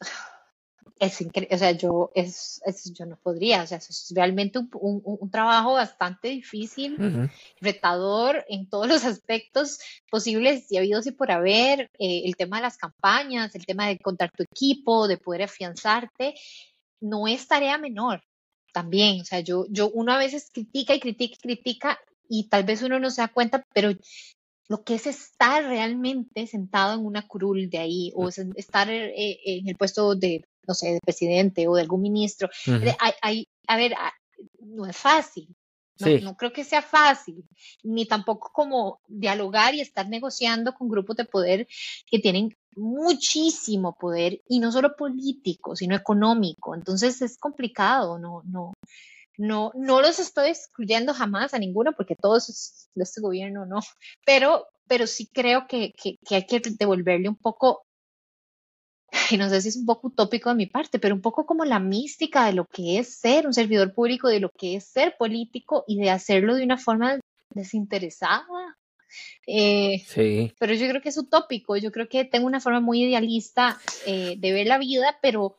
[0.99, 2.61] es increíble, o sea, yo, es,
[2.93, 7.29] yo no podría, o sea, es realmente un, trabajo bastante difícil,
[7.61, 9.79] retador en todos los aspectos
[10.09, 13.99] posibles y habidos y por haber, eh, el tema de las campañas, el tema de
[13.99, 16.35] contar tu equipo, de poder afianzarte,
[16.99, 18.23] no es tarea menor
[18.73, 21.99] también, o sea, yo, yo uno a veces critica y critica y critica
[22.29, 23.91] y tal vez uno no se da cuenta, pero
[24.69, 29.67] lo que es estar realmente sentado en una curul de ahí o estar eh, en
[29.67, 32.49] el puesto de, no sé, de presidente o de algún ministro.
[33.67, 33.93] a ver,
[34.59, 35.47] no es fácil.
[35.99, 37.43] No, creo que sea fácil,
[37.83, 41.67] ni tampoco como dialogar y estar negociando con grupos de poder
[42.05, 46.75] que tienen muchísimo poder y no solo político, sino económico.
[46.75, 48.73] Entonces es complicado, no, no,
[49.37, 53.79] no, no los estoy excluyendo jamás a ninguno porque todos de este gobierno no,
[54.25, 57.85] pero, pero sí creo que, que, hay que devolverle un poco,
[59.29, 61.65] y no sé si es un poco utópico de mi parte, pero un poco como
[61.65, 65.15] la mística de lo que es ser un servidor público, de lo que es ser
[65.17, 67.19] político y de hacerlo de una forma
[67.51, 68.45] desinteresada.
[69.45, 70.53] Eh, sí.
[70.59, 74.35] Pero yo creo que es utópico, yo creo que tengo una forma muy idealista eh,
[74.37, 75.55] de ver la vida, pero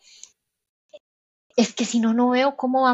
[1.59, 2.87] es que si no, no veo cómo,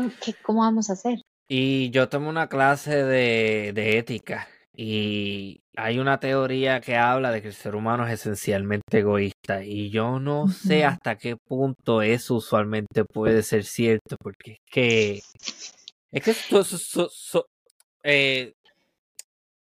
[0.42, 1.20] cómo vamos a hacer.
[1.46, 7.42] Y yo tomo una clase de, de ética y hay una teoría que habla de
[7.42, 12.36] que el ser humano es esencialmente egoísta y yo no sé hasta qué punto eso
[12.36, 15.22] usualmente puede ser cierto porque es que
[16.10, 16.34] es que
[18.02, 18.52] eh,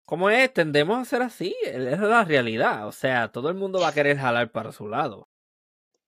[0.06, 3.90] como es tendemos a ser así es la realidad o sea todo el mundo va
[3.90, 5.28] a querer jalar para su lado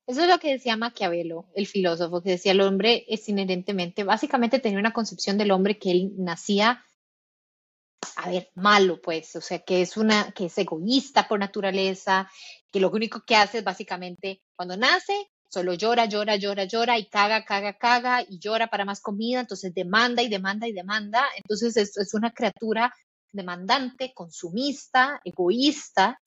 [0.07, 4.60] eso es lo que decía Maquiavelo, el filósofo, que decía el hombre es inherentemente, básicamente
[4.60, 6.84] tenía una concepción del hombre que él nacía,
[8.18, 12.30] a ver, malo, pues, o sea, que es una, que es egoísta por naturaleza,
[12.72, 15.14] que lo único que hace es básicamente cuando nace,
[15.49, 19.73] solo llora, llora, llora, llora y caga, caga, caga y llora para más comida, entonces
[19.73, 22.94] demanda y demanda y demanda, entonces es, es una criatura
[23.32, 26.19] demandante, consumista, egoísta,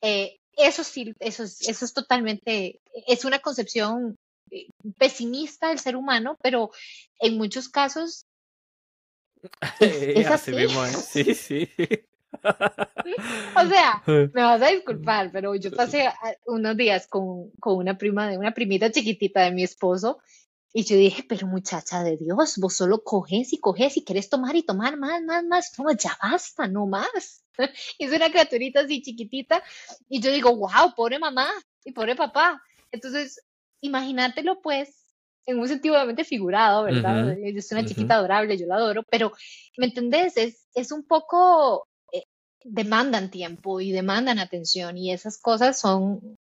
[0.00, 4.16] eh, eso sí, eso es, eso es totalmente, es una concepción
[4.50, 4.68] eh,
[4.98, 6.70] pesimista del ser humano, pero
[7.20, 8.26] en muchos casos
[9.80, 10.52] es, así.
[10.52, 11.68] mismo, Sí, sí.
[12.42, 16.08] o sea, me vas a disculpar, pero yo pasé
[16.46, 20.18] unos días con, con, una prima de una primita chiquitita de mi esposo
[20.72, 24.56] Y yo dije, pero muchacha de Dios, vos solo coges y coges y querés tomar
[24.56, 25.78] y tomar más, más, más.
[25.78, 27.43] No, ya basta, no más.
[27.98, 29.62] Es una criaturita así chiquitita.
[30.08, 31.48] Y yo digo, wow, pobre mamá
[31.84, 32.62] y pobre papá.
[32.90, 33.42] Entonces,
[33.80, 35.04] imagínatelo pues
[35.46, 37.36] en un sentido obviamente figurado, ¿verdad?
[37.36, 39.32] Yo soy una chiquita adorable, yo la adoro, pero,
[39.76, 40.36] ¿me entendés?
[40.36, 42.24] Es, es un poco, eh,
[42.62, 46.38] demandan tiempo y demandan atención y esas cosas son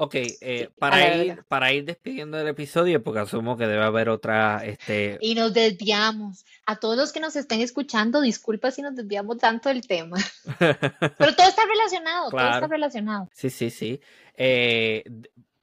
[0.00, 4.64] Ok, eh, para, ir, para ir despidiendo el episodio, porque asumo que debe haber otra...
[4.64, 5.18] Este...
[5.20, 6.44] Y nos desviamos.
[6.66, 10.16] A todos los que nos estén escuchando, disculpa si nos desviamos tanto del tema.
[10.58, 13.28] Pero todo está relacionado, todo está relacionado.
[13.32, 14.00] Sí, sí, sí.
[14.36, 15.02] Eh,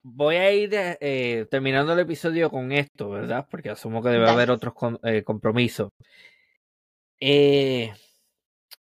[0.03, 3.47] voy a ir eh, terminando el episodio con esto, ¿verdad?
[3.49, 4.73] Porque asumo que debe haber otros
[5.23, 5.91] compromisos.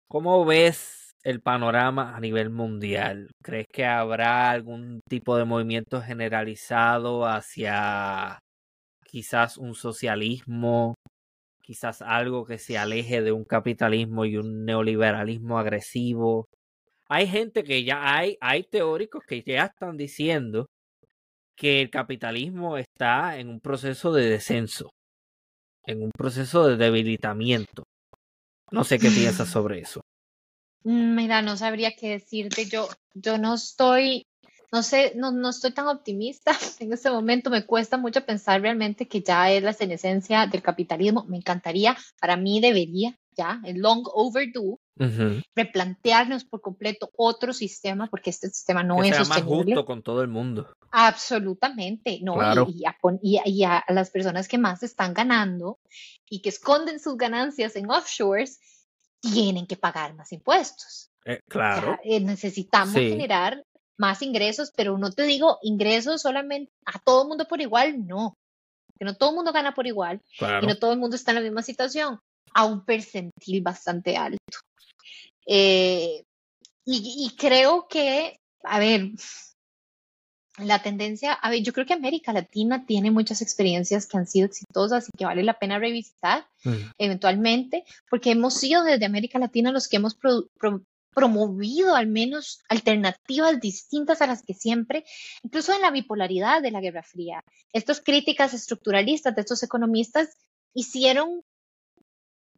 [0.08, 3.30] ¿Cómo ves el panorama a nivel mundial?
[3.44, 8.40] ¿Crees que habrá algún tipo de movimiento generalizado hacia
[9.06, 10.96] quizás un socialismo,
[11.62, 16.48] quizás algo que se aleje de un capitalismo y un neoliberalismo agresivo?
[17.10, 20.68] Hay gente que ya hay, hay teóricos que ya están diciendo
[21.58, 24.92] que el capitalismo está en un proceso de descenso,
[25.86, 27.84] en un proceso de debilitamiento.
[28.72, 30.02] No sé qué piensas sobre eso.
[30.84, 32.66] Mm, mira, no sabría qué decirte.
[32.66, 34.28] Yo, yo no estoy,
[34.72, 37.50] no sé, no, no estoy tan optimista en este momento.
[37.50, 41.26] Me cuesta mucho pensar realmente que ya es la senescencia del capitalismo.
[41.28, 44.78] Me encantaría, para mí debería, ya, es long overdue,
[45.56, 49.56] replantearnos por completo otro sistema, porque este sistema no es sostenible.
[49.56, 50.68] más justo con todo el mundo.
[50.92, 52.36] Absolutamente, no.
[52.68, 52.84] Y,
[53.22, 55.80] y, y, a, las personas que más están ganando
[56.30, 58.60] y que esconden sus ganancias en offshores
[59.22, 61.10] tienen que pagar más impuestos.
[61.26, 61.98] Eh, claro.
[62.04, 63.64] Eh, necesitamos generar
[63.98, 68.38] más ingresos, pero no te digo ingresos solamente a todo el mundo por igual, no.
[68.98, 70.22] Que no todo el mundo gana por igual
[70.62, 72.20] y no todo el mundo está en la misma situación,
[72.54, 74.60] a un percentil bastante alto.
[75.46, 76.24] Eh,
[76.86, 79.12] y, y creo que, a ver,
[80.62, 84.46] la tendencia, a ver, yo creo que América Latina tiene muchas experiencias que han sido
[84.46, 86.76] exitosas y que vale la pena revisitar mm.
[86.98, 90.18] eventualmente, porque hemos sido desde América Latina los que hemos
[91.14, 95.06] promovido al menos alternativas distintas a las que siempre,
[95.44, 97.44] incluso en la bipolaridad de la Guerra Fría.
[97.74, 100.38] Estas críticas estructuralistas de estos economistas
[100.74, 101.44] hicieron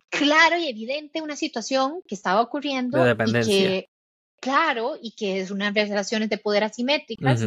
[0.09, 3.89] claro y evidente una situación que estaba ocurriendo y que,
[4.41, 7.41] claro, y que es unas relaciones de poder asimétricas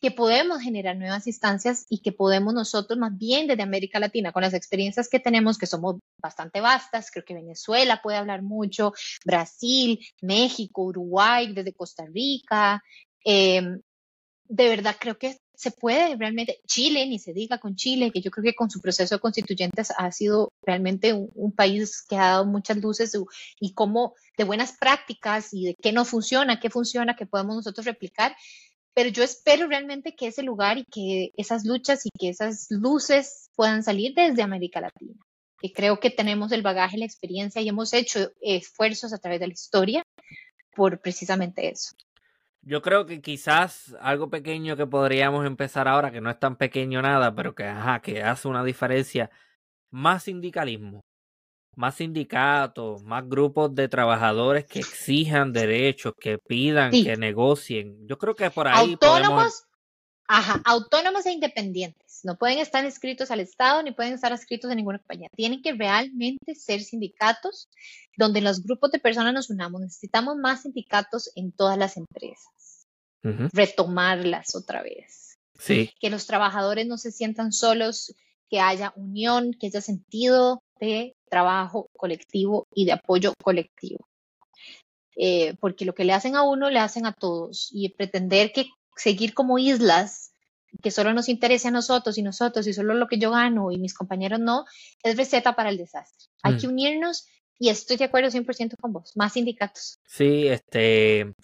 [0.00, 4.42] que podemos generar nuevas instancias y que podemos nosotros más bien desde América Latina, con
[4.42, 8.92] las experiencias que tenemos, que somos bastante vastas, creo que Venezuela puede hablar mucho,
[9.24, 12.82] Brasil, México, Uruguay, desde Costa Rica,
[13.24, 13.80] em,
[14.48, 18.30] de verdad creo que se puede realmente, Chile, ni se diga con Chile, que yo
[18.30, 22.46] creo que con su proceso de constituyentes ha sido realmente un, país que ha dado
[22.46, 23.12] muchas luces
[23.58, 27.86] y como de buenas prácticas y de qué no funciona, qué funciona, que podemos nosotros
[27.86, 28.36] replicar
[28.98, 33.48] pero yo espero realmente que ese lugar y que esas luchas y que esas luces
[33.54, 35.14] puedan salir desde América Latina.
[35.60, 39.46] Que creo que tenemos el bagaje, la experiencia y hemos hecho esfuerzos a través de
[39.46, 40.02] la historia
[40.74, 41.94] por precisamente eso.
[42.62, 47.00] Yo creo que quizás algo pequeño que podríamos empezar ahora, que no es tan pequeño
[47.00, 47.72] nada, pero que,
[48.02, 49.30] que hace una diferencia,
[49.92, 51.04] más sindicalismo
[51.78, 58.04] más sindicatos, más grupos de trabajadores que exijan derechos, que pidan, que negocien.
[58.08, 59.62] Yo creo que por ahí autónomos,
[60.26, 62.20] ajá, autónomos e independientes.
[62.24, 65.28] No pueden estar inscritos al Estado ni pueden estar inscritos en ninguna compañía.
[65.36, 67.68] Tienen que realmente ser sindicatos
[68.16, 69.80] donde los grupos de personas nos unamos.
[69.80, 72.88] Necesitamos más sindicatos en todas las empresas.
[73.22, 75.38] Retomarlas otra vez.
[75.60, 75.92] Sí.
[76.00, 78.16] Que los trabajadores no se sientan solos,
[78.50, 84.08] que haya unión, que haya sentido de trabajo colectivo y de apoyo colectivo.
[85.20, 88.66] Eh, porque lo que le hacen a uno le hacen a todos y pretender que
[88.96, 90.32] seguir como islas,
[90.80, 93.78] que solo nos interese a nosotros y nosotros y solo lo que yo gano y
[93.78, 94.64] mis compañeros no,
[95.02, 96.26] es receta para el desastre.
[96.42, 96.58] Hay mm.
[96.58, 97.26] que unirnos
[97.58, 99.98] y estoy de acuerdo 100% con vos, más sindicatos.
[100.06, 101.34] Sí, este...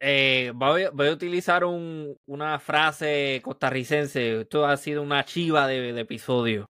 [0.00, 4.40] Eh, voy, a utilizar una frase costarricense.
[4.40, 6.70] Esto ha sido una chiva de, de episodio.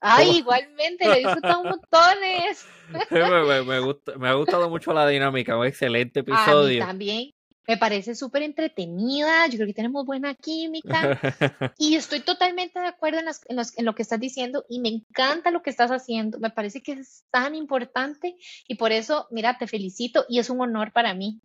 [0.00, 2.66] Ay, igualmente, lo he disfrutado montones.
[3.10, 6.82] me, me, gusta, me ha gustado mucho la dinámica, un excelente episodio.
[6.82, 7.30] A mí también.
[7.68, 11.20] Me parece súper entretenida, yo creo que tenemos buena química
[11.78, 15.52] y estoy totalmente de acuerdo en, en, en, lo que estás diciendo y me encanta
[15.52, 18.34] lo que estás haciendo, me parece que es tan importante
[18.66, 21.40] y por eso, mira, te felicito y es un honor para mí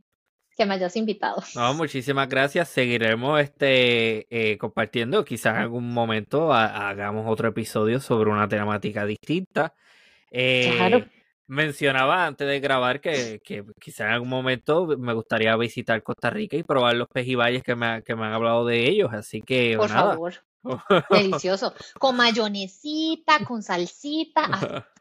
[0.58, 1.44] que me hayas invitado.
[1.56, 2.70] No, muchísimas gracias.
[2.70, 5.24] Seguiremos este eh, compartiendo.
[5.24, 9.74] Quizás en algún momento hagamos otro episodio sobre una temática distinta.
[10.32, 10.98] claro.
[10.98, 11.12] Eh,
[11.50, 16.58] mencionaba antes de grabar que, que quizás en algún momento me gustaría visitar Costa Rica
[16.58, 19.14] y probar los pejibayes que me, que me han hablado de ellos.
[19.14, 19.76] Así que.
[19.78, 20.34] Por favor.
[21.10, 21.74] Delicioso.
[22.00, 24.42] Con mayonesita, con salsita.
[24.52, 24.88] Ah,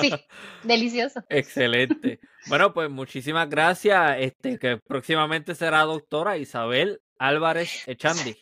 [0.00, 0.12] Sí,
[0.64, 1.22] delicioso.
[1.28, 2.20] Excelente.
[2.48, 4.16] Bueno, pues muchísimas gracias.
[4.18, 8.36] Este, que próximamente será doctora Isabel Álvarez Echandi.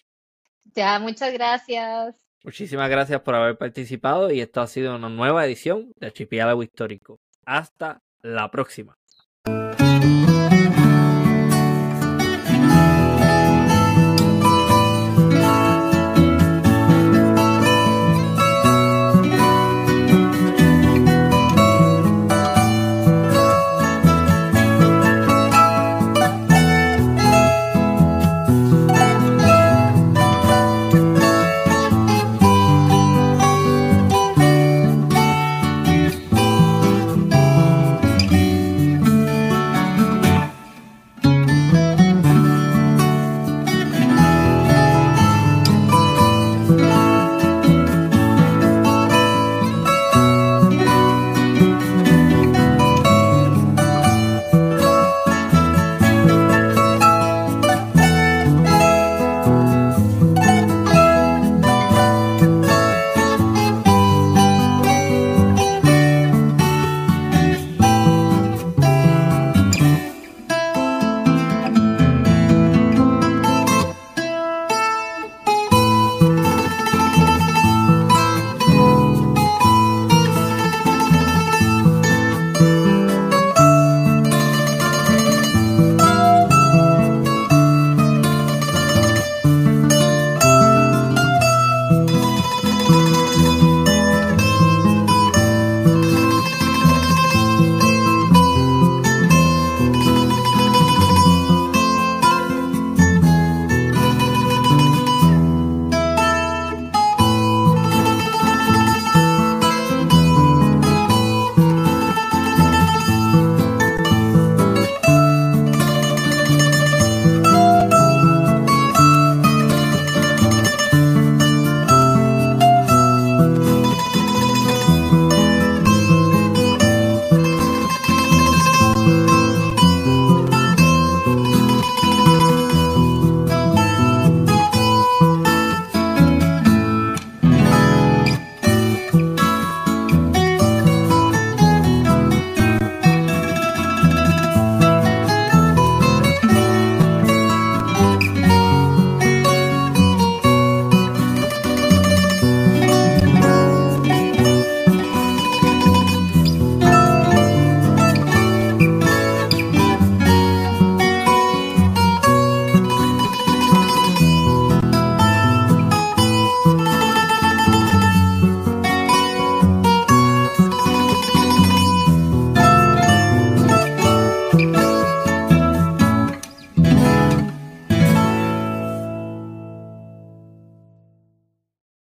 [0.75, 2.15] Ya, muchas gracias.
[2.43, 7.19] Muchísimas gracias por haber participado y esto ha sido una nueva edición de Archipiélago Histórico.
[7.47, 8.97] Hasta la próxima.